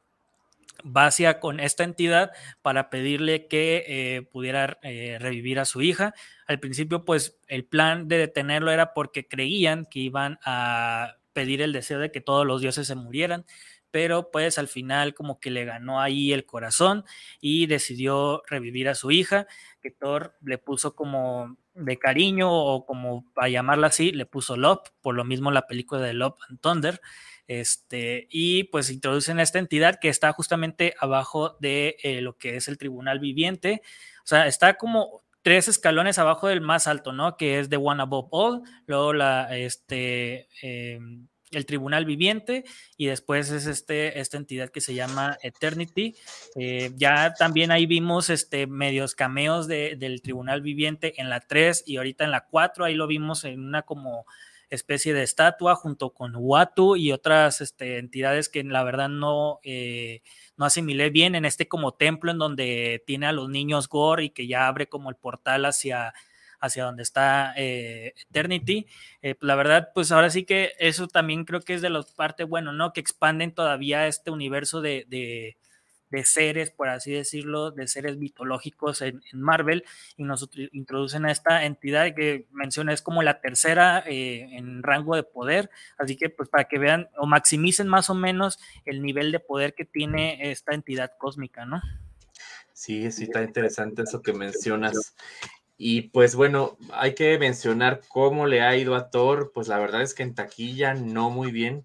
va 0.85 1.07
hacia 1.07 1.41
con 1.41 1.61
esta 1.61 1.85
entidad 1.85 2.31
para 2.63 2.89
pedirle 2.89 3.49
que 3.49 3.85
eh, 3.87 4.23
pudiera 4.23 4.79
revivir 4.83 5.59
a 5.59 5.65
su 5.65 5.83
hija. 5.83 6.15
Al 6.47 6.61
principio, 6.61 7.05
pues 7.05 7.39
el 7.49 7.65
plan 7.65 8.09
de 8.09 8.19
detenerlo 8.19 8.71
era 8.71 8.95
porque 8.95 9.27
creían 9.27 9.85
que 9.87 9.99
iban 9.99 10.39
a 10.45 11.17
pedir 11.33 11.63
el 11.63 11.73
deseo 11.73 11.99
de 11.99 12.11
que 12.11 12.21
todos 12.21 12.47
los 12.47 12.61
dioses 12.61 12.87
se 12.87 12.95
murieran, 12.95 13.45
pero 13.91 14.30
pues 14.30 14.59
al 14.59 14.68
final 14.68 15.14
como 15.14 15.41
que 15.41 15.51
le 15.51 15.64
ganó 15.64 16.01
ahí 16.01 16.32
el 16.32 16.47
corazón 16.47 17.05
y 17.41 17.66
decidió 17.66 18.43
revivir 18.47 18.89
a 18.89 18.95
su 18.95 19.11
hija, 19.11 19.47
que 19.80 19.91
Thor 19.91 20.36
le 20.43 20.59
puso 20.59 20.95
como 20.95 21.57
de 21.74 21.99
cariño 21.99 22.51
o 22.53 22.84
como 22.84 23.24
para 23.32 23.49
llamarla 23.49 23.89
así, 23.89 24.12
le 24.12 24.26
puso 24.26 24.57
Love, 24.57 24.91
por 25.01 25.14
lo 25.14 25.24
mismo 25.24 25.51
la 25.51 25.66
película 25.66 26.01
de 26.01 26.14
Love 26.14 26.36
and 26.49 26.61
Thunder, 26.61 27.01
este, 27.47 28.26
y 28.30 28.64
pues 28.64 28.91
introducen 28.91 29.41
esta 29.41 29.59
entidad 29.59 29.99
que 30.01 30.09
está 30.09 30.32
justamente 30.32 30.95
abajo 31.01 31.57
de 31.61 31.97
eh, 32.03 32.20
lo 32.20 32.36
que 32.36 32.57
es 32.57 32.68
el 32.68 32.78
tribunal 32.78 33.20
viviente, 33.20 33.82
o 34.22 34.26
sea, 34.26 34.47
está 34.47 34.74
como 34.74 35.22
tres 35.43 35.68
escalones 35.68 36.18
abajo 36.18 36.49
del 36.49 36.61
más 36.61 36.86
alto, 36.86 37.12
¿no? 37.12 37.36
Que 37.36 37.59
es 37.59 37.70
de 37.70 37.78
One 37.78 38.03
Above 38.03 38.28
All, 38.32 38.62
luego 38.86 39.12
la, 39.14 39.57
este, 39.57 40.49
em, 40.61 41.28
el 41.51 41.66
tribunal 41.66 42.05
viviente 42.05 42.64
y 42.96 43.07
después 43.07 43.51
es 43.51 43.66
este, 43.66 44.20
esta 44.20 44.36
entidad 44.36 44.70
que 44.70 44.80
se 44.80 44.94
llama 44.94 45.38
Eternity. 45.42 46.14
Eh, 46.57 46.92
ya 46.96 47.34
también 47.34 47.70
ahí 47.70 47.86
vimos 47.86 48.30
este, 48.30 48.66
medios 48.66 49.14
cameos 49.14 49.66
del 49.68 50.22
tribunal 50.22 50.62
viviente 50.62 51.20
en 51.20 51.30
la 51.30 51.40
3 51.40 51.84
y 51.86 51.96
ahorita 51.96 52.24
en 52.24 52.30
la 52.30 52.46
4, 52.46 52.84
ahí 52.84 52.94
lo 52.94 53.07
vimos 53.07 53.44
en 53.44 53.61
una 53.61 53.82
como 53.82 54.26
especie 54.70 55.14
de 55.14 55.22
estatua 55.22 55.74
junto 55.74 56.11
con 56.11 56.32
Watu 56.36 56.96
y 56.96 57.12
otras 57.12 57.61
este, 57.61 57.99
entidades 57.99 58.49
que 58.49 58.62
la 58.64 58.84
verdad 58.84 59.09
no, 59.09 59.61
eh, 59.62 60.22
no 60.57 60.66
asimilé 60.66 61.11
bien 61.11 61.34
en 61.34 61.44
este 61.44 61.68
como 61.68 61.94
templo 61.94 62.30
en 62.30 62.38
donde 62.38 63.03
tiene 63.07 63.26
a 63.26 63.32
los 63.32 63.49
niños 63.49 63.88
Gore 63.88 64.24
y 64.24 64.30
que 64.30 64.46
ya 64.46 64.66
abre 64.66 64.86
como 64.86 65.09
el 65.09 65.16
portal 65.16 65.64
hacia 65.64 66.12
hacia 66.61 66.85
donde 66.85 67.03
está 67.03 67.53
eh, 67.57 68.15
Eternity. 68.29 68.87
Eh, 69.23 69.35
la 69.41 69.55
verdad, 69.55 69.91
pues 69.95 70.13
ahora 70.13 70.31
sí 70.31 70.45
que 70.45 70.73
eso 70.79 71.09
también 71.09 71.45
creo 71.45 71.61
que 71.61 71.75
es 71.75 71.83
de 71.83 71.91
la 71.91 72.03
parte 72.17 72.45
bueno, 72.45 72.73
¿no? 72.73 72.93
Que 72.93 73.01
expanden 73.01 73.53
todavía 73.53 74.07
este 74.07 74.31
universo 74.31 74.81
de, 74.81 75.07
de, 75.09 75.57
seres, 76.25 76.71
por 76.71 76.89
así 76.89 77.13
decirlo, 77.13 77.71
de 77.71 77.87
seres 77.87 78.17
mitológicos 78.17 79.03
en, 79.03 79.23
Marvel 79.33 79.85
y 80.17 80.25
nos 80.25 80.49
introducen 80.73 81.27
a 81.27 81.31
esta 81.31 81.65
entidad 81.65 82.15
que 82.15 82.47
menciona 82.51 82.93
es 82.93 83.03
como 83.03 83.23
la 83.23 83.41
tercera 83.41 84.03
eh, 84.07 84.49
en 84.53 84.83
rango 84.83 85.15
de 85.15 85.23
poder, 85.23 85.71
así 85.99 86.17
que 86.17 86.31
pues 86.31 86.49
para 86.49 86.65
que 86.65 86.79
vean 86.79 87.09
o 87.17 87.27
maximicen 87.27 87.89
más 87.89 88.11
o 88.11 88.15
menos 88.15 88.59
el 88.85 89.03
nivel 89.03 89.31
de 89.33 89.39
poder 89.39 89.75
que 89.75 89.85
tiene 89.85 90.51
esta 90.51 90.75
entidad 90.75 91.13
cósmica, 91.19 91.67
¿no? 91.67 91.83
Sí, 92.79 93.11
sí, 93.11 93.25
está 93.25 93.43
interesante 93.43 94.03
eso 94.03 94.23
que 94.23 94.33
mencionas. 94.33 95.15
Y 95.81 96.11
pues 96.11 96.35
bueno, 96.35 96.76
hay 96.93 97.14
que 97.14 97.39
mencionar 97.39 98.01
cómo 98.09 98.47
le 98.47 98.62
ha 98.62 98.76
ido 98.76 98.97
a 98.97 99.11
Thor. 99.11 99.53
Pues 99.55 99.68
la 99.68 99.79
verdad 99.79 100.03
es 100.03 100.12
que 100.12 100.24
en 100.24 100.35
taquilla 100.35 100.95
no 100.95 101.31
muy 101.31 101.53
bien. 101.53 101.85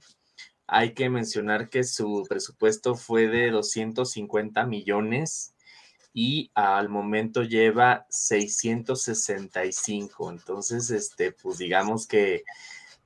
Hay 0.66 0.94
que 0.94 1.10
mencionar 1.10 1.70
que 1.70 1.84
su 1.84 2.26
presupuesto 2.28 2.96
fue 2.96 3.28
de 3.28 3.52
250 3.52 4.66
millones 4.66 5.54
y 6.12 6.50
al 6.56 6.90
momento 6.90 7.44
lleva 7.44 8.08
665. 8.10 10.32
Entonces, 10.32 10.90
este, 10.90 11.32
pues 11.32 11.60
digamos 11.60 12.08
que 12.08 12.44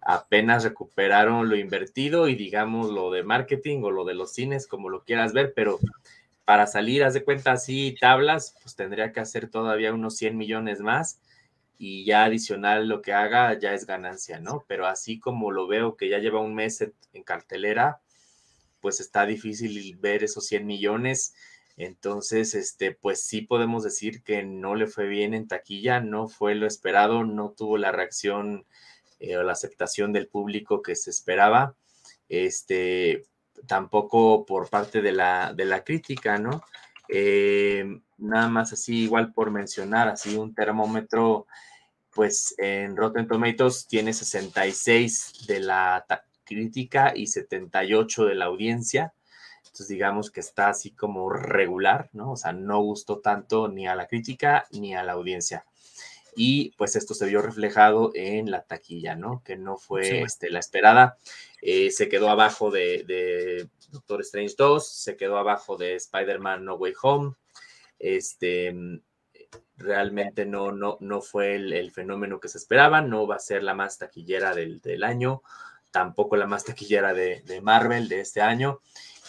apenas 0.01 0.63
recuperaron 0.63 1.49
lo 1.49 1.57
invertido 1.57 2.29
y 2.29 2.35
digamos 2.35 2.91
lo 2.91 3.11
de 3.11 3.23
marketing 3.23 3.81
o 3.83 3.91
lo 3.91 4.05
de 4.05 4.13
los 4.13 4.33
cines, 4.33 4.67
como 4.67 4.87
lo 4.87 5.03
quieras 5.03 5.33
ver, 5.33 5.51
pero 5.53 5.79
para 6.47 6.65
salir, 6.65 7.03
haz 7.03 7.13
de 7.13 7.25
cuenta 7.25 7.51
así, 7.51 7.97
tablas, 7.99 8.55
pues 8.63 8.73
tendría 8.73 9.11
que 9.11 9.19
hacer 9.19 9.49
todavía 9.49 9.93
unos 9.93 10.15
100 10.15 10.37
millones 10.37 10.79
más 10.79 11.19
y 11.77 12.05
ya 12.05 12.23
adicional 12.23 12.87
lo 12.87 13.01
que 13.01 13.11
haga 13.11 13.59
ya 13.59 13.73
es 13.73 13.85
ganancia, 13.85 14.39
¿no? 14.39 14.63
Pero 14.65 14.87
así 14.87 15.19
como 15.19 15.51
lo 15.51 15.67
veo 15.67 15.97
que 15.97 16.07
ya 16.07 16.19
lleva 16.19 16.39
un 16.39 16.55
mes 16.55 16.89
en 17.11 17.23
cartelera, 17.23 17.99
pues 18.79 19.01
está 19.01 19.25
difícil 19.25 19.97
ver 19.97 20.23
esos 20.23 20.45
100 20.45 20.65
millones. 20.65 21.35
Entonces, 21.75 22.55
este, 22.55 22.93
pues 22.93 23.23
sí 23.23 23.41
podemos 23.41 23.83
decir 23.83 24.23
que 24.23 24.43
no 24.43 24.75
le 24.75 24.87
fue 24.87 25.09
bien 25.09 25.33
en 25.33 25.49
taquilla, 25.49 25.99
no 25.99 26.29
fue 26.29 26.55
lo 26.55 26.65
esperado, 26.65 27.25
no 27.25 27.51
tuvo 27.57 27.77
la 27.77 27.91
reacción 27.91 28.65
eh, 29.19 29.35
o 29.35 29.43
la 29.43 29.51
aceptación 29.51 30.13
del 30.13 30.29
público 30.29 30.81
que 30.81 30.95
se 30.95 31.09
esperaba. 31.09 31.75
Este, 32.29 33.25
tampoco 33.65 34.45
por 34.45 34.69
parte 34.69 35.01
de 35.01 35.11
la, 35.11 35.53
de 35.53 35.65
la 35.65 35.83
crítica, 35.83 36.37
¿no? 36.37 36.63
Eh, 37.09 38.01
nada 38.17 38.49
más 38.49 38.73
así, 38.73 39.03
igual 39.03 39.33
por 39.33 39.51
mencionar, 39.51 40.07
así 40.07 40.35
un 40.35 40.53
termómetro, 40.53 41.47
pues 42.11 42.55
en 42.57 42.97
Rotten 42.97 43.27
Tomatoes 43.27 43.87
tiene 43.87 44.11
66 44.11 45.45
de 45.47 45.59
la 45.59 46.05
crítica 46.43 47.13
y 47.15 47.27
78 47.27 48.25
de 48.25 48.35
la 48.35 48.45
audiencia. 48.45 49.13
Entonces 49.59 49.89
digamos 49.89 50.31
que 50.31 50.39
está 50.39 50.69
así 50.69 50.89
como 50.91 51.29
regular, 51.29 52.09
¿no? 52.13 52.31
O 52.31 52.35
sea, 52.35 52.53
no 52.53 52.81
gustó 52.81 53.19
tanto 53.19 53.67
ni 53.67 53.87
a 53.87 53.95
la 53.95 54.07
crítica 54.07 54.65
ni 54.71 54.95
a 54.95 55.03
la 55.03 55.13
audiencia. 55.13 55.66
Y 56.37 56.71
pues 56.77 56.95
esto 56.95 57.13
se 57.13 57.25
vio 57.25 57.41
reflejado 57.41 58.11
en 58.13 58.51
la 58.51 58.61
taquilla, 58.61 59.15
¿no? 59.15 59.41
Que 59.43 59.57
no 59.57 59.77
fue 59.77 60.21
este, 60.21 60.49
la 60.49 60.59
esperada. 60.59 61.17
Eh, 61.61 61.91
se 61.91 62.07
quedó 62.07 62.29
abajo 62.29 62.69
de, 62.69 63.67
Doctor 63.91 64.21
Strange 64.21 64.53
2, 64.57 64.87
se 64.87 65.17
quedó 65.17 65.37
abajo 65.37 65.77
de 65.77 65.95
Spider-Man 65.95 66.63
No 66.63 66.75
Way 66.75 66.93
Home. 67.01 67.33
Este, 67.97 68.73
realmente 69.77 70.45
no, 70.45 70.71
no, 70.71 70.97
no 71.01 71.21
fue 71.21 71.55
el, 71.55 71.91
fenómeno 71.91 72.39
que 72.39 72.49
se 72.49 72.59
esperaba, 72.59 73.01
no 73.01 73.25
va 73.25 73.35
a 73.35 73.39
ser 73.39 73.63
la 73.63 73.73
más 73.73 73.97
taquillera 73.97 74.53
del, 74.53 74.79
del 74.79 75.03
año 75.03 75.41
tampoco 75.97 76.35
la 76.35 76.45
más 76.45 76.63
taquillera 76.63 77.13
de, 77.13 77.59
Marvel 77.63 78.07
de 78.07 78.21
este 78.21 78.41
año. 78.41 78.81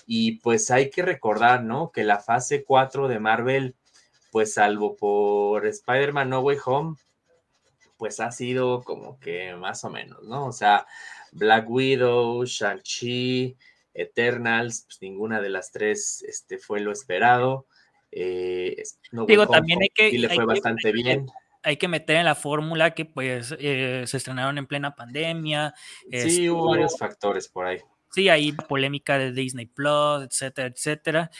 Y 0.07 0.39
pues 0.41 0.71
hay 0.71 0.91
que 0.91 1.03
recordar, 1.03 1.65
¿no? 1.65 1.91
Que 1.93 2.05
la 2.05 2.19
fase 2.19 2.65
4 2.65 3.09
de 3.09 3.19
Marvel, 3.19 3.75
pues 4.31 4.55
salvo 4.55 4.97
por 4.97 5.67
Spider-Man 5.67 6.31
No 6.31 6.41
Way 6.41 6.59
Home, 6.65 6.97
pues 7.97 8.21
ha 8.21 8.31
sido 8.31 8.83
como 8.83 9.19
que 9.19 9.55
más 9.55 9.85
o 9.85 9.91
menos, 9.91 10.23
¿no? 10.25 10.47
O 10.47 10.53
sea, 10.53 10.87
Black 11.33 11.69
Widow, 11.69 12.45
Shang-Chi, 12.45 13.57
Eternals, 13.95 14.85
pues 14.87 15.03
ninguna 15.03 15.41
de 15.41 15.51
las 15.51 15.73
tres 15.73 16.23
este, 16.23 16.59
fue 16.59 16.81
lo 16.81 16.93
esperado. 16.93 17.67
Eh, 18.13 18.83
Digo, 19.27 19.47
también 19.47 19.83
hay 19.83 19.91
que... 19.91 20.09
Y 20.09 20.19
le 20.19 20.29
fue 20.29 20.45
bastante 20.45 20.93
bien 20.93 21.27
hay 21.63 21.77
que 21.77 21.89
meter 21.89 22.17
en 22.17 22.25
la 22.25 22.35
fórmula 22.35 22.95
que 22.95 23.05
pues 23.05 23.55
eh, 23.59 24.05
se 24.07 24.17
estrenaron 24.17 24.59
en 24.59 24.67
plena 24.67 24.95
pandemia. 24.95 25.75
Sí, 26.11 26.49
hubo 26.49 26.71
varios 26.71 26.97
factores 26.99 27.49
por 27.49 27.67
ahí. 27.67 27.79
Sí, 28.11 28.29
hay 28.29 28.53
polémica 28.53 29.19
de 29.19 29.33
Disney 29.33 29.67
Plus, 29.67 30.23
etcétera, 30.23 30.69
etcétera. 30.69 31.31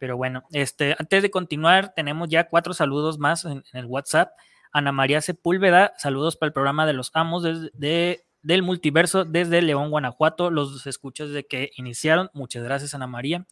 Pero 0.00 0.16
bueno, 0.16 0.44
este, 0.50 0.96
antes 0.98 1.22
de 1.22 1.30
continuar, 1.30 1.92
tenemos 1.94 2.30
ya 2.30 2.48
cuatro 2.48 2.72
saludos 2.72 3.18
más 3.18 3.44
en, 3.44 3.62
el 3.74 3.84
WhatsApp. 3.84 4.32
Ana 4.72 4.92
María 4.92 5.20
Sepúlveda, 5.20 5.92
saludos 5.98 6.36
para 6.38 6.48
el 6.48 6.54
programa 6.54 6.86
de 6.86 6.94
los 6.94 7.10
amos 7.12 7.42
de, 7.42 8.24
del 8.42 8.62
multiverso 8.62 9.26
desde 9.26 9.60
León, 9.60 9.90
Guanajuato. 9.90 10.50
Los 10.50 10.86
escuchas 10.86 11.28
desde 11.28 11.46
que 11.46 11.70
iniciaron. 11.76 12.30
Muchas 12.32 12.64
gracias, 12.64 12.94
Ana 12.94 13.06
María. 13.06 13.46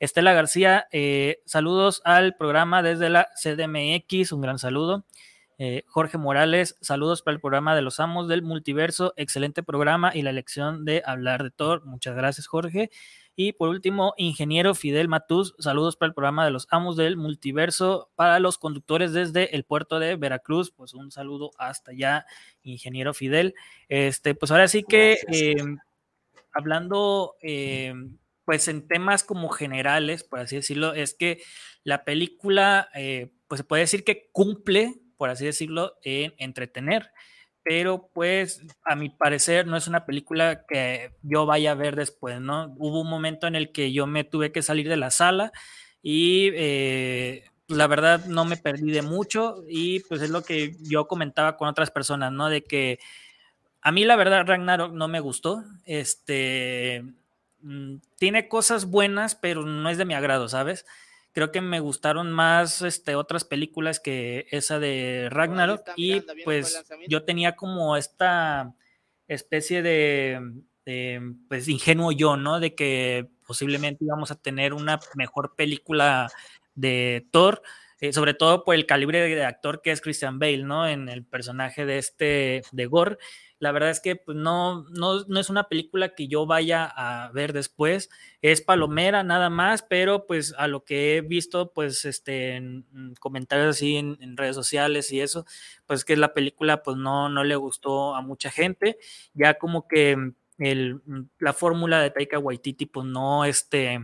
Estela 0.00 0.32
García, 0.32 0.88
eh, 0.90 1.40
saludos 1.46 2.02
al 2.04 2.34
programa 2.34 2.82
desde 2.82 3.08
la 3.08 3.28
CDMX, 3.40 4.32
un 4.32 4.40
gran 4.40 4.58
saludo. 4.58 5.06
Eh, 5.58 5.84
Jorge 5.86 6.18
Morales, 6.18 6.76
saludos 6.80 7.22
para 7.22 7.36
el 7.36 7.40
programa 7.40 7.76
de 7.76 7.82
los 7.82 8.00
amos 8.00 8.26
del 8.26 8.42
multiverso, 8.42 9.14
excelente 9.16 9.62
programa 9.62 10.10
y 10.12 10.22
la 10.22 10.30
elección 10.30 10.84
de 10.84 11.04
hablar 11.06 11.44
de 11.44 11.52
Thor. 11.52 11.84
Muchas 11.84 12.16
gracias, 12.16 12.48
Jorge. 12.48 12.90
Y 13.34 13.52
por 13.52 13.68
último, 13.68 14.14
ingeniero 14.16 14.74
Fidel 14.74 15.08
Matús, 15.08 15.54
saludos 15.58 15.96
para 15.96 16.08
el 16.08 16.14
programa 16.14 16.44
de 16.44 16.50
los 16.50 16.66
amos 16.70 16.96
del 16.96 17.16
multiverso 17.16 18.10
para 18.14 18.38
los 18.40 18.58
conductores 18.58 19.12
desde 19.12 19.54
el 19.56 19.64
puerto 19.64 19.98
de 19.98 20.16
Veracruz. 20.16 20.70
Pues 20.70 20.94
un 20.94 21.10
saludo 21.10 21.50
hasta 21.58 21.92
allá, 21.92 22.26
ingeniero 22.62 23.14
Fidel. 23.14 23.54
Este, 23.88 24.34
pues 24.34 24.50
ahora 24.50 24.68
sí 24.68 24.82
que 24.82 25.18
em, 25.28 25.78
hablando 26.52 27.36
em, 27.40 28.18
pues 28.44 28.68
en 28.68 28.86
temas 28.86 29.24
como 29.24 29.48
generales, 29.48 30.24
por 30.24 30.40
así 30.40 30.56
decirlo, 30.56 30.92
es 30.92 31.14
que 31.14 31.42
la 31.84 32.04
película, 32.04 32.88
eh, 32.94 33.32
pues 33.48 33.60
se 33.60 33.64
puede 33.64 33.82
decir 33.82 34.04
que 34.04 34.28
cumple 34.32 35.02
por 35.22 35.30
así 35.30 35.44
decirlo, 35.44 36.00
en 36.02 36.34
entretener. 36.36 37.12
Pero 37.64 38.08
pues 38.12 38.60
a 38.84 38.96
mi 38.96 39.08
parecer 39.08 39.66
no 39.66 39.76
es 39.76 39.86
una 39.86 40.04
película 40.04 40.64
que 40.66 41.12
yo 41.22 41.46
vaya 41.46 41.72
a 41.72 41.74
ver 41.76 41.94
después, 41.96 42.40
¿no? 42.40 42.74
Hubo 42.78 43.00
un 43.02 43.08
momento 43.10 43.46
en 43.46 43.54
el 43.54 43.70
que 43.72 43.92
yo 43.92 44.06
me 44.06 44.24
tuve 44.24 44.50
que 44.52 44.62
salir 44.62 44.88
de 44.88 44.96
la 44.96 45.10
sala 45.10 45.52
y 46.02 46.50
eh, 46.54 47.44
la 47.68 47.86
verdad 47.86 48.24
no 48.26 48.44
me 48.44 48.56
perdí 48.56 48.90
de 48.90 49.02
mucho 49.02 49.62
y 49.68 50.00
pues 50.00 50.22
es 50.22 50.30
lo 50.30 50.42
que 50.42 50.76
yo 50.80 51.06
comentaba 51.06 51.56
con 51.56 51.68
otras 51.68 51.90
personas, 51.92 52.32
¿no? 52.32 52.48
De 52.48 52.64
que 52.64 52.98
a 53.82 53.92
mí 53.92 54.04
la 54.04 54.16
verdad 54.16 54.46
Ragnarok 54.46 54.92
no 54.92 55.08
me 55.08 55.20
gustó, 55.20 55.64
este, 55.84 57.04
mm, 57.62 57.96
tiene 58.18 58.48
cosas 58.48 58.86
buenas, 58.86 59.34
pero 59.34 59.64
no 59.64 59.88
es 59.90 59.98
de 59.98 60.04
mi 60.04 60.14
agrado, 60.14 60.48
¿sabes? 60.48 60.86
Creo 61.32 61.50
que 61.50 61.60
me 61.60 61.80
gustaron 61.80 62.30
más 62.30 62.82
este, 62.82 63.14
otras 63.14 63.44
películas 63.44 64.00
que 64.00 64.46
esa 64.50 64.78
de 64.78 65.28
Ragnarok 65.30 65.82
y 65.96 66.20
pues 66.44 66.84
yo 67.08 67.24
tenía 67.24 67.56
como 67.56 67.96
esta 67.96 68.74
especie 69.26 69.82
de, 69.82 70.40
pues 71.48 71.68
ingenuo 71.68 72.12
yo, 72.12 72.36
¿no? 72.36 72.60
De 72.60 72.74
que 72.74 73.28
posiblemente 73.46 74.04
íbamos 74.04 74.30
a 74.30 74.40
tener 74.40 74.74
una 74.74 75.00
mejor 75.14 75.54
película 75.56 76.30
de 76.74 77.26
Thor, 77.30 77.62
eh, 78.00 78.12
sobre 78.12 78.34
todo 78.34 78.64
por 78.64 78.74
el 78.74 78.86
calibre 78.86 79.20
de 79.20 79.44
actor 79.44 79.80
que 79.82 79.90
es 79.90 80.00
Christian 80.00 80.38
Bale, 80.38 80.64
¿no? 80.64 80.86
En 80.86 81.08
el 81.08 81.24
personaje 81.24 81.86
de 81.86 81.98
este, 81.98 82.62
de 82.72 82.86
Gore. 82.86 83.18
La 83.62 83.70
verdad 83.70 83.90
es 83.90 84.00
que 84.00 84.16
pues, 84.16 84.36
no, 84.36 84.88
no, 84.90 85.24
no, 85.28 85.38
es 85.38 85.48
una 85.48 85.68
película 85.68 86.16
que 86.16 86.26
yo 86.26 86.46
vaya 86.46 86.84
a 86.84 87.30
ver 87.30 87.52
después. 87.52 88.10
Es 88.40 88.60
palomera 88.60 89.22
nada 89.22 89.50
más, 89.50 89.82
pero 89.84 90.26
pues 90.26 90.52
a 90.58 90.66
lo 90.66 90.84
que 90.84 91.16
he 91.16 91.20
visto, 91.20 91.72
pues 91.72 92.04
este, 92.04 92.56
en, 92.56 92.84
comentarios 93.20 93.76
así 93.76 93.98
en, 93.98 94.36
redes 94.36 94.56
sociales 94.56 95.12
y 95.12 95.20
eso, 95.20 95.46
pues 95.86 96.04
que 96.04 96.16
la 96.16 96.34
película 96.34 96.82
pues 96.82 96.96
no, 96.96 97.28
no 97.28 97.44
le 97.44 97.54
gustó 97.54 98.16
a 98.16 98.20
mucha 98.20 98.50
gente. 98.50 98.98
Ya 99.32 99.54
como 99.54 99.86
que 99.86 100.32
el, 100.58 101.00
la 101.38 101.52
fórmula 101.52 102.02
de 102.02 102.10
Taika 102.10 102.40
Waititi 102.40 102.86
pues 102.86 103.06
no, 103.06 103.44
este, 103.44 104.00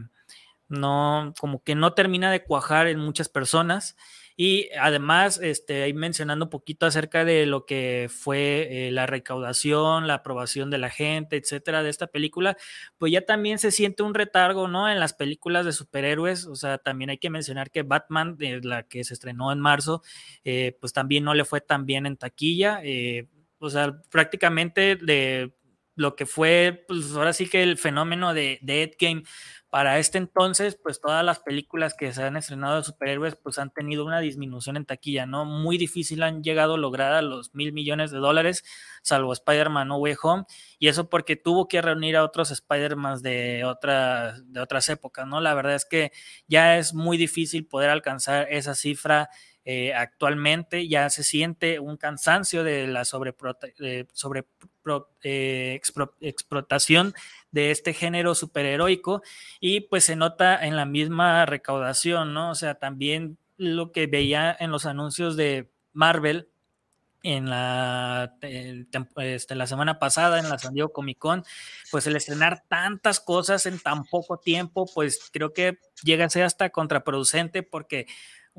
no, 0.69 1.35
como 1.41 1.65
que 1.65 1.75
no 1.75 1.95
termina 1.95 2.31
de 2.31 2.45
cuajar 2.45 2.87
en 2.87 3.01
muchas 3.01 3.29
personas. 3.29 3.97
Y 4.41 4.69
además, 4.81 5.41
este, 5.43 5.83
ahí 5.83 5.93
mencionando 5.93 6.45
un 6.45 6.51
poquito 6.51 6.87
acerca 6.87 7.25
de 7.25 7.45
lo 7.45 7.67
que 7.67 8.07
fue 8.09 8.87
eh, 8.87 8.93
la 8.93 9.05
recaudación, 9.05 10.07
la 10.07 10.15
aprobación 10.15 10.71
de 10.71 10.79
la 10.79 10.91
gente, 10.91 11.37
etcétera, 11.37 11.83
de 11.83 11.91
esta 11.91 12.07
película, 12.07 12.57
pues 12.99 13.11
ya 13.11 13.23
también 13.23 13.59
se 13.59 13.73
siente 13.73 14.05
un 14.05 14.15
retargo, 14.15 14.69
¿no? 14.69 14.89
En 14.89 15.01
las 15.01 15.13
películas 15.13 15.67
de 15.67 15.73
superhéroes, 15.73 16.47
o 16.47 16.55
sea, 16.55 16.79
también 16.79 17.11
hay 17.11 17.19
que 17.19 17.31
mencionar 17.31 17.73
que 17.73 17.83
Batman, 17.83 18.37
eh, 18.39 18.61
la 18.63 18.85
que 18.85 19.03
se 19.03 19.15
estrenó 19.15 19.51
en 19.51 19.59
marzo, 19.59 20.03
eh, 20.45 20.77
pues 20.81 20.93
también 20.93 21.25
no 21.25 21.35
le 21.35 21.45
fue 21.45 21.61
tan 21.61 21.85
bien 21.85 22.07
en 22.07 22.17
taquilla, 22.17 22.81
o 23.59 23.71
sea, 23.71 24.01
prácticamente 24.11 24.95
de 24.95 25.53
lo 25.99 26.15
que 26.15 26.27
fue, 26.27 26.85
pues 26.87 27.13
ahora 27.13 27.33
sí 27.33 27.49
que 27.49 27.63
el 27.63 27.77
fenómeno 27.77 28.33
de, 28.33 28.61
de 28.63 28.85
Ed 28.85 28.93
Game 29.01 29.25
para 29.69 29.99
este 29.99 30.17
entonces, 30.17 30.79
pues 30.81 31.01
todas 31.01 31.25
las 31.25 31.41
películas 31.41 31.95
que 31.95 32.13
se 32.13 32.23
han 32.23 32.37
estrenado 32.37 32.77
de 32.77 32.85
superhéroes, 32.85 33.35
pues 33.37 33.59
han 33.59 33.71
tenido 33.71 34.07
una 34.07 34.21
disminución 34.21 34.77
en 34.77 34.87
taquilla, 34.87 35.27
¿no? 35.27 35.45
Muy 35.45 35.77
difícil 35.77 36.23
han 36.23 36.43
llegado 36.43 36.75
a 36.75 36.79
lograr 36.79 37.13
a 37.15 37.21
los 37.21 37.53
mil 37.53 37.73
millones 37.73 38.13
de 38.13 38.19
dólares, 38.19 38.65
salvo 39.03 39.33
Spider-Man 39.33 39.89
No 39.89 39.97
Way 39.99 40.15
Home, 40.23 40.45
y 40.79 40.87
eso 40.87 41.11
porque 41.11 41.35
tuvo 41.37 41.67
que 41.67 41.83
reunir 41.83 42.17
a 42.17 42.25
otros 42.25 42.53
Spider-Man 42.53 43.21
de, 43.21 43.65
de 44.47 44.61
otras 44.61 44.89
épocas, 44.89 45.27
¿no? 45.27 45.41
La 45.41 45.53
verdad 45.55 45.75
es 45.75 45.85
que 45.85 46.13
ya 46.47 46.79
es 46.79 46.95
muy 46.95 47.17
difícil 47.17 47.67
poder 47.67 47.91
alcanzar 47.91 48.47
esa 48.51 48.75
cifra 48.77 49.29
eh, 49.71 49.93
actualmente 49.93 50.89
ya 50.89 51.11
se 51.11 51.23
siente 51.23 51.79
un 51.79 51.99
cansancio 51.99 52.65
de 52.65 52.87
la 52.87 53.05
sobre, 53.05 53.35
sobre 54.15 54.47
eh, 55.25 55.79
de 57.51 57.71
este 57.71 57.93
género 57.93 58.35
superheroico 58.35 59.21
y 59.61 59.81
pues 59.81 60.05
se 60.05 60.17
nota 60.17 60.65
en 60.65 60.75
la 60.75 60.87
misma 60.87 61.45
recaudación, 61.45 62.33
¿no? 62.33 62.53
O 62.53 62.55
sea, 62.55 62.77
también 62.77 63.37
lo 63.59 63.93
que 63.93 64.07
veía 64.07 64.57
en 64.59 64.71
los 64.71 64.87
anuncios 64.87 65.37
de 65.37 65.71
Marvel 65.93 66.49
en 67.23 67.51
la, 67.51 68.37
eh, 68.41 68.87
este, 69.17 69.55
la 69.55 69.67
semana 69.67 69.99
pasada 69.99 70.39
en 70.39 70.49
la 70.49 70.59
San 70.59 70.73
Diego 70.73 70.95
Comic 70.95 71.19
Con, 71.19 71.45
pues 71.91 72.07
el 72.07 72.17
estrenar 72.17 72.65
tantas 72.69 73.21
cosas 73.21 73.67
en 73.67 73.79
tan 73.79 74.05
poco 74.05 74.39
tiempo, 74.39 74.87
pues 74.95 75.29
creo 75.31 75.53
que 75.53 75.79
llega 76.03 76.25
a 76.25 76.31
ser 76.31 76.45
hasta 76.45 76.71
contraproducente 76.71 77.63
porque 77.63 78.07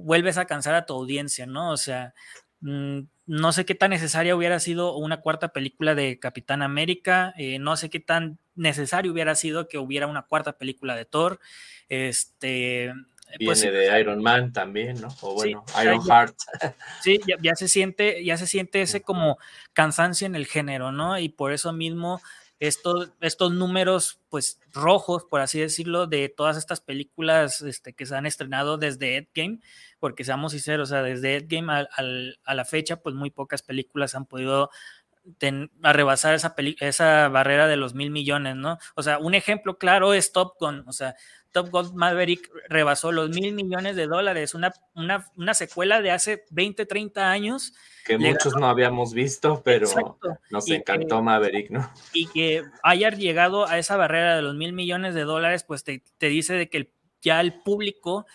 vuelves 0.04 0.38
a 0.38 0.46
cansar 0.46 0.76
a 0.76 0.86
tu 0.86 0.94
audiencia, 0.94 1.46
¿no? 1.46 1.72
O 1.72 1.78
sea, 1.78 2.14
mm, 2.62 3.02
no 3.28 3.52
sé 3.52 3.66
qué 3.66 3.76
tan 3.76 3.92
necesaria 3.92 4.36
hubiera 4.36 4.60
sido 4.60 4.96
una 4.96 5.22
cuarta 5.22 5.50
película 5.50 5.96
de 5.96 6.20
Capitán 6.20 6.62
América, 6.62 7.34
eh, 7.38 7.60
no 7.60 7.78
sé 7.78 7.90
qué 7.90 8.00
tan 8.00 8.40
necesario 8.56 9.12
hubiera 9.12 9.36
sido 9.36 9.68
que 9.68 9.78
hubiera 9.78 10.08
una 10.08 10.24
cuarta 10.24 10.54
película 10.54 10.96
de 10.96 11.06
Thor, 11.06 11.40
este, 11.90 12.94
pues 13.46 13.62
Viene 13.62 13.78
de 13.78 14.00
Iron 14.00 14.24
Man 14.24 14.52
también, 14.52 15.00
¿no? 15.00 15.10
O 15.22 15.36
bueno, 15.36 15.64
Iron 15.82 16.02
Heart. 16.02 16.36
Sí, 17.04 17.20
ya, 17.42 17.56
se 17.56 17.68
siente, 17.68 18.24
ya 18.26 18.38
se 18.38 18.48
siente 18.48 18.82
ese 18.82 19.02
como 19.02 19.38
cansancio 19.74 20.26
en 20.26 20.36
el 20.36 20.48
género, 20.48 20.92
¿no? 20.92 21.20
Y 21.20 21.30
por 21.30 21.54
eso 21.54 21.72
mismo 21.72 22.22
estos, 22.60 23.12
estos 23.22 23.52
números, 23.52 24.20
pues, 24.30 24.60
rojos, 24.74 25.26
por 25.26 25.42
así 25.42 25.60
decirlo, 25.60 26.08
de 26.08 26.30
todas 26.30 26.58
estas 26.58 26.82
películas 26.82 27.62
este, 27.62 27.94
que 27.94 28.06
se 28.06 28.16
han 28.16 28.26
estrenado 28.26 28.78
desde 28.78 29.18
Endgame, 29.18 29.60
porque 30.00 30.24
seamos 30.24 30.52
sinceros, 30.52 30.90
o 30.90 30.94
sea, 30.94 31.04
desde 31.04 31.38
Endgame 31.38 31.88
a 32.44 32.54
la 32.54 32.66
fecha, 32.66 32.98
pues 32.98 33.16
muy 33.16 33.32
pocas 33.32 33.62
películas 33.62 34.16
han 34.16 34.26
podido 34.26 34.70
a 35.84 35.94
rebasar 35.94 36.34
esa, 36.34 36.56
esa 36.80 37.28
barrera 37.30 37.68
de 37.68 37.78
los 37.78 37.94
mil 37.94 38.10
millones, 38.12 38.56
¿no? 38.56 38.78
O 38.96 39.04
sea, 39.04 39.20
un 39.20 39.36
ejemplo 39.36 39.78
claro 39.78 40.14
es 40.14 40.32
Top 40.32 40.56
Gun, 40.60 40.84
o 40.88 40.94
sea, 40.94 41.16
Top 41.52 41.70
Gun 41.70 41.96
Maverick 41.96 42.50
rebasó 42.68 43.12
los 43.12 43.30
mil 43.30 43.54
millones 43.54 43.96
de 43.96 44.08
dólares, 44.08 44.54
una, 44.54 44.74
una, 44.94 45.54
secuela 45.54 46.02
de 46.02 46.12
hace 46.12 46.46
20, 46.52 46.86
30 46.86 47.32
años. 47.32 47.74
Que 48.06 48.18
muchos 48.18 48.56
no 48.56 48.68
habíamos 48.68 49.14
visto, 49.14 49.62
pero 49.64 50.18
nos 50.52 50.70
encantó 50.70 51.22
Maverick, 51.22 51.72
¿no? 51.72 51.92
Y 52.14 52.28
que 52.28 52.64
haya 52.84 53.10
llegado 53.10 53.68
a 53.68 53.80
esa 53.80 53.98
barrera 53.98 54.36
de 54.36 54.42
los 54.42 54.56
mil 54.56 54.74
millones 54.74 55.16
de 55.16 55.24
dólares, 55.24 55.64
pues 55.64 55.84
te, 55.84 56.02
dice 56.20 56.54
de 56.54 56.70
que 56.70 56.92
ya 57.22 57.42
el 57.42 57.62
público 57.62 58.26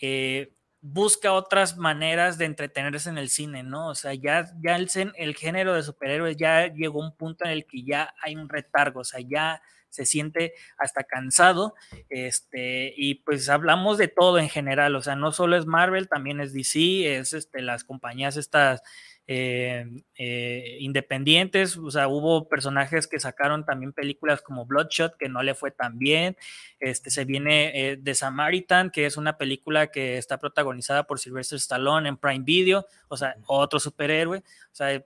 eh, 0.00 0.52
busca 0.80 1.32
otras 1.32 1.76
maneras 1.76 2.38
de 2.38 2.44
entretenerse 2.46 3.10
en 3.10 3.18
el 3.18 3.28
cine, 3.28 3.62
¿no? 3.62 3.88
O 3.88 3.94
sea, 3.94 4.14
ya, 4.14 4.46
ya 4.62 4.76
el, 4.76 4.88
el 5.16 5.34
género 5.34 5.74
de 5.74 5.82
superhéroes 5.82 6.36
ya 6.36 6.68
llegó 6.68 7.02
a 7.02 7.06
un 7.06 7.16
punto 7.16 7.44
en 7.44 7.50
el 7.50 7.66
que 7.66 7.82
ya 7.82 8.14
hay 8.22 8.36
un 8.36 8.48
retargo, 8.48 9.00
o 9.00 9.04
sea, 9.04 9.20
ya 9.20 9.60
se 9.90 10.06
siente 10.06 10.52
hasta 10.78 11.04
cansado, 11.04 11.74
este, 12.08 12.92
y 12.96 13.16
pues 13.16 13.48
hablamos 13.48 13.98
de 13.98 14.08
todo 14.08 14.38
en 14.38 14.48
general, 14.48 14.96
o 14.96 15.02
sea, 15.02 15.16
no 15.16 15.32
solo 15.32 15.56
es 15.56 15.66
Marvel, 15.66 16.08
también 16.08 16.40
es 16.40 16.52
DC, 16.52 17.16
es 17.16 17.32
este, 17.32 17.62
las 17.62 17.84
compañías 17.84 18.36
estas 18.36 18.82
eh, 19.28 19.84
eh, 20.16 20.76
independientes, 20.78 21.76
o 21.76 21.90
sea, 21.90 22.06
hubo 22.06 22.48
personajes 22.48 23.08
que 23.08 23.18
sacaron 23.18 23.64
también 23.64 23.92
películas 23.92 24.40
como 24.40 24.66
Bloodshot, 24.66 25.16
que 25.16 25.28
no 25.28 25.42
le 25.42 25.56
fue 25.56 25.72
tan 25.72 25.98
bien, 25.98 26.36
este, 26.78 27.10
se 27.10 27.24
viene 27.24 27.72
eh, 27.74 27.96
The 27.96 28.14
Samaritan, 28.14 28.90
que 28.90 29.04
es 29.04 29.16
una 29.16 29.36
película 29.36 29.88
que 29.88 30.16
está 30.16 30.38
protagonizada 30.38 31.08
por 31.08 31.18
Sylvester 31.18 31.56
Stallone 31.56 32.08
en 32.08 32.16
Prime 32.16 32.44
Video, 32.44 32.86
o 33.08 33.16
sea, 33.16 33.34
otro 33.46 33.80
superhéroe, 33.80 34.38
o 34.38 34.74
sea, 34.74 35.04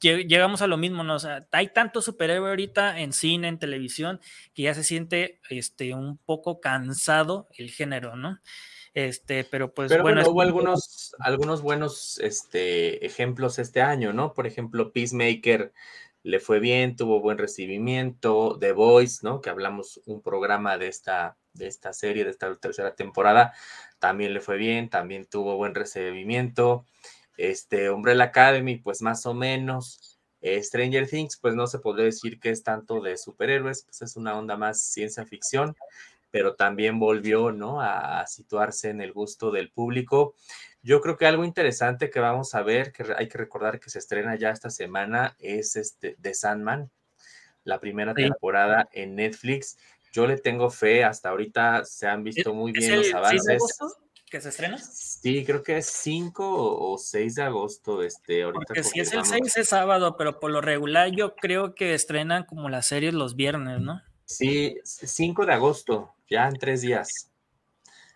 llegamos 0.00 0.62
a 0.62 0.66
lo 0.66 0.76
mismo, 0.76 1.04
¿no? 1.04 1.14
O 1.14 1.18
sea, 1.18 1.46
hay 1.52 1.68
tanto 1.68 2.02
superhéroe 2.02 2.50
ahorita 2.50 3.00
en 3.00 3.12
cine, 3.12 3.48
en 3.48 3.58
televisión, 3.58 4.20
que 4.54 4.62
ya 4.62 4.74
se 4.74 4.84
siente 4.84 5.40
este, 5.50 5.94
un 5.94 6.18
poco 6.18 6.60
cansado 6.60 7.48
el 7.56 7.70
género, 7.70 8.16
¿no? 8.16 8.40
Este, 8.94 9.44
pero 9.44 9.72
pues 9.72 9.96
bueno. 10.00 10.22
hubo 10.28 10.40
algunos, 10.40 11.14
algunos 11.20 11.62
buenos 11.62 12.18
este, 12.18 13.04
ejemplos 13.06 13.58
este 13.58 13.82
año, 13.82 14.12
¿no? 14.12 14.34
Por 14.34 14.46
ejemplo, 14.46 14.92
Peacemaker 14.92 15.72
le 16.22 16.40
fue 16.40 16.58
bien, 16.58 16.96
tuvo 16.96 17.20
buen 17.20 17.38
recibimiento, 17.38 18.58
The 18.58 18.72
Voice, 18.72 19.20
¿no? 19.22 19.40
Que 19.40 19.50
hablamos 19.50 20.00
un 20.04 20.20
programa 20.20 20.78
de 20.78 20.88
esta, 20.88 21.36
de 21.52 21.68
esta 21.68 21.92
serie, 21.92 22.24
de 22.24 22.30
esta 22.30 22.54
tercera 22.56 22.94
temporada, 22.94 23.52
también 23.98 24.34
le 24.34 24.40
fue 24.40 24.56
bien, 24.56 24.90
también 24.90 25.26
tuvo 25.26 25.56
buen 25.56 25.74
recibimiento. 25.74 26.84
Este, 27.38 27.88
Umbrella 27.88 28.24
Academy, 28.24 28.76
pues 28.76 29.00
más 29.00 29.24
o 29.24 29.32
menos. 29.32 30.18
Eh, 30.40 30.62
Stranger 30.62 31.08
Things, 31.08 31.38
pues 31.40 31.54
no 31.54 31.66
se 31.66 31.78
podría 31.78 32.04
decir 32.04 32.38
que 32.38 32.50
es 32.50 32.62
tanto 32.62 33.00
de 33.00 33.16
superhéroes, 33.16 33.84
pues 33.84 34.02
es 34.02 34.16
una 34.16 34.36
onda 34.36 34.56
más 34.56 34.80
ciencia 34.80 35.24
ficción, 35.24 35.74
pero 36.30 36.54
también 36.54 36.98
volvió, 36.98 37.50
¿no? 37.50 37.80
A, 37.80 38.26
situarse 38.26 38.90
en 38.90 39.00
el 39.00 39.12
gusto 39.12 39.50
del 39.50 39.70
público. 39.70 40.34
Yo 40.82 41.00
creo 41.00 41.16
que 41.16 41.26
algo 41.26 41.44
interesante 41.44 42.10
que 42.10 42.20
vamos 42.20 42.54
a 42.54 42.62
ver, 42.62 42.92
que 42.92 43.04
hay 43.16 43.28
que 43.28 43.38
recordar 43.38 43.80
que 43.80 43.90
se 43.90 43.98
estrena 43.98 44.36
ya 44.36 44.50
esta 44.50 44.70
semana, 44.70 45.36
es 45.38 45.76
este 45.76 46.16
The 46.20 46.34
Sandman, 46.34 46.90
la 47.64 47.80
primera 47.80 48.14
temporada 48.14 48.88
en 48.92 49.16
Netflix. 49.16 49.76
Yo 50.12 50.26
le 50.26 50.38
tengo 50.38 50.70
fe, 50.70 51.04
hasta 51.04 51.30
ahorita 51.30 51.84
se 51.84 52.06
han 52.06 52.24
visto 52.24 52.54
muy 52.54 52.72
bien 52.72 52.96
los 52.96 53.14
avances 53.14 53.62
que 54.30 54.40
se 54.40 54.50
estrena? 54.50 54.78
Sí, 54.78 55.44
creo 55.44 55.62
que 55.62 55.78
es 55.78 55.86
5 55.86 56.90
o 56.90 56.98
6 56.98 57.34
de 57.34 57.42
agosto. 57.42 58.02
Este, 58.02 58.42
ahorita 58.42 58.64
Porque 58.66 58.82
si 58.82 59.00
es 59.00 59.12
el 59.12 59.24
6 59.24 59.56
es 59.56 59.68
sábado, 59.68 60.16
pero 60.16 60.40
por 60.40 60.50
lo 60.50 60.60
regular 60.60 61.10
yo 61.10 61.34
creo 61.36 61.74
que 61.74 61.94
estrenan 61.94 62.44
como 62.44 62.68
las 62.68 62.86
series 62.86 63.14
los 63.14 63.36
viernes, 63.36 63.80
¿no? 63.80 64.02
Sí, 64.24 64.76
5 64.84 65.46
de 65.46 65.52
agosto, 65.52 66.14
ya 66.28 66.48
en 66.48 66.54
tres 66.54 66.82
días. 66.82 67.30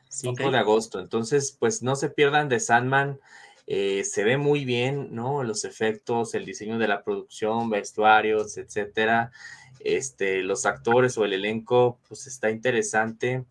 5 0.09 0.51
de 0.51 0.59
agosto. 0.59 1.01
Entonces, 1.01 1.57
pues 1.59 1.83
no 1.83 1.97
se 1.97 2.11
pierdan 2.11 2.49
de 2.49 2.61
Sandman. 2.61 3.19
Eh, 3.67 4.05
se 4.05 4.25
ve 4.25 4.37
muy 4.37 4.65
bien, 4.65 5.15
¿no? 5.15 5.43
Los 5.43 5.65
efectos, 5.65 6.35
el 6.35 6.45
diseño 6.45 6.79
de 6.79 6.89
la 6.89 7.03
producción, 7.03 7.71
vestuarios, 7.71 8.59
etcétera. 8.59 9.33
Este, 9.81 10.43
los 10.43 10.67
actores 10.67 11.17
o 11.17 11.25
el 11.25 11.33
elenco, 11.33 11.99
pues 12.09 12.27
está 12.27 12.51
interesante. 12.51 13.45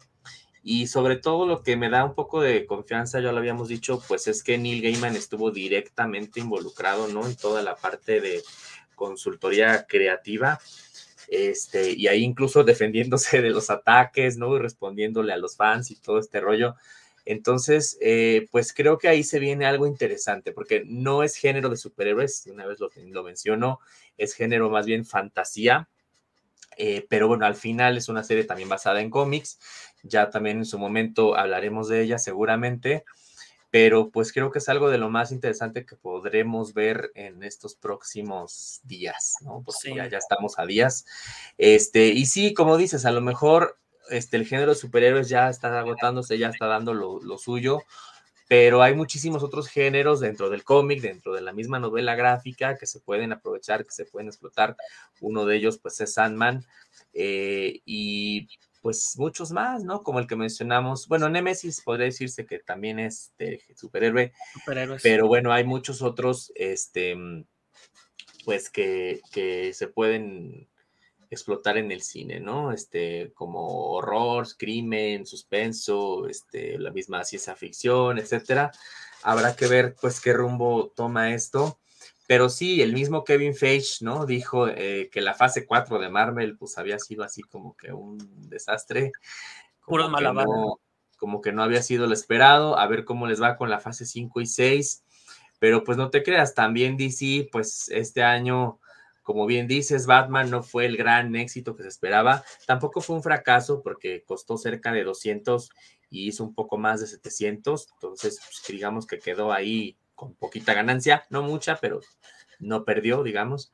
Y 0.64 0.88
sobre 0.88 1.16
todo 1.16 1.47
lo 1.47 1.64
que 1.64 1.76
me 1.76 1.89
da 1.89 2.05
un 2.05 2.14
poco 2.14 2.41
de 2.41 2.66
confianza, 2.66 3.20
ya 3.20 3.32
lo 3.32 3.39
habíamos 3.39 3.68
dicho, 3.68 4.01
pues 4.07 4.28
es 4.28 4.43
que 4.43 4.57
Neil 4.57 4.82
Gaiman 4.82 5.16
estuvo 5.16 5.49
directamente 5.49 6.39
involucrado, 6.39 7.07
¿no? 7.07 7.26
En 7.26 7.36
toda 7.36 7.64
la 7.64 7.76
parte 7.76 8.22
de 8.22 8.43
consultoría 8.95 9.88
creativa. 9.88 10.59
Este, 11.28 11.91
y 11.91 12.07
ahí 12.07 12.24
incluso 12.24 12.64
defendiéndose 12.66 13.41
de 13.41 13.49
los 13.49 13.70
ataques, 13.70 14.38
¿no? 14.38 14.55
Y 14.55 14.59
respondiéndole 14.59 15.34
a 15.34 15.38
los 15.38 15.55
fans 15.55 15.89
y 15.89 15.95
todo 15.95 16.20
este 16.20 16.39
rollo. 16.39 16.76
Entonces, 17.26 17.97
eh, 18.01 18.47
pues 18.51 18.74
creo 18.74 18.97
que 18.97 19.07
ahí 19.07 19.24
se 19.24 19.39
viene 19.39 19.66
algo 19.66 19.88
interesante, 19.88 20.51
porque 20.51 20.84
no 20.86 21.24
es 21.24 21.36
género 21.36 21.70
de 21.70 21.78
superhéroes, 21.78 22.47
una 22.47 22.66
vez 22.66 22.80
lo, 22.80 22.89
lo 22.95 23.24
menciono, 23.24 23.80
es 24.18 24.34
género 24.34 24.70
más 24.70 24.86
bien 24.86 25.05
fantasía, 25.05 25.88
eh, 26.78 27.05
pero 27.09 27.28
bueno, 27.28 27.45
al 27.45 27.55
final 27.55 27.97
es 27.97 28.09
una 28.09 28.24
serie 28.24 28.43
también 28.43 28.69
basada 28.69 29.01
en 29.01 29.09
cómics. 29.09 29.59
Ya 30.03 30.30
también 30.30 30.57
en 30.57 30.65
su 30.65 30.80
momento 30.80 31.36
hablaremos 31.36 31.88
de 31.88 32.01
ella 32.01 32.17
seguramente. 32.17 33.03
Pero 33.69 34.09
pues 34.09 34.34
creo 34.34 34.51
que 34.51 34.59
es 34.59 34.67
algo 34.67 34.89
de 34.89 34.97
lo 34.97 35.09
más 35.09 35.32
interesante 35.32 35.86
que 35.86 35.95
podremos 35.95 36.74
ver 36.74 37.11
en 37.15 37.41
estos 37.41 37.76
próximos 37.76 38.82
días, 38.84 39.38
¿no? 39.41 39.63
Porque 39.65 39.95
ya, 39.95 40.09
ya, 40.09 40.17
estamos 40.17 40.59
a 40.59 40.65
días. 40.65 41.05
Este, 41.57 42.07
y 42.07 42.26
sí, 42.26 42.53
como 42.53 42.76
dices, 42.76 43.05
a 43.05 43.11
lo 43.11 43.22
mejor 43.22 43.78
este, 44.09 44.36
el 44.36 44.45
género 44.45 44.72
de 44.72 44.78
superhéroes 44.78 45.30
ya 45.30 45.49
está 45.49 45.80
agotándose, 45.80 46.38
ya 46.38 46.49
está 46.49 46.65
dando 46.65 46.93
lo, 46.93 47.22
lo 47.22 47.38
suyo 47.38 47.80
pero 48.52 48.82
hay 48.82 48.93
muchísimos 48.93 49.43
otros 49.43 49.70
géneros 49.70 50.20
dentro 50.20 50.49
del 50.49 50.66
cómic, 50.66 50.99
dentro 50.99 51.34
de 51.34 51.39
la 51.39 51.54
misma 51.54 51.80
novela 51.80 52.16
gráfica 52.16 52.78
que 52.78 52.86
se 52.86 52.99
pueden 52.99 53.32
aprovechar, 53.32 53.86
que 53.86 53.93
se 53.93 54.04
pueden 54.04 54.28
explotar. 54.28 54.76
Uno 55.22 55.45
de 55.45 55.56
ellos, 55.56 55.78
pues, 55.78 56.02
es 56.02 56.16
Sandman 56.16 56.66
eh, 57.14 57.80
y 57.86 58.49
pues 58.82 59.16
muchos 59.18 59.54
más, 59.54 59.86
¿no? 59.86 60.04
Como 60.04 60.20
el 60.20 60.28
que 60.28 60.36
mencionamos. 60.36 61.08
Bueno, 61.08 61.30
Nemesis 61.30 61.80
podría 61.80 62.08
decirse 62.08 62.45
que 62.45 62.60
también 62.60 62.99
es 62.99 63.32
de 63.38 63.62
superhéroe, 63.74 64.34
pero 65.02 65.28
bueno, 65.28 65.54
hay 65.54 65.64
muchos 65.64 66.02
otros, 66.02 66.52
este, 66.56 67.16
pues, 68.43 68.70
que, 68.70 69.22
que 69.32 69.74
se 69.74 69.88
pueden 69.88 70.68
explotar 71.32 71.78
en 71.78 71.92
el 71.92 72.02
cine, 72.02 72.42
¿no? 72.42 72.74
Este, 72.74 73.32
como 73.34 73.94
horror, 73.94 74.46
crimen, 74.58 75.26
suspenso, 75.26 76.28
este, 76.28 76.78
la 76.78 76.92
misma 76.92 77.24
ciencia 77.24 77.56
ficción, 77.56 78.20
etcétera. 78.20 78.72
Habrá 79.24 79.56
que 79.56 79.68
ver, 79.68 79.96
pues, 80.00 80.20
qué 80.20 80.34
rumbo 80.34 80.92
toma 80.94 81.34
esto. 81.34 81.80
Pero 82.28 82.50
sí, 82.50 82.82
el 82.82 82.94
mismo 82.94 83.24
Kevin 83.24 83.56
Feige, 83.56 84.04
¿no? 84.04 84.26
Dijo 84.26 84.68
eh, 84.68 85.10
que 85.12 85.22
la 85.22 85.34
fase 85.34 85.66
4 85.66 86.00
de 86.00 86.10
Marvel, 86.10 86.58
pues, 86.58 86.78
había 86.78 87.00
sido 87.00 87.24
así 87.24 87.42
como 87.44 87.78
que 87.78 87.94
un 87.94 88.18
desastre. 88.50 89.14
Puro 89.86 90.10
malabar. 90.10 90.46
como 91.18 91.40
que 91.40 91.54
no 91.54 91.64
había 91.64 91.82
sido 91.82 92.08
lo 92.08 92.14
esperado. 92.14 92.78
A 92.78 92.88
ver 92.88 93.06
cómo 93.06 93.26
les 93.26 93.42
va 93.42 93.56
con 93.56 93.70
la 93.70 93.80
fase 93.80 94.06
5 94.06 94.42
y 94.42 94.48
6. 94.48 95.06
Pero, 95.60 95.86
pues, 95.86 95.98
no 95.98 96.10
te 96.10 96.24
creas, 96.24 96.56
también 96.56 96.98
DC, 96.98 97.48
pues, 97.52 97.88
este 97.90 98.22
año 98.22 98.81
como 99.32 99.46
bien 99.46 99.68
dices, 99.68 100.06
Batman 100.06 100.50
no 100.50 100.64
fue 100.64 100.86
el 100.86 100.98
gran 100.98 101.36
éxito 101.36 101.76
que 101.76 101.84
se 101.84 101.90
esperaba. 101.90 102.44
Tampoco 102.66 103.02
fue 103.02 103.16
un 103.16 103.24
fracaso 103.24 103.82
porque 103.82 104.24
costó 104.24 104.58
cerca 104.58 104.92
de 104.92 105.04
200 105.04 105.70
y 106.10 106.28
hizo 106.28 106.44
un 106.44 106.54
poco 106.54 106.78
más 106.78 107.00
de 107.00 107.08
700. 107.08 107.88
Entonces, 107.94 108.40
pues, 108.44 108.64
digamos 108.68 109.08
que 109.08 109.20
quedó 109.20 109.54
ahí 109.54 109.98
con 110.16 110.36
poquita 110.36 110.74
ganancia, 110.74 111.26
no 111.30 111.42
mucha, 111.42 111.78
pero 111.78 112.02
no 112.60 112.84
perdió, 112.84 113.24
digamos. 113.24 113.72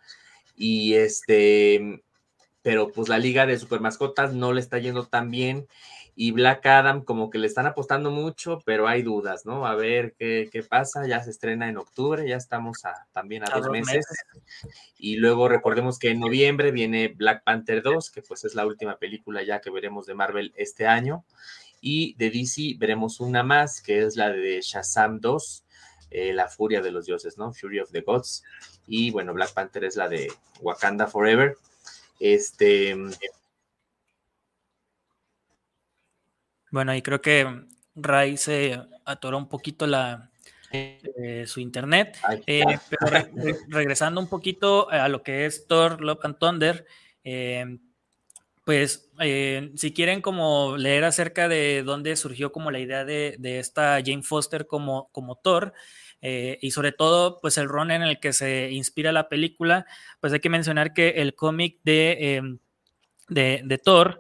Y 0.56 0.94
este, 0.94 2.04
pero 2.62 2.92
pues 2.92 3.10
la 3.10 3.18
liga 3.18 3.46
de 3.46 3.58
super 3.58 3.80
mascotas 3.80 4.34
no 4.34 4.54
le 4.54 4.62
está 4.62 4.78
yendo 4.78 5.06
tan 5.06 5.32
bien 5.32 5.68
y 6.20 6.32
Black 6.32 6.66
Adam 6.66 7.04
como 7.04 7.30
que 7.30 7.38
le 7.38 7.46
están 7.46 7.68
apostando 7.68 8.10
mucho, 8.10 8.60
pero 8.66 8.88
hay 8.88 9.04
dudas, 9.04 9.46
¿no? 9.46 9.68
A 9.68 9.76
ver 9.76 10.16
qué, 10.18 10.66
pasa, 10.68 11.06
ya 11.06 11.24
se 11.24 11.30
estrena 11.30 11.70
en 11.70 11.78
octubre, 11.78 12.28
ya 12.28 12.38
estamos 12.38 12.80
también 13.12 13.44
a, 13.44 13.56
dos, 13.56 13.70
meses. 13.70 14.04
Y 14.98 15.18
luego 15.18 15.48
recordemos 15.48 16.00
que 16.00 16.10
en 16.10 16.20
noviembre 16.20 16.72
viene 16.72 17.10
Black 17.10 17.44
Panther 17.44 17.84
2, 17.84 18.10
que 18.10 18.24
pues 18.24 18.46
es 18.46 18.56
la 18.56 18.66
última 18.66 18.98
película 18.98 19.44
ya 19.44 19.62
que 19.62 19.70
veremos 19.70 20.08
de 20.08 20.16
Marvel 20.16 20.54
este 20.58 20.88
año. 20.88 21.24
Y 21.82 22.16
de 22.16 22.32
DC 22.32 22.78
veremos 22.80 23.20
una 23.20 23.44
más, 23.44 23.80
que 23.80 24.02
es 24.02 24.16
la 24.16 24.32
de 24.32 24.60
Shazam 24.62 25.20
2, 25.20 25.66
eh, 26.10 26.34
La 26.34 26.48
Furia 26.48 26.82
de 26.82 26.90
los 26.90 27.06
Dioses, 27.06 27.38
¿no? 27.38 27.54
Fury 27.54 27.80
of 27.80 27.92
the 27.92 28.02
Gods. 28.02 28.44
Y 28.88 29.12
bueno, 29.12 29.36
Black 29.36 29.54
Panther 29.54 29.84
es 29.84 29.96
la 29.96 30.10
de 30.10 30.34
Wakanda 30.62 31.06
Forever. 31.06 31.58
Este, 32.20 32.96
Bueno, 36.78 36.94
y 36.94 37.02
creo 37.02 37.22
que 37.24 37.64
Ray 37.96 38.38
se 38.38 38.80
atoró 39.04 39.40
un 39.40 39.50
poquito 39.50 39.88
la, 39.88 40.30
eh, 40.72 41.44
su 41.48 41.60
internet. 41.60 42.20
Eh, 42.46 42.78
pero 42.88 43.28
regresando 43.68 44.22
un 44.22 44.30
poquito 44.30 44.88
a 44.92 45.10
lo 45.10 45.24
que 45.24 45.48
es 45.48 45.66
Thor, 45.66 46.00
Love 46.02 46.20
and 46.22 46.38
Thunder, 46.38 46.86
eh, 47.24 47.80
pues 48.64 49.10
si 49.74 49.92
quieren 49.92 50.22
como 50.22 50.78
leer 50.78 51.04
acerca 51.04 51.48
de 51.48 51.82
dónde 51.82 52.16
surgió 52.16 52.52
como 52.52 52.70
la 52.70 52.78
idea 52.78 53.06
de, 53.06 53.40
esta 53.42 54.00
Jane 54.06 54.22
Foster 54.22 54.68
como, 54.68 55.10
como 55.12 55.38
Thor, 55.38 55.74
y 56.22 56.70
sobre 56.70 56.92
todo 56.92 57.40
pues 57.42 57.58
el 57.58 57.70
ron 57.70 57.90
en 57.90 58.04
el 58.04 58.20
que 58.20 58.34
se 58.34 58.70
inspira 58.70 59.12
la 59.12 59.30
película, 59.30 59.88
pues 60.20 60.32
hay 60.32 60.42
que 60.42 60.50
mencionar 60.52 60.94
que 60.94 61.10
el 61.10 61.34
cómic 61.34 61.80
de, 61.84 62.60
de, 63.30 63.62
de 63.66 63.78
Thor, 63.80 64.20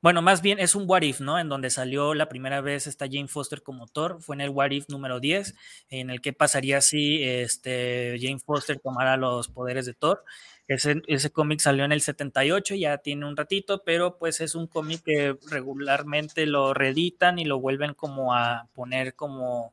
bueno, 0.00 0.22
más 0.22 0.42
bien 0.42 0.58
es 0.60 0.74
un 0.74 0.84
What 0.86 1.02
If, 1.02 1.20
¿no? 1.20 1.38
En 1.38 1.48
donde 1.48 1.70
salió 1.70 2.14
la 2.14 2.28
primera 2.28 2.60
vez 2.60 2.86
esta 2.86 3.06
Jane 3.06 3.28
Foster 3.28 3.62
como 3.62 3.86
Thor, 3.86 4.22
fue 4.22 4.36
en 4.36 4.42
el 4.42 4.50
What 4.50 4.70
If 4.70 4.88
número 4.88 5.18
10, 5.20 5.54
en 5.90 6.10
el 6.10 6.20
que 6.20 6.32
pasaría 6.32 6.80
si 6.80 7.22
este, 7.24 8.16
Jane 8.20 8.38
Foster 8.38 8.78
tomara 8.78 9.16
los 9.16 9.48
poderes 9.48 9.86
de 9.86 9.94
Thor. 9.94 10.24
Ese, 10.68 11.02
ese 11.06 11.30
cómic 11.30 11.60
salió 11.60 11.84
en 11.84 11.92
el 11.92 12.02
78, 12.02 12.74
ya 12.74 12.98
tiene 12.98 13.26
un 13.26 13.36
ratito, 13.36 13.82
pero 13.84 14.18
pues 14.18 14.40
es 14.40 14.54
un 14.54 14.66
cómic 14.66 15.02
que 15.02 15.36
regularmente 15.50 16.46
lo 16.46 16.74
reeditan 16.74 17.38
y 17.38 17.44
lo 17.44 17.58
vuelven 17.58 17.94
como 17.94 18.34
a 18.34 18.68
poner 18.74 19.14
como 19.14 19.72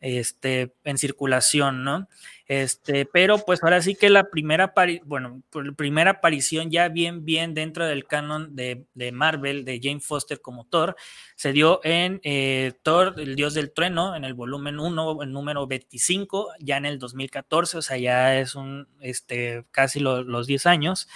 este, 0.00 0.74
en 0.84 0.98
circulación, 0.98 1.82
¿no? 1.84 2.08
Este, 2.48 3.04
pero 3.04 3.44
pues 3.44 3.62
ahora 3.62 3.82
sí 3.82 3.94
que 3.94 4.08
la 4.08 4.30
primera, 4.30 4.72
bueno, 5.04 5.42
la 5.52 5.72
primera 5.72 6.12
aparición 6.12 6.70
ya 6.70 6.88
bien, 6.88 7.26
bien 7.26 7.52
dentro 7.52 7.86
del 7.86 8.06
canon 8.06 8.56
de, 8.56 8.86
Marvel, 9.12 9.66
de 9.66 9.78
Jane 9.82 10.00
Foster 10.00 10.40
como 10.40 10.64
Thor, 10.64 10.96
se 11.36 11.52
dio 11.52 11.80
en 11.84 12.22
eh, 12.24 12.72
Thor, 12.82 13.16
el 13.18 13.36
dios 13.36 13.52
del 13.52 13.70
trueno, 13.70 14.16
en 14.16 14.24
el 14.24 14.32
volumen 14.32 14.80
1, 14.80 15.22
el 15.22 15.30
número 15.30 15.66
25, 15.66 16.52
ya 16.58 16.78
en 16.78 16.86
el 16.86 16.98
2014, 16.98 17.76
o 17.76 17.82
sea, 17.82 17.98
ya 17.98 18.38
es 18.38 18.54
un, 18.54 18.88
este, 19.00 19.66
casi 19.70 20.00
los 20.00 20.46
10 20.46 20.64
años. 20.64 21.06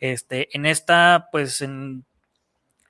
Este, 0.00 0.48
en 0.56 0.66
esta, 0.66 1.28
pues, 1.30 1.62
en, 1.62 2.04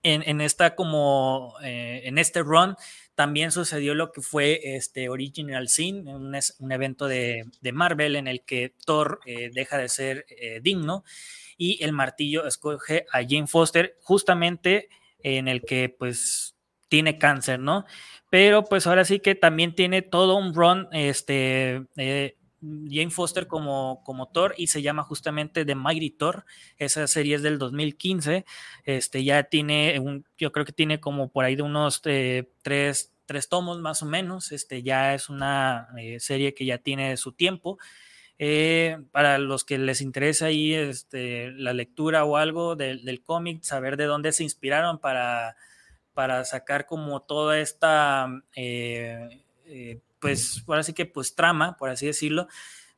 en, 0.03 0.41
esta 0.41 0.75
como, 0.75 1.57
eh, 1.63 2.01
en 2.05 2.17
este 2.17 2.43
run, 2.43 2.75
también 3.23 3.53
sucedió 3.53 3.95
lo 3.95 4.11
que 4.11 4.21
fue 4.21 4.75
este 4.75 5.09
Original 5.09 5.69
Sin, 5.69 6.09
un, 6.09 6.73
evento 6.73 7.07
de, 7.07 7.49
Marvel 7.73 8.17
en 8.17 8.27
el 8.27 8.43
que 8.43 8.75
Thor 8.85 9.21
eh, 9.27 9.53
deja 9.55 9.79
de 9.79 9.89
ser 9.89 10.27
eh, 10.29 10.59
digno 10.61 11.05
y 11.57 11.85
el 11.85 11.93
martillo 11.93 12.49
escoge 12.49 13.07
a 13.13 13.21
Jane 13.23 13.47
Foster 13.47 13.97
justamente 14.03 14.89
en 15.23 15.47
el 15.47 15.63
que 15.63 15.89
pues 15.89 16.57
tiene 16.89 17.17
cáncer, 17.17 17.61
¿no? 17.61 17.85
Pero 18.29 18.65
pues 18.65 18.89
ahora 18.89 19.05
sí 19.05 19.21
que 19.21 19.37
también 19.37 19.77
tiene 19.77 20.03
todo 20.03 20.35
un 20.35 20.53
run, 20.53 20.89
este, 20.91 21.87
eh, 21.97 22.37
Jane 22.63 23.11
Foster 23.11 23.47
como, 23.47 24.03
como 24.05 24.29
Thor 24.29 24.55
y 24.57 24.69
se 24.69 24.83
llama 24.83 25.03
justamente 25.03 25.65
The 25.65 25.75
Mighty 25.75 26.11
Thor. 26.11 26.45
Esa 26.79 27.07
serie 27.07 27.37
es 27.37 27.43
del 27.43 27.59
2015. 27.59 28.45
Este 28.85 29.25
ya 29.25 29.43
tiene, 29.45 30.01
yo 30.39 30.53
creo 30.53 30.65
que 30.65 30.73
tiene 30.73 31.01
como 31.01 31.29
por 31.29 31.45
ahí 31.45 31.57
de 31.57 31.63
unos 31.63 32.03
tres, 32.03 33.12
tres, 33.33 33.49
tomos 33.49 33.81
más 33.81 34.03
o 34.03 34.07
menos. 34.07 34.53
Este 34.53 34.83
ya 34.83 35.15
es 35.15 35.29
una 35.29 35.89
eh, 35.99 36.21
serie 36.21 36.55
que 36.55 36.65
ya 36.65 36.79
tiene 36.79 37.17
su 37.17 37.33
tiempo. 37.33 37.79
Eh, 38.39 38.99
para 39.13 39.39
los 39.39 39.65
que 39.65 39.79
les 39.79 40.01
interesa 40.01 40.47
ahí 40.47 40.75
este, 40.75 41.53
la 41.53 41.73
lectura 41.73 42.25
o 42.25 42.37
algo 42.37 42.77
del 42.77 43.23
cómic, 43.23 43.63
saber 43.63 43.97
de 43.97 44.07
dónde 44.07 44.33
se 44.33 44.43
inspiraron 44.43 44.99
para, 44.99 45.57
para 46.13 46.45
sacar 46.45 46.87
como 46.87 47.23
toda 47.23 47.61
esta 47.61 48.29
pues 50.23 50.63
ahora 50.69 50.85
sí 50.85 50.95
que 50.95 51.05
pues 51.05 51.35
trama, 51.35 51.77
por 51.77 51.91
así 51.91 52.07
decirlo, 52.07 52.47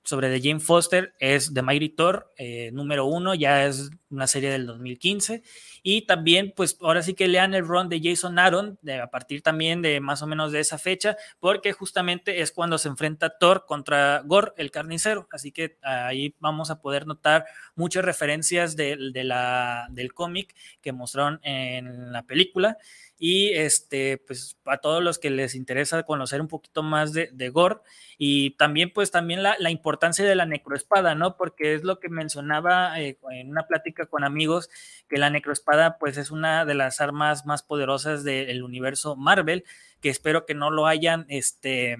sobre 0.04 0.28
The 0.28 0.46
Jane 0.46 0.60
Foster 0.60 1.14
es 1.18 1.52
The 1.52 1.62
Mighty 1.62 1.88
Thor, 1.88 2.30
eh, 2.36 2.70
número 2.72 3.06
uno, 3.06 3.34
ya 3.34 3.64
es 3.64 3.90
una 4.14 4.26
serie 4.26 4.50
del 4.50 4.66
2015. 4.66 5.42
Y 5.82 6.02
también, 6.06 6.52
pues 6.56 6.78
ahora 6.80 7.02
sí 7.02 7.14
que 7.14 7.28
lean 7.28 7.54
el 7.54 7.66
run 7.66 7.88
de 7.88 8.00
Jason 8.02 8.38
Aaron, 8.38 8.78
de, 8.80 9.00
a 9.00 9.10
partir 9.10 9.42
también 9.42 9.82
de 9.82 10.00
más 10.00 10.22
o 10.22 10.26
menos 10.26 10.52
de 10.52 10.60
esa 10.60 10.78
fecha, 10.78 11.16
porque 11.40 11.72
justamente 11.72 12.40
es 12.40 12.52
cuando 12.52 12.78
se 12.78 12.88
enfrenta 12.88 13.38
Thor 13.38 13.66
contra 13.66 14.22
Gore, 14.24 14.52
el 14.56 14.70
carnicero. 14.70 15.28
Así 15.30 15.52
que 15.52 15.76
ahí 15.82 16.34
vamos 16.38 16.70
a 16.70 16.80
poder 16.80 17.06
notar 17.06 17.44
muchas 17.74 18.04
referencias 18.04 18.76
de, 18.76 18.96
la, 19.24 19.86
del 19.90 20.14
cómic 20.14 20.54
que 20.80 20.92
mostraron 20.92 21.40
en 21.42 22.12
la 22.12 22.22
película. 22.22 22.78
Y 23.16 23.52
este, 23.52 24.18
pues 24.18 24.56
a 24.64 24.78
todos 24.78 25.02
los 25.02 25.18
que 25.18 25.30
les 25.30 25.54
interesa 25.54 26.02
conocer 26.02 26.40
un 26.40 26.48
poquito 26.48 26.82
más 26.82 27.12
de, 27.12 27.30
de 27.32 27.48
Gore 27.48 27.76
y 28.18 28.50
también, 28.56 28.92
pues 28.92 29.10
también 29.10 29.42
la, 29.42 29.56
la, 29.58 29.70
importancia 29.70 30.24
de 30.24 30.34
la 30.34 30.46
necroespada, 30.46 31.14
¿no? 31.14 31.36
Porque 31.36 31.74
es 31.74 31.84
lo 31.84 32.00
que 32.00 32.08
mencionaba 32.08 33.00
eh, 33.00 33.18
en 33.30 33.50
una 33.50 33.66
plática 33.66 34.03
con 34.06 34.24
amigos, 34.24 34.70
que 35.08 35.18
la 35.18 35.30
necroespada, 35.30 35.98
pues 35.98 36.16
es 36.16 36.30
una 36.30 36.64
de 36.64 36.74
las 36.74 37.00
armas 37.00 37.46
más 37.46 37.62
poderosas 37.62 38.24
del 38.24 38.62
universo 38.62 39.16
Marvel, 39.16 39.64
que 40.00 40.10
espero 40.10 40.46
que 40.46 40.54
no 40.54 40.70
lo 40.70 40.86
hayan, 40.86 41.26
este, 41.28 41.96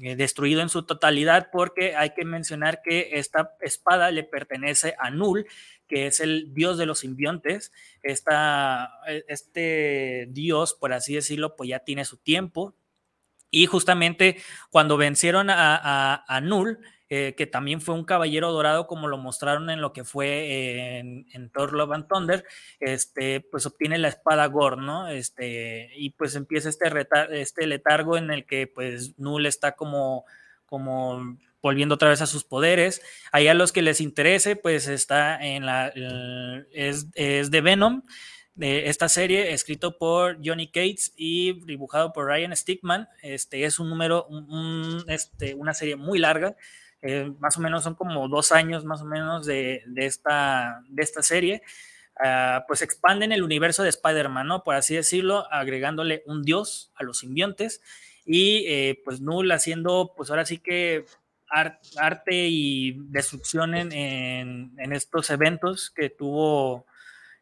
eh, 0.00 0.14
destruido 0.14 0.60
en 0.60 0.68
su 0.68 0.84
totalidad, 0.84 1.48
porque 1.50 1.96
hay 1.96 2.10
que 2.10 2.24
mencionar 2.24 2.82
que 2.82 3.10
esta 3.14 3.56
espada 3.60 4.12
le 4.12 4.22
pertenece 4.22 4.94
a 4.96 5.10
Null, 5.10 5.46
que 5.88 6.06
es 6.06 6.20
el 6.20 6.54
dios 6.54 6.78
de 6.78 6.86
los 6.86 7.00
simbiontes. 7.00 7.72
Esta, 8.02 8.90
e, 9.08 9.24
este 9.26 10.28
dios, 10.30 10.74
por 10.74 10.92
así 10.92 11.14
decirlo, 11.14 11.56
pues 11.56 11.70
ya 11.70 11.80
tiene 11.80 12.04
su 12.04 12.16
tiempo. 12.16 12.76
Y 13.50 13.66
justamente 13.66 14.36
cuando 14.70 14.96
vencieron 14.96 15.50
a, 15.50 16.24
a, 16.28 16.40
Null, 16.42 16.78
eh, 17.10 17.34
que 17.36 17.46
también 17.46 17.80
fue 17.80 17.94
un 17.94 18.04
caballero 18.04 18.52
dorado, 18.52 18.86
como 18.86 19.08
lo 19.08 19.16
mostraron 19.16 19.70
en 19.70 19.80
lo 19.80 19.92
que 19.92 20.04
fue 20.04 20.98
en, 20.98 21.50
Thor 21.50 21.72
Love 21.72 21.92
and 21.92 22.08
Thunder, 22.08 22.44
este, 22.80 23.40
pues 23.40 23.64
obtiene 23.64 23.96
la 23.96 24.08
espada 24.08 24.46
Gore, 24.46 24.76
¿no? 24.76 25.08
Este, 25.08 25.90
y 25.96 26.10
pues 26.10 26.34
empieza 26.34 26.68
este, 26.68 26.86
este 27.30 27.66
letargo 27.66 28.18
en 28.18 28.30
el 28.30 28.44
que 28.44 28.66
pues 28.66 29.18
Null 29.18 29.46
está 29.46 29.72
como, 29.72 30.26
como 30.66 31.38
volviendo 31.62 31.94
otra 31.94 32.10
vez 32.10 32.20
a 32.20 32.26
sus 32.26 32.44
poderes. 32.44 33.00
Ahí 33.32 33.48
a 33.48 33.54
los 33.54 33.72
que 33.72 33.82
les 33.82 34.00
interese, 34.00 34.56
pues 34.56 34.86
está 34.86 35.38
en 35.42 35.66
la, 35.66 35.92
es, 36.72 37.06
es 37.14 37.50
de 37.50 37.60
Venom, 37.60 38.02
de 38.54 38.88
esta 38.88 39.08
serie, 39.08 39.52
escrito 39.52 39.98
por 39.98 40.38
Johnny 40.44 40.66
Cates 40.66 41.12
y 41.16 41.64
dibujado 41.64 42.12
por 42.12 42.26
Ryan 42.26 42.56
Stickman. 42.56 43.08
Este 43.22 43.64
es 43.64 43.78
un 43.78 43.88
número, 43.88 44.28
este, 45.06 45.54
una 45.54 45.74
serie 45.74 45.96
muy 45.96 46.18
larga. 46.18 46.56
Eh, 47.02 47.32
más 47.38 47.56
o 47.56 47.60
menos 47.60 47.84
son 47.84 47.94
como 47.94 48.28
dos 48.28 48.50
años 48.52 48.84
más 48.84 49.02
o 49.02 49.04
menos 49.04 49.46
de, 49.46 49.82
de 49.86 50.06
esta, 50.06 50.82
de 50.88 51.02
esta 51.02 51.22
serie. 51.22 51.62
Uh, 52.20 52.66
pues 52.66 52.82
expanden 52.82 53.30
el 53.30 53.44
universo 53.44 53.84
de 53.84 53.90
Spider-Man, 53.90 54.48
¿no? 54.48 54.64
Por 54.64 54.74
así 54.74 54.96
decirlo, 54.96 55.46
agregándole 55.52 56.24
un 56.26 56.42
dios 56.42 56.90
a 56.96 57.04
los 57.04 57.18
simbiontes 57.18 57.80
y 58.26 58.64
eh, 58.66 59.00
pues 59.04 59.20
Null 59.20 59.52
haciendo, 59.52 60.14
pues 60.16 60.28
ahora 60.30 60.44
sí 60.44 60.58
que 60.58 61.04
arte 61.48 62.48
y 62.48 62.92
destrucción 63.10 63.74
en, 63.74 63.92
en, 63.92 64.92
estos 64.92 65.30
eventos 65.30 65.90
que 65.90 66.10
tuvo 66.10 66.84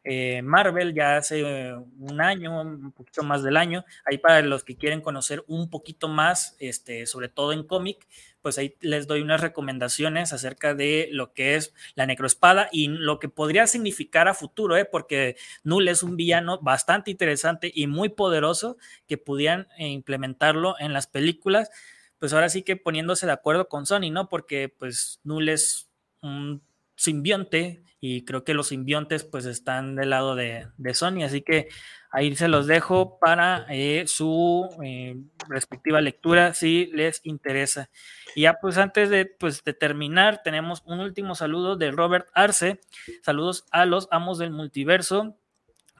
eh, 0.04 0.42
Marvel 0.42 0.94
ya 0.94 1.16
hace 1.16 1.74
un 1.74 2.20
año, 2.20 2.60
un 2.60 2.92
poquito 2.92 3.24
más 3.24 3.42
del 3.42 3.56
año. 3.56 3.84
Ahí 4.04 4.18
para 4.18 4.40
los 4.42 4.62
que 4.62 4.76
quieren 4.76 5.00
conocer 5.00 5.42
un 5.48 5.68
poquito 5.68 6.06
más, 6.06 6.54
este, 6.60 7.06
sobre 7.06 7.28
todo 7.28 7.52
en 7.52 7.64
cómic, 7.64 8.06
pues 8.46 8.58
ahí 8.58 8.76
les 8.80 9.08
doy 9.08 9.22
unas 9.22 9.40
recomendaciones 9.40 10.32
acerca 10.32 10.72
de 10.72 11.08
lo 11.10 11.32
que 11.32 11.56
es 11.56 11.74
la 11.96 12.06
necroespada 12.06 12.68
y 12.70 12.86
lo 12.86 13.18
que 13.18 13.28
podría 13.28 13.66
significar 13.66 14.28
a 14.28 14.34
futuro, 14.34 14.76
¿eh? 14.76 14.84
porque 14.84 15.34
Null 15.64 15.88
es 15.88 16.04
un 16.04 16.16
villano 16.16 16.60
bastante 16.60 17.10
interesante 17.10 17.72
y 17.74 17.88
muy 17.88 18.08
poderoso 18.08 18.76
que 19.08 19.18
pudieran 19.18 19.66
implementarlo 19.78 20.76
en 20.78 20.92
las 20.92 21.08
películas 21.08 21.72
pues 22.20 22.32
ahora 22.34 22.48
sí 22.48 22.62
que 22.62 22.76
poniéndose 22.76 23.26
de 23.26 23.32
acuerdo 23.32 23.68
con 23.68 23.84
Sony, 23.84 24.12
¿no? 24.12 24.28
Porque 24.28 24.68
pues 24.68 25.18
Null 25.24 25.48
es 25.48 25.88
un 26.22 26.62
simbionte 26.94 27.82
y 28.08 28.24
creo 28.24 28.44
que 28.44 28.54
los 28.54 28.68
simbiontes 28.68 29.24
pues 29.24 29.46
están 29.46 29.96
del 29.96 30.10
lado 30.10 30.36
de, 30.36 30.68
Sony, 30.94 31.24
así 31.24 31.42
que 31.42 31.68
ahí 32.12 32.36
se 32.36 32.46
los 32.46 32.68
dejo 32.68 33.18
para 33.18 33.66
eh, 33.68 34.04
su 34.06 34.68
eh, 34.84 35.16
respectiva 35.48 36.00
lectura 36.00 36.54
si 36.54 36.86
les 36.94 37.20
interesa. 37.24 37.90
Y 38.36 38.42
ya 38.42 38.58
pues 38.60 38.78
antes 38.78 39.10
de, 39.10 39.26
pues, 39.26 39.64
de 39.64 39.74
terminar 39.74 40.42
tenemos 40.44 40.82
un 40.86 41.00
último 41.00 41.34
saludo 41.34 41.74
de 41.74 41.90
Robert 41.90 42.28
Arce, 42.32 42.80
saludos 43.22 43.64
a 43.72 43.86
los 43.86 44.06
amos 44.12 44.38
del 44.38 44.52
multiverso 44.52 45.36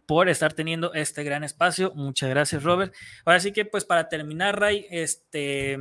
por 0.07 0.29
estar 0.29 0.53
teniendo 0.53 0.95
este 0.95 1.25
gran 1.25 1.43
espacio. 1.43 1.93
Muchas 1.97 2.31
gracias, 2.31 2.63
Robert. 2.63 2.95
Ahora 3.25 3.41
sí 3.41 3.53
que, 3.53 3.65
pues, 3.65 3.85
para 3.85 4.09
terminar, 4.09 4.61
Ray, 4.61 4.87
este, 4.89 5.77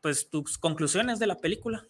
pues 0.00 0.30
tus 0.30 0.56
conclusiones 0.56 1.18
de 1.18 1.26
la 1.26 1.40
película. 1.40 1.88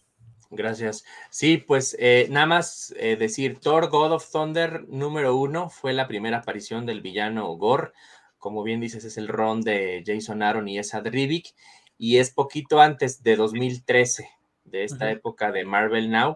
Gracias. 0.55 1.05
Sí, 1.29 1.57
pues 1.57 1.95
eh, 1.99 2.27
nada 2.29 2.45
más 2.45 2.93
eh, 2.97 3.17
decir, 3.17 3.59
Thor 3.59 3.89
God 3.89 4.13
of 4.13 4.31
Thunder 4.31 4.87
número 4.87 5.35
uno 5.35 5.69
fue 5.69 5.93
la 5.93 6.07
primera 6.07 6.37
aparición 6.37 6.85
del 6.85 7.01
villano 7.01 7.47
Gore. 7.55 7.91
Como 8.37 8.63
bien 8.63 8.79
dices, 8.79 9.03
es 9.05 9.17
el 9.17 9.27
ron 9.27 9.61
de 9.61 10.03
Jason 10.05 10.41
Aaron 10.41 10.67
y 10.67 10.79
Esa 10.79 11.01
Rivik. 11.01 11.53
Y 11.97 12.17
es 12.17 12.31
poquito 12.31 12.81
antes 12.81 13.23
de 13.23 13.35
2013, 13.35 14.29
de 14.65 14.83
esta 14.83 15.09
época 15.11 15.51
de 15.51 15.63
Marvel 15.65 16.09
Now, 16.11 16.35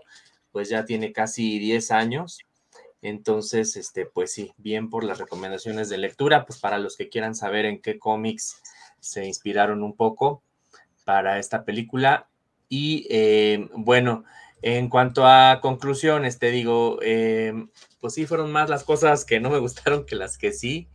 pues 0.52 0.70
ya 0.70 0.86
tiene 0.86 1.12
casi 1.12 1.60
10 1.60 1.92
años. 1.92 2.40
Entonces, 3.02 3.76
este, 3.76 4.06
pues 4.06 4.32
sí, 4.32 4.54
bien 4.58 4.90
por 4.90 5.04
las 5.04 5.20
recomendaciones 5.20 5.90
de 5.90 5.98
lectura, 5.98 6.46
pues 6.46 6.60
para 6.60 6.78
los 6.80 6.96
que 6.96 7.10
quieran 7.10 7.36
saber 7.36 7.66
en 7.66 7.82
qué 7.82 7.98
cómics 7.98 8.62
se 9.00 9.26
inspiraron 9.26 9.84
un 9.84 9.96
poco 9.96 10.44
para 11.06 11.40
esta 11.40 11.64
película. 11.64 12.29
Y 12.70 13.08
eh, 13.10 13.68
bueno, 13.74 14.24
en 14.62 14.90
cuanto 14.90 15.26
a 15.26 15.60
conclusiones, 15.62 16.38
te 16.38 16.52
digo, 16.52 17.00
eh, 17.02 17.54
pues 18.00 18.14
sí 18.14 18.28
fueron 18.28 18.52
más 18.52 18.70
las 18.70 18.84
cosas 18.84 19.26
que 19.26 19.40
no 19.40 19.50
me 19.50 19.58
gustaron 19.60 20.06
que 20.06 20.16
las 20.16 20.38
que 20.38 20.54
sí. 20.54 20.88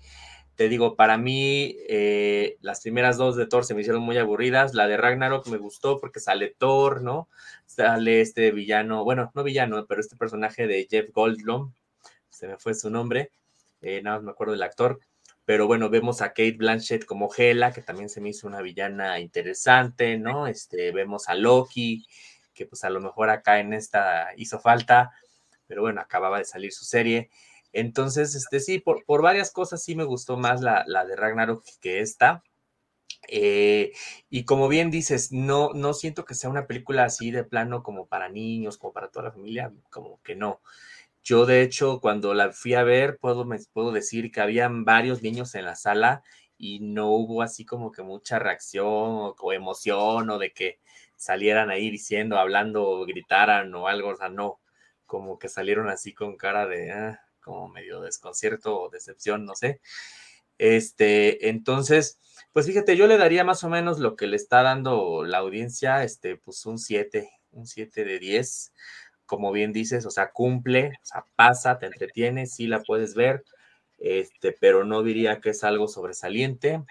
Te 0.54 0.68
digo, 0.68 0.94
para 0.94 1.18
mí 1.18 1.76
eh, 1.88 2.58
las 2.60 2.80
primeras 2.82 3.16
dos 3.16 3.34
de 3.36 3.46
Thor 3.46 3.64
se 3.64 3.74
me 3.74 3.80
hicieron 3.80 4.02
muy 4.02 4.16
aburridas. 4.18 4.72
La 4.72 4.86
de 4.86 4.96
Ragnarok 4.96 5.48
me 5.48 5.58
gustó 5.58 5.98
porque 5.98 6.20
sale 6.20 6.54
Thor, 6.56 7.02
¿no? 7.02 7.28
Sale 7.66 8.20
este 8.20 8.52
villano, 8.52 9.02
bueno, 9.02 9.32
no 9.34 9.42
villano, 9.42 9.84
pero 9.88 10.00
este 10.00 10.16
personaje 10.16 10.68
de 10.68 10.86
Jeff 10.88 11.10
Goldblum, 11.12 11.72
se 12.30 12.46
me 12.46 12.56
fue 12.56 12.74
su 12.74 12.88
nombre, 12.88 13.32
nada 13.80 14.16
más 14.16 14.24
me 14.24 14.30
acuerdo 14.30 14.52
del 14.52 14.62
actor 14.62 15.00
pero 15.44 15.66
bueno, 15.66 15.90
vemos 15.90 16.22
a 16.22 16.28
Kate 16.28 16.52
Blanchett 16.58 17.04
como 17.04 17.30
Hela, 17.36 17.72
que 17.72 17.82
también 17.82 18.08
se 18.08 18.20
me 18.20 18.30
hizo 18.30 18.46
una 18.46 18.62
villana 18.62 19.20
interesante, 19.20 20.16
¿no? 20.18 20.46
Este, 20.46 20.92
vemos 20.92 21.28
a 21.28 21.34
Loki, 21.34 22.06
que 22.54 22.66
pues 22.66 22.84
a 22.84 22.90
lo 22.90 23.00
mejor 23.00 23.30
acá 23.30 23.60
en 23.60 23.72
esta 23.74 24.28
hizo 24.36 24.58
falta, 24.60 25.12
pero 25.66 25.82
bueno, 25.82 26.00
acababa 26.00 26.38
de 26.38 26.44
salir 26.44 26.72
su 26.72 26.84
serie. 26.84 27.30
Entonces, 27.72 28.34
este 28.34 28.60
sí, 28.60 28.78
por, 28.78 29.04
por 29.04 29.22
varias 29.22 29.50
cosas 29.52 29.82
sí 29.82 29.96
me 29.96 30.04
gustó 30.04 30.36
más 30.36 30.60
la, 30.62 30.84
la 30.86 31.04
de 31.04 31.16
Ragnarok 31.16 31.64
que 31.80 32.00
esta. 32.00 32.42
Eh, 33.28 33.92
y 34.30 34.44
como 34.44 34.68
bien 34.68 34.90
dices, 34.90 35.32
no, 35.32 35.70
no 35.74 35.94
siento 35.94 36.24
que 36.24 36.34
sea 36.34 36.50
una 36.50 36.66
película 36.66 37.04
así 37.04 37.30
de 37.30 37.44
plano 37.44 37.82
como 37.82 38.06
para 38.06 38.28
niños, 38.28 38.78
como 38.78 38.92
para 38.92 39.08
toda 39.08 39.26
la 39.26 39.32
familia, 39.32 39.72
como 39.90 40.20
que 40.22 40.36
no. 40.36 40.60
Yo, 41.24 41.46
de 41.46 41.62
hecho, 41.62 42.00
cuando 42.00 42.34
la 42.34 42.52
fui 42.52 42.74
a 42.74 42.84
ver, 42.84 43.18
puedo, 43.18 43.46
me, 43.46 43.58
puedo 43.72 43.92
decir 43.92 44.30
que 44.30 44.42
habían 44.42 44.84
varios 44.84 45.22
niños 45.22 45.54
en 45.54 45.64
la 45.64 45.74
sala 45.74 46.22
y 46.58 46.80
no 46.80 47.08
hubo 47.08 47.40
así 47.40 47.64
como 47.64 47.92
que 47.92 48.02
mucha 48.02 48.38
reacción 48.38 48.84
o, 49.38 49.52
emoción 49.54 50.28
o 50.28 50.38
de 50.38 50.52
que 50.52 50.80
salieran 51.16 51.70
ahí 51.70 51.90
diciendo, 51.90 52.38
hablando, 52.38 52.84
o 52.86 53.06
gritaran 53.06 53.74
o 53.74 53.88
algo, 53.88 54.10
o 54.10 54.16
sea, 54.16 54.28
no, 54.28 54.60
como 55.06 55.38
que 55.38 55.48
salieron 55.48 55.88
así 55.88 56.12
con 56.12 56.36
cara 56.36 56.66
de, 56.66 56.92
ah, 56.92 57.20
como 57.40 57.68
medio 57.70 58.02
desconcierto 58.02 58.78
o 58.82 58.90
decepción, 58.90 59.46
no 59.46 59.54
sé. 59.54 59.80
Este, 60.58 61.48
entonces, 61.48 62.18
pues 62.52 62.66
fíjate, 62.66 62.96
yo 62.96 63.06
le 63.06 63.16
daría 63.16 63.44
más 63.44 63.64
o 63.64 63.70
menos 63.70 63.98
lo 63.98 64.14
que 64.16 64.26
le 64.26 64.36
está 64.36 64.62
dando 64.62 65.24
la 65.24 65.38
audiencia, 65.38 66.04
este, 66.04 66.36
pues 66.36 66.66
un 66.66 66.78
7, 66.78 67.30
un 67.52 67.66
7 67.66 68.04
de 68.04 68.18
10 68.18 68.72
como 69.26 69.52
bien 69.52 69.72
dices, 69.72 70.06
o 70.06 70.10
sea, 70.10 70.30
cumple, 70.32 70.92
o 71.02 71.06
sea, 71.06 71.24
pasa, 71.36 71.78
te 71.78 71.86
entretiene, 71.86 72.46
sí 72.46 72.66
la 72.66 72.82
puedes 72.82 73.14
ver, 73.14 73.44
este, 73.98 74.52
pero 74.52 74.84
no 74.84 75.02
diría 75.02 75.40
que 75.40 75.50
es 75.50 75.64
algo 75.64 75.88
sobresaliente, 75.88 76.82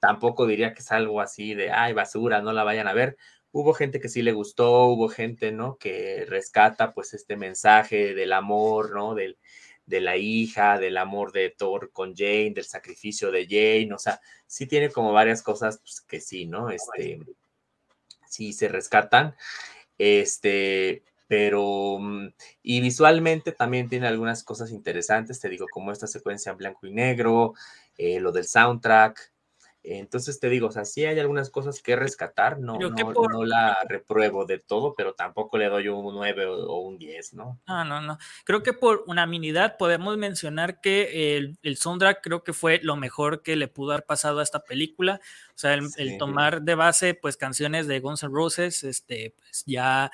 tampoco 0.00 0.46
diría 0.46 0.74
que 0.74 0.80
es 0.80 0.92
algo 0.92 1.20
así 1.20 1.54
de, 1.54 1.70
ay, 1.70 1.92
basura, 1.92 2.42
no 2.42 2.52
la 2.52 2.64
vayan 2.64 2.88
a 2.88 2.92
ver. 2.92 3.16
Hubo 3.52 3.72
gente 3.72 4.00
que 4.00 4.08
sí 4.08 4.22
le 4.22 4.32
gustó, 4.32 4.86
hubo 4.86 5.08
gente, 5.08 5.52
¿no? 5.52 5.78
Que 5.78 6.26
rescata 6.28 6.92
pues 6.92 7.14
este 7.14 7.36
mensaje 7.36 8.14
del 8.14 8.32
amor, 8.32 8.94
¿no? 8.94 9.14
Del, 9.14 9.38
de 9.86 10.00
la 10.00 10.16
hija, 10.16 10.78
del 10.78 10.96
amor 10.96 11.32
de 11.32 11.50
Thor 11.50 11.90
con 11.92 12.14
Jane, 12.16 12.52
del 12.54 12.64
sacrificio 12.64 13.30
de 13.30 13.46
Jane, 13.46 13.94
o 13.94 13.98
sea, 13.98 14.20
sí 14.46 14.66
tiene 14.66 14.90
como 14.90 15.12
varias 15.12 15.42
cosas 15.42 15.78
pues, 15.78 16.00
que 16.00 16.20
sí, 16.20 16.46
¿no? 16.46 16.70
Este, 16.70 17.20
sí 18.26 18.52
se 18.52 18.68
rescatan. 18.68 19.34
Este, 19.98 21.02
pero 21.26 21.98
mm, 21.98 22.28
y 22.62 22.80
visualmente 22.80 23.52
también 23.52 23.88
tiene 23.88 24.06
algunas 24.06 24.44
cosas 24.44 24.70
interesantes, 24.70 25.40
te 25.40 25.48
digo, 25.48 25.66
como 25.70 25.92
esta 25.92 26.06
secuencia 26.06 26.52
en 26.52 26.58
blanco 26.58 26.86
y 26.86 26.92
negro, 26.92 27.54
eh, 27.96 28.20
lo 28.20 28.32
del 28.32 28.44
soundtrack. 28.44 29.32
Entonces 29.86 30.40
te 30.40 30.48
digo, 30.48 30.68
o 30.68 30.70
sea, 30.70 30.86
sí 30.86 31.04
hay 31.04 31.18
algunas 31.18 31.50
cosas 31.50 31.82
que 31.82 31.94
rescatar, 31.94 32.58
no, 32.58 32.78
no, 32.78 33.44
la 33.44 33.76
repruebo 33.86 34.46
de 34.46 34.58
todo, 34.58 34.94
pero 34.96 35.12
tampoco 35.12 35.58
le 35.58 35.66
doy 35.68 35.88
un 35.88 36.14
9 36.14 36.46
o, 36.46 36.78
un 36.78 36.96
10, 36.96 37.34
¿no? 37.34 37.60
No, 37.68 37.84
no, 37.84 38.00
no. 38.00 38.16
Creo 38.46 38.62
que 38.62 38.72
por 38.72 39.04
unanimidad 39.06 39.76
podemos 39.76 40.16
mencionar 40.16 40.80
que 40.80 41.36
el, 41.36 41.58
el, 41.62 41.76
soundtrack 41.76 42.22
creo 42.22 42.42
que 42.42 42.54
fue 42.54 42.80
lo 42.82 42.96
mejor 42.96 43.42
que 43.42 43.56
le 43.56 43.68
pudo 43.68 43.92
haber 43.92 44.06
pasado 44.06 44.40
a 44.40 44.42
esta 44.42 44.64
película. 44.64 45.20
O 45.50 45.58
sea, 45.58 45.74
el, 45.74 45.86
el 45.98 46.16
tomar 46.16 46.62
de 46.62 46.76
base, 46.76 47.12
pues, 47.12 47.36
canciones 47.36 47.86
de 47.86 48.00
Guns 48.00 48.22
N' 48.22 48.32
Roses, 48.32 48.84
este, 48.84 49.34
pues 49.38 49.64
ya 49.66 50.10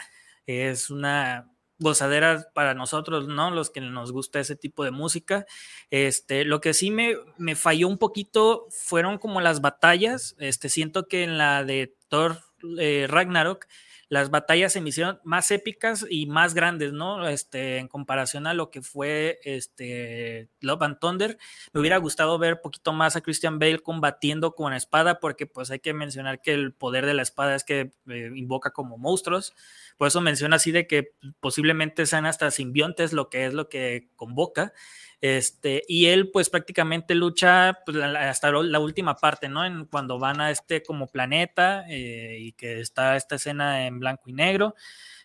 es 0.51 0.91
una 0.91 1.51
gozadera 1.79 2.47
para 2.55 2.75
nosotros, 2.75 3.27
¿no? 3.27 3.51
Los 3.51 3.71
que 3.71 3.81
nos 3.81 4.13
gusta 4.13 4.39
ese 4.39 4.55
tipo 4.55 4.85
de 4.85 4.91
música. 4.91 5.47
Este, 5.91 6.45
lo 6.45 6.61
que 6.61 6.75
sí 6.75 6.91
me, 6.91 7.17
me 7.39 7.57
falló 7.57 7.89
un 7.89 7.99
poquito 7.99 8.67
fueron 8.71 9.19
como 9.19 9.41
las 9.41 9.61
batallas. 9.61 10.37
Este, 10.39 10.69
siento 10.69 11.09
que 11.09 11.25
en 11.25 11.39
la 11.39 11.65
de 11.65 11.97
Thor 12.09 12.39
eh, 12.79 13.07
Ragnarok, 13.09 13.67
las 14.11 14.31
batallas 14.31 14.73
se 14.73 14.81
me 14.81 14.89
hicieron 14.89 15.21
más 15.23 15.53
épicas 15.53 16.05
y 16.11 16.27
más 16.27 16.53
grandes, 16.53 16.93
¿no? 16.93 17.29
Este, 17.29 17.79
en 17.79 17.87
comparación 17.87 18.49
a 18.49 18.55
lo 18.55 18.69
que 18.69 18.83
fue 18.83 19.39
este, 19.45 20.51
Love 20.61 20.83
and 20.83 20.99
Thunder. 20.99 21.39
Me 21.73 21.81
hubiera 21.81 21.97
gustado 21.99 22.37
ver 22.37 22.61
poquito 22.61 22.93
más 22.93 23.15
a 23.15 23.21
Christian 23.21 23.61
Bale 23.61 23.79
combatiendo 23.79 24.57
con 24.57 24.73
la 24.73 24.77
espada, 24.77 25.21
porque 25.21 25.47
pues 25.47 25.71
hay 25.71 25.79
que 25.79 25.95
mencionar 25.95 26.43
que 26.43 26.53
el 26.53 26.75
poder 26.75 27.07
de 27.07 27.15
la 27.15 27.23
espada 27.23 27.55
es 27.55 27.63
que 27.63 27.93
eh, 28.09 28.33
invoca 28.35 28.73
como 28.73 28.99
monstruos. 28.99 29.55
Por 29.97 30.09
eso 30.09 30.21
menciona 30.21 30.57
así 30.57 30.73
de 30.73 30.89
que 30.89 31.13
posiblemente 31.39 32.05
sean 32.05 32.27
hasta 32.27 32.51
simbiontes 32.51 33.13
lo 33.13 33.31
que 33.31 33.47
es 33.47 33.55
lo 33.55 33.69
que 33.69 34.09
convoca. 34.17 34.73
Este, 35.21 35.83
y 35.87 36.07
él 36.07 36.31
pues 36.31 36.49
prácticamente 36.49 37.15
lucha 37.15 37.79
pues, 37.85 37.99
hasta 37.99 38.51
la 38.51 38.79
última 38.79 39.17
parte, 39.17 39.49
¿no? 39.49 39.65
En, 39.65 39.85
cuando 39.85 40.19
van 40.19 40.41
a 40.41 40.51
este 40.51 40.83
como 40.83 41.09
planeta 41.09 41.85
eh, 41.89 42.39
y 42.41 42.53
que 42.53 42.81
está 42.81 43.17
esta 43.17 43.35
escena 43.35 43.87
en 43.87 44.01
blanco 44.01 44.31
y 44.31 44.33
negro. 44.33 44.75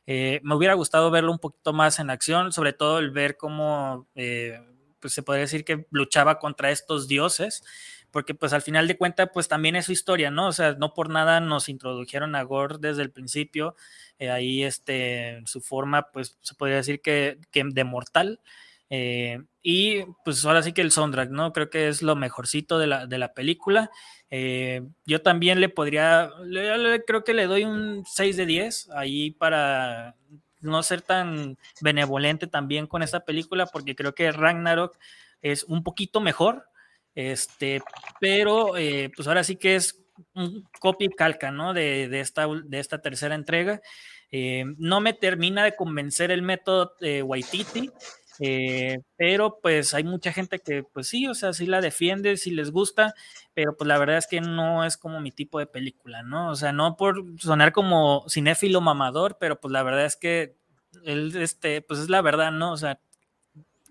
Eh, 0.06 0.42
me 0.44 0.56
hubiera 0.56 0.74
gustado 0.74 1.10
verlo 1.12 1.32
un 1.32 1.40
poquito 1.40 1.72
más 1.74 2.00
en 2.00 2.10
acción, 2.10 2.52
sobre 2.52 2.74
todo 2.74 3.00
el 3.00 3.12
ver 3.12 3.38
cómo, 3.38 4.08
eh, 4.16 4.60
pues 5.00 5.14
se 5.14 5.24
podría 5.24 5.42
decir 5.42 5.64
que 5.64 5.88
luchaba 5.92 6.40
contra 6.40 6.72
estos 6.72 7.08
dioses, 7.08 7.64
porque 8.12 8.36
pues 8.36 8.54
al 8.54 8.62
final 8.62 8.88
de 8.88 8.98
cuentas 8.98 9.30
pues 9.34 9.48
también 9.48 9.76
es 9.78 9.86
su 9.86 9.94
historia, 9.94 10.30
¿no? 10.30 10.48
O 10.48 10.52
sea, 10.52 10.74
no 10.74 10.94
por 10.94 11.10
nada 11.10 11.40
nos 11.40 11.70
introdujeron 11.70 12.36
a 12.36 12.44
Gore 12.44 12.78
desde 12.80 13.02
el 13.02 13.12
principio, 13.12 13.76
ahí 14.20 14.64
este, 14.64 15.42
su 15.46 15.62
forma 15.62 16.12
pues 16.12 16.38
se 16.42 16.54
podría 16.56 16.78
decir 16.78 17.02
que, 17.02 17.40
que 17.52 17.64
de 17.66 17.84
mortal, 17.84 18.40
eh, 18.90 19.42
y 19.62 20.04
pues 20.24 20.46
ahora 20.46 20.62
sí 20.62 20.74
que 20.74 20.82
el 20.82 20.92
soundtrack, 20.92 21.30
¿no? 21.32 21.54
Creo 21.54 21.70
que 21.70 21.88
es 21.88 22.02
lo 22.02 22.16
mejorcito 22.16 22.78
de 22.78 22.88
la, 22.88 23.08
de 23.08 23.18
la 23.18 23.34
película. 23.34 23.90
Eh, 24.30 24.82
yo 25.06 25.22
también 25.22 25.60
le 25.60 25.70
podría, 25.70 26.32
creo 27.08 27.24
que 27.24 27.34
le 27.34 27.48
doy 27.48 27.64
un 27.64 28.04
6 28.06 28.38
de 28.38 28.46
10 28.46 28.90
ahí 28.92 29.32
para 29.32 30.16
no 30.62 30.84
ser 30.84 31.02
tan 31.02 31.58
benevolente 31.82 32.48
también 32.48 32.88
con 32.88 33.04
esta 33.04 33.26
película, 33.26 33.66
porque 33.68 33.96
creo 33.96 34.14
que 34.16 34.32
Ragnarok 34.32 34.98
es 35.42 35.64
un 35.64 35.84
poquito 35.84 36.22
mejor, 36.22 36.68
este, 37.14 37.82
pero 38.20 38.78
eh, 38.78 39.12
pues 39.16 39.28
ahora 39.28 39.44
sí 39.44 39.58
que 39.58 39.76
es 39.76 40.04
un 40.34 40.68
copy 40.80 41.10
calca, 41.10 41.52
¿no? 41.52 41.74
De, 41.74 42.08
de, 42.08 42.20
esta, 42.20 42.48
de 42.48 42.80
esta 42.80 43.02
tercera 43.02 43.36
entrega. 43.36 43.82
no 44.78 45.02
me 45.02 45.14
termina 45.14 45.64
de 45.64 45.76
convencer 45.76 46.32
el 46.32 46.42
método 46.42 46.94
de 47.00 47.24
Waititi. 47.24 47.92
Eh, 48.40 49.00
pero 49.18 49.60
pues 49.62 49.94
hay 49.94 50.04
mucha 50.04 50.34
gente 50.34 50.60
que 50.60 50.84
pues 50.84 51.08
sí, 51.08 51.28
o 51.28 51.34
sea, 51.34 51.54
sí 51.54 51.66
la 51.66 51.82
defiende, 51.82 52.38
sí 52.38 52.52
les 52.52 52.72
gusta, 52.72 53.14
pero 53.54 53.78
pues 53.78 53.88
la 53.88 53.98
verdad 53.98 54.18
es 54.18 54.28
que 54.28 54.42
no 54.42 54.84
es 54.84 54.98
como 54.98 55.22
mi 55.22 55.32
tipo 55.32 55.60
de 55.60 55.68
película, 55.68 56.22
¿no? 56.24 56.50
O 56.52 56.56
sea, 56.56 56.72
no 56.74 56.98
por 56.98 57.24
sonar 57.40 57.72
como 57.72 58.26
cinéfilo 58.30 58.82
mamador, 58.82 59.38
pero 59.40 59.60
pues 59.60 59.72
la 59.72 59.84
verdad 59.84 60.06
es 60.06 60.18
que 60.18 60.56
él, 61.04 61.36
este, 61.38 61.82
pues 61.82 62.00
es 62.00 62.10
la 62.10 62.22
verdad, 62.22 62.52
¿no? 62.52 62.74
O 62.74 62.78
sea, 62.78 63.00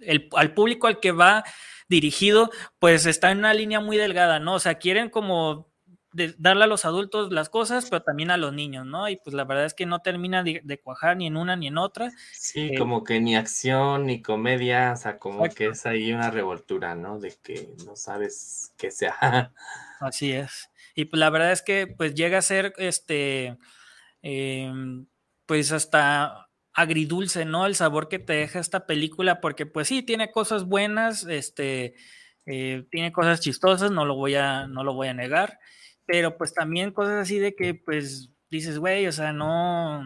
el, 0.00 0.28
al 0.36 0.54
público 0.54 0.86
al 0.86 1.00
que 1.00 1.12
va 1.12 1.44
dirigido, 1.88 2.50
pues 2.78 3.06
está 3.06 3.30
en 3.30 3.38
una 3.38 3.54
línea 3.54 3.80
muy 3.80 3.96
delgada, 3.96 4.38
¿no? 4.40 4.54
O 4.54 4.60
sea, 4.60 4.76
quieren 4.76 5.10
como 5.10 5.68
darle 6.38 6.64
a 6.64 6.68
los 6.68 6.84
adultos 6.84 7.32
las 7.32 7.48
cosas, 7.48 7.86
pero 7.90 8.02
también 8.02 8.30
a 8.30 8.36
los 8.36 8.52
niños, 8.52 8.86
¿no? 8.86 9.08
Y 9.08 9.16
pues 9.16 9.34
la 9.34 9.44
verdad 9.44 9.64
es 9.64 9.74
que 9.74 9.86
no 9.86 10.00
termina 10.00 10.42
de, 10.42 10.80
cuajar 10.82 11.16
ni 11.16 11.26
en 11.26 11.36
una 11.36 11.56
ni 11.56 11.66
en 11.66 11.78
otra. 11.78 12.10
Sí, 12.32 12.70
eh, 12.72 12.78
como 12.78 13.02
que 13.02 13.20
ni 13.20 13.36
acción 13.36 14.06
ni 14.06 14.22
comedia, 14.22 14.92
o 14.92 14.96
sea, 14.96 15.18
como 15.18 15.48
que 15.48 15.66
es 15.66 15.86
ahí 15.86 16.12
una 16.12 16.30
revoltura, 16.30 16.94
¿no? 16.94 17.18
De 17.18 17.34
que 17.42 17.74
no 17.84 17.96
sabes 17.96 18.72
qué 18.76 18.90
sea. 18.90 19.52
Así 20.00 20.32
es. 20.32 20.70
Y 20.94 21.06
pues 21.06 21.18
la 21.18 21.30
verdad 21.30 21.52
es 21.52 21.62
que 21.62 21.88
pues 21.88 22.14
llega 22.14 22.38
a 22.38 22.42
ser 22.42 22.72
este, 22.78 23.58
em, 24.22 25.06
pues 25.46 25.72
hasta 25.72 26.48
agridulce, 26.72 27.44
¿no? 27.44 27.66
El 27.66 27.74
sabor 27.74 28.08
que 28.08 28.18
te 28.18 28.34
deja 28.34 28.60
esta 28.60 28.86
película, 28.86 29.40
porque 29.40 29.66
pues 29.66 29.88
sí, 29.88 30.02
tiene 30.02 30.30
cosas 30.30 30.64
buenas, 30.64 31.24
este, 31.24 31.94
eh, 32.46 32.84
tiene 32.90 33.12
cosas 33.12 33.40
chistosas, 33.40 33.90
no 33.90 34.04
lo 34.04 34.14
voy 34.14 34.36
a, 34.36 34.66
no 34.68 34.84
lo 34.84 34.94
voy 34.94 35.08
a 35.08 35.14
negar 35.14 35.58
pero 36.06 36.36
pues 36.36 36.54
también 36.54 36.92
cosas 36.92 37.22
así 37.22 37.38
de 37.38 37.54
que 37.54 37.74
pues 37.74 38.30
dices, 38.50 38.78
güey, 38.78 39.06
o 39.06 39.12
sea, 39.12 39.32
no, 39.32 40.04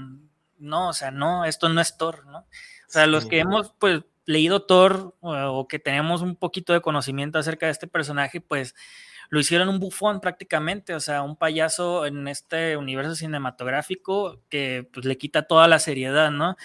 no, 0.59 0.89
o 0.89 0.93
sea, 0.93 1.11
no, 1.11 1.45
esto 1.45 1.69
no 1.69 1.81
es 1.81 1.97
Thor, 1.97 2.27
¿no? 2.27 2.39
O 2.39 2.91
sea, 2.91 3.07
los 3.07 3.27
que 3.27 3.41
hemos 3.41 3.75
pues 3.79 4.03
leído 4.25 4.63
Thor 4.63 5.15
o, 5.21 5.69
que 5.69 5.79
tenemos 5.79 6.23
un 6.23 6.37
poquito 6.37 6.73
de 6.73 6.81
conocimiento 6.81 7.39
acerca 7.39 7.67
de 7.67 7.73
este 7.73 7.87
personaje, 7.87 8.41
pues 8.41 8.75
lo 9.31 9.41
hicieron 9.41 9.69
un 9.69 9.79
bufón 9.79 10.21
prácticamente, 10.21 10.95
o 10.95 11.01
sea, 11.01 11.23
un 11.23 11.37
payaso 11.37 12.07
en 12.07 12.29
este 12.29 12.77
universo 12.77 13.15
cinematográfico 13.15 14.41
que 14.49 14.89
pues 14.93 15.05
le 15.05 15.19
quita 15.19 15.43
toda 15.43 15.69
la 15.69 15.79
seriedad, 15.79 16.31
¿no? 16.31 16.57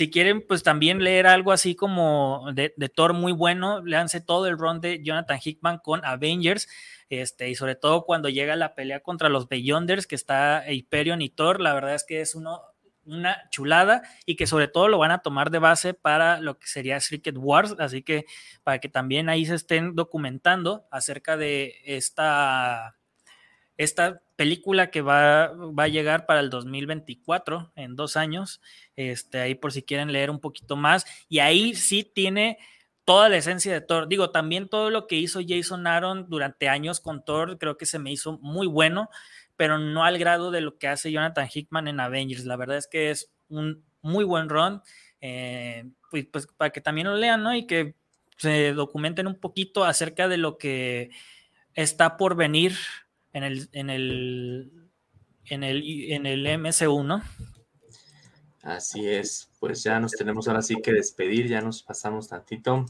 Si 0.00 0.10
quieren, 0.10 0.40
pues 0.40 0.62
también 0.62 1.04
leer 1.04 1.26
algo 1.26 1.52
así 1.52 1.74
como 1.74 2.46
de, 2.54 2.70
Thor 2.88 3.12
muy 3.12 3.32
bueno, 3.32 3.84
léanse 3.84 4.22
todo 4.22 4.46
el 4.46 4.56
run 4.56 4.80
de 4.80 5.02
Jonathan 5.04 5.38
Hickman 5.44 5.76
con 5.76 6.02
Avengers, 6.06 6.68
este, 7.10 7.50
y 7.50 7.54
sobre 7.54 7.74
todo 7.74 8.06
cuando 8.06 8.30
llega 8.30 8.56
la 8.56 8.74
pelea 8.74 9.00
contra 9.00 9.28
los 9.28 9.46
Beyonders, 9.46 10.06
que 10.06 10.14
está 10.14 10.64
Hyperion 10.72 11.20
y 11.20 11.28
Thor, 11.28 11.60
la 11.60 11.74
verdad 11.74 11.94
es 11.94 12.04
que 12.04 12.22
es 12.22 12.34
uno, 12.34 12.62
una 13.04 13.46
chulada 13.50 14.00
y 14.24 14.36
que 14.36 14.46
sobre 14.46 14.68
todo 14.68 14.88
lo 14.88 14.96
van 14.96 15.10
a 15.10 15.18
tomar 15.18 15.50
de 15.50 15.58
base 15.58 15.92
para 15.92 16.40
lo 16.40 16.58
que 16.58 16.66
sería 16.66 16.98
Secret 17.00 17.36
Wars, 17.36 17.76
así 17.78 18.02
que 18.02 18.24
para 18.62 18.78
que 18.78 18.88
también 18.88 19.28
ahí 19.28 19.44
se 19.44 19.54
estén 19.54 19.94
documentando 19.96 20.86
acerca 20.90 21.36
de 21.36 21.74
esta, 21.84 22.96
esta 23.80 24.20
película 24.36 24.90
que 24.90 25.00
va, 25.00 25.54
va 25.54 25.84
a 25.84 25.88
llegar 25.88 26.26
para 26.26 26.40
el 26.40 26.50
2024, 26.50 27.72
en 27.76 27.96
dos 27.96 28.14
años, 28.14 28.60
este, 28.94 29.40
ahí 29.40 29.54
por 29.54 29.72
si 29.72 29.82
quieren 29.82 30.12
leer 30.12 30.30
un 30.30 30.38
poquito 30.38 30.76
más, 30.76 31.06
y 31.30 31.38
ahí 31.38 31.74
sí 31.74 32.04
tiene 32.04 32.58
toda 33.06 33.30
la 33.30 33.38
esencia 33.38 33.72
de 33.72 33.80
Thor. 33.80 34.06
Digo, 34.06 34.32
también 34.32 34.68
todo 34.68 34.90
lo 34.90 35.06
que 35.06 35.16
hizo 35.16 35.40
Jason 35.46 35.86
Aaron 35.86 36.28
durante 36.28 36.68
años 36.68 37.00
con 37.00 37.24
Thor, 37.24 37.56
creo 37.56 37.78
que 37.78 37.86
se 37.86 37.98
me 37.98 38.12
hizo 38.12 38.38
muy 38.42 38.66
bueno, 38.66 39.08
pero 39.56 39.78
no 39.78 40.04
al 40.04 40.18
grado 40.18 40.50
de 40.50 40.60
lo 40.60 40.76
que 40.76 40.86
hace 40.86 41.10
Jonathan 41.10 41.48
Hickman 41.50 41.88
en 41.88 42.00
Avengers. 42.00 42.44
La 42.44 42.56
verdad 42.56 42.76
es 42.76 42.86
que 42.86 43.10
es 43.10 43.32
un 43.48 43.82
muy 44.02 44.24
buen 44.24 44.50
run, 44.50 44.82
pues, 46.10 46.26
pues, 46.30 46.46
para 46.48 46.70
que 46.70 46.82
también 46.82 47.06
lo 47.06 47.16
lean, 47.16 47.42
¿no? 47.42 47.54
Y 47.54 47.66
que 47.66 47.94
se 48.36 48.74
documenten 48.74 49.26
un 49.26 49.40
poquito 49.40 49.84
acerca 49.84 50.28
de 50.28 50.36
lo 50.36 50.58
que 50.58 51.10
está 51.74 52.18
por 52.18 52.36
venir 52.36 52.74
en 53.32 53.44
el, 53.44 53.68
en 53.72 53.90
el, 53.90 54.90
en 55.46 55.64
el, 55.64 56.12
en 56.12 56.26
el 56.26 56.58
MCU, 56.58 57.02
¿no? 57.02 57.22
Así 58.62 59.08
es, 59.08 59.50
pues 59.58 59.82
ya 59.82 59.98
nos 60.00 60.12
tenemos 60.12 60.46
ahora 60.46 60.60
sí 60.60 60.76
que 60.82 60.92
despedir, 60.92 61.48
ya 61.48 61.62
nos 61.62 61.82
pasamos 61.82 62.28
tantito. 62.28 62.86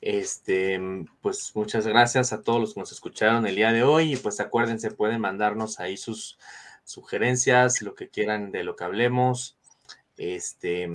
Este, 0.00 0.80
pues 1.20 1.52
muchas 1.54 1.86
gracias 1.86 2.32
a 2.32 2.42
todos 2.42 2.60
los 2.60 2.74
que 2.74 2.80
nos 2.80 2.92
escucharon 2.92 3.46
el 3.46 3.56
día 3.56 3.72
de 3.72 3.82
hoy 3.82 4.14
y 4.14 4.16
pues 4.16 4.40
acuérdense, 4.40 4.90
pueden 4.90 5.20
mandarnos 5.20 5.80
ahí 5.80 5.96
sus 5.96 6.38
sugerencias, 6.84 7.82
lo 7.82 7.94
que 7.94 8.08
quieran 8.08 8.50
de 8.50 8.64
lo 8.64 8.76
que 8.76 8.84
hablemos. 8.84 9.56
Este, 10.16 10.88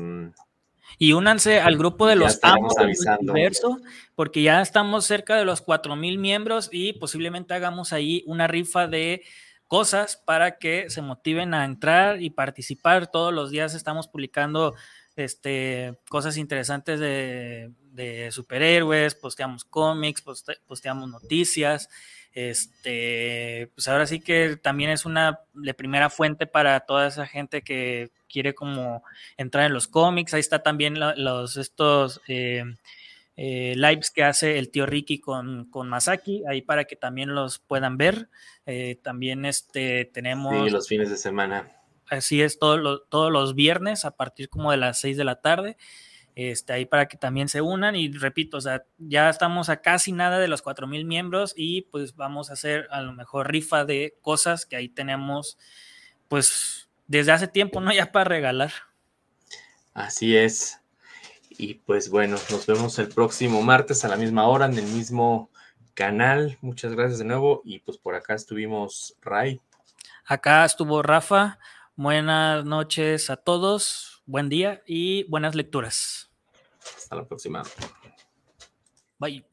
y 0.97 1.13
únanse 1.13 1.59
al 1.59 1.77
grupo 1.77 2.07
de 2.07 2.15
los 2.15 2.39
amos 2.43 2.75
del 2.75 2.93
universo, 3.19 3.79
porque 4.15 4.41
ya 4.43 4.61
estamos 4.61 5.05
cerca 5.05 5.35
de 5.35 5.45
los 5.45 5.61
4000 5.61 6.17
miembros 6.17 6.69
y 6.71 6.93
posiblemente 6.93 7.53
hagamos 7.53 7.93
ahí 7.93 8.23
una 8.27 8.47
rifa 8.47 8.87
de 8.87 9.23
cosas 9.67 10.17
para 10.17 10.57
que 10.57 10.89
se 10.89 11.01
motiven 11.01 11.53
a 11.53 11.63
entrar 11.63 12.21
y 12.21 12.29
participar. 12.29 13.07
Todos 13.09 13.33
los 13.33 13.51
días 13.51 13.73
estamos 13.73 14.07
publicando 14.07 14.75
este, 15.15 15.97
cosas 16.09 16.37
interesantes 16.37 16.99
de, 16.99 18.29
superhéroes, 18.31 19.15
posteamos 19.15 19.63
cómics, 19.63 20.23
posteamos 20.67 21.09
noticias. 21.09 21.87
Este, 22.33 23.69
pues 23.75 23.87
ahora 23.87 24.05
sí 24.05 24.21
que 24.21 24.55
también 24.55 24.89
es 24.89 25.05
una 25.05 25.41
de 25.53 25.73
primera 25.73 26.09
fuente 26.09 26.47
para 26.47 26.79
toda 26.81 27.07
esa 27.07 27.27
gente 27.27 27.61
que 27.61 28.11
quiere 28.29 28.55
como 28.55 29.03
entrar 29.37 29.65
en 29.65 29.73
los 29.73 29.87
cómics. 29.87 30.33
Ahí 30.33 30.39
está 30.39 30.63
también 30.63 30.95
los 30.99 31.57
estos 31.57 32.21
eh, 32.27 32.63
eh, 33.35 33.73
lives 33.75 34.11
que 34.11 34.23
hace 34.23 34.57
el 34.59 34.69
tío 34.69 34.85
Ricky 34.85 35.19
con, 35.19 35.65
con, 35.69 35.89
Masaki, 35.89 36.43
ahí 36.47 36.61
para 36.61 36.85
que 36.85 36.95
también 36.95 37.35
los 37.35 37.59
puedan 37.59 37.97
ver. 37.97 38.29
Eh, 38.65 38.99
también 39.01 39.45
este, 39.45 40.05
tenemos... 40.05 40.65
Sí, 40.65 40.69
los 40.69 40.87
fines 40.87 41.09
de 41.09 41.17
semana. 41.17 41.69
Así 42.09 42.41
es, 42.41 42.59
todos 42.59 43.31
los 43.31 43.55
viernes 43.55 44.03
a 44.05 44.11
partir 44.11 44.49
como 44.49 44.71
de 44.71 44.77
las 44.77 44.99
6 44.99 45.17
de 45.17 45.23
la 45.23 45.41
tarde. 45.41 45.77
Este, 46.35 46.73
ahí 46.73 46.85
para 46.85 47.07
que 47.07 47.17
también 47.17 47.49
se 47.49 47.61
unan 47.61 47.95
y 47.95 48.09
repito, 48.09 48.57
o 48.57 48.61
sea, 48.61 48.85
ya 48.97 49.29
estamos 49.29 49.69
a 49.69 49.81
casi 49.81 50.13
nada 50.13 50.39
de 50.39 50.47
los 50.47 50.61
4000 50.61 51.05
miembros 51.05 51.53
y 51.57 51.83
pues 51.83 52.15
vamos 52.15 52.49
a 52.49 52.53
hacer 52.53 52.87
a 52.91 53.01
lo 53.01 53.13
mejor 53.13 53.51
rifa 53.51 53.83
de 53.83 54.17
cosas 54.21 54.65
que 54.65 54.77
ahí 54.77 54.87
tenemos 54.87 55.57
pues 56.27 56.89
desde 57.07 57.33
hace 57.33 57.47
tiempo, 57.47 57.81
¿no? 57.81 57.91
Ya 57.91 58.11
para 58.11 58.25
regalar. 58.25 58.71
Así 59.93 60.37
es. 60.37 60.79
Y 61.49 61.75
pues 61.75 62.09
bueno, 62.09 62.37
nos 62.49 62.65
vemos 62.65 62.97
el 62.99 63.09
próximo 63.09 63.61
martes 63.61 64.05
a 64.05 64.07
la 64.07 64.15
misma 64.15 64.47
hora 64.47 64.65
en 64.65 64.77
el 64.77 64.85
mismo 64.85 65.51
canal. 65.93 66.57
Muchas 66.61 66.93
gracias 66.93 67.19
de 67.19 67.25
nuevo. 67.25 67.61
Y 67.65 67.79
pues 67.79 67.97
por 67.97 68.15
acá 68.15 68.33
estuvimos 68.33 69.15
Ray. 69.21 69.59
Acá 70.25 70.63
estuvo 70.63 71.01
Rafa. 71.01 71.59
Buenas 71.95 72.63
noches 72.63 73.29
a 73.29 73.35
todos. 73.35 74.10
Buen 74.31 74.47
día 74.47 74.81
y 74.87 75.25
buenas 75.25 75.55
lecturas. 75.55 76.31
Hasta 76.79 77.17
la 77.17 77.27
próxima. 77.27 77.63
Bye. 79.19 79.45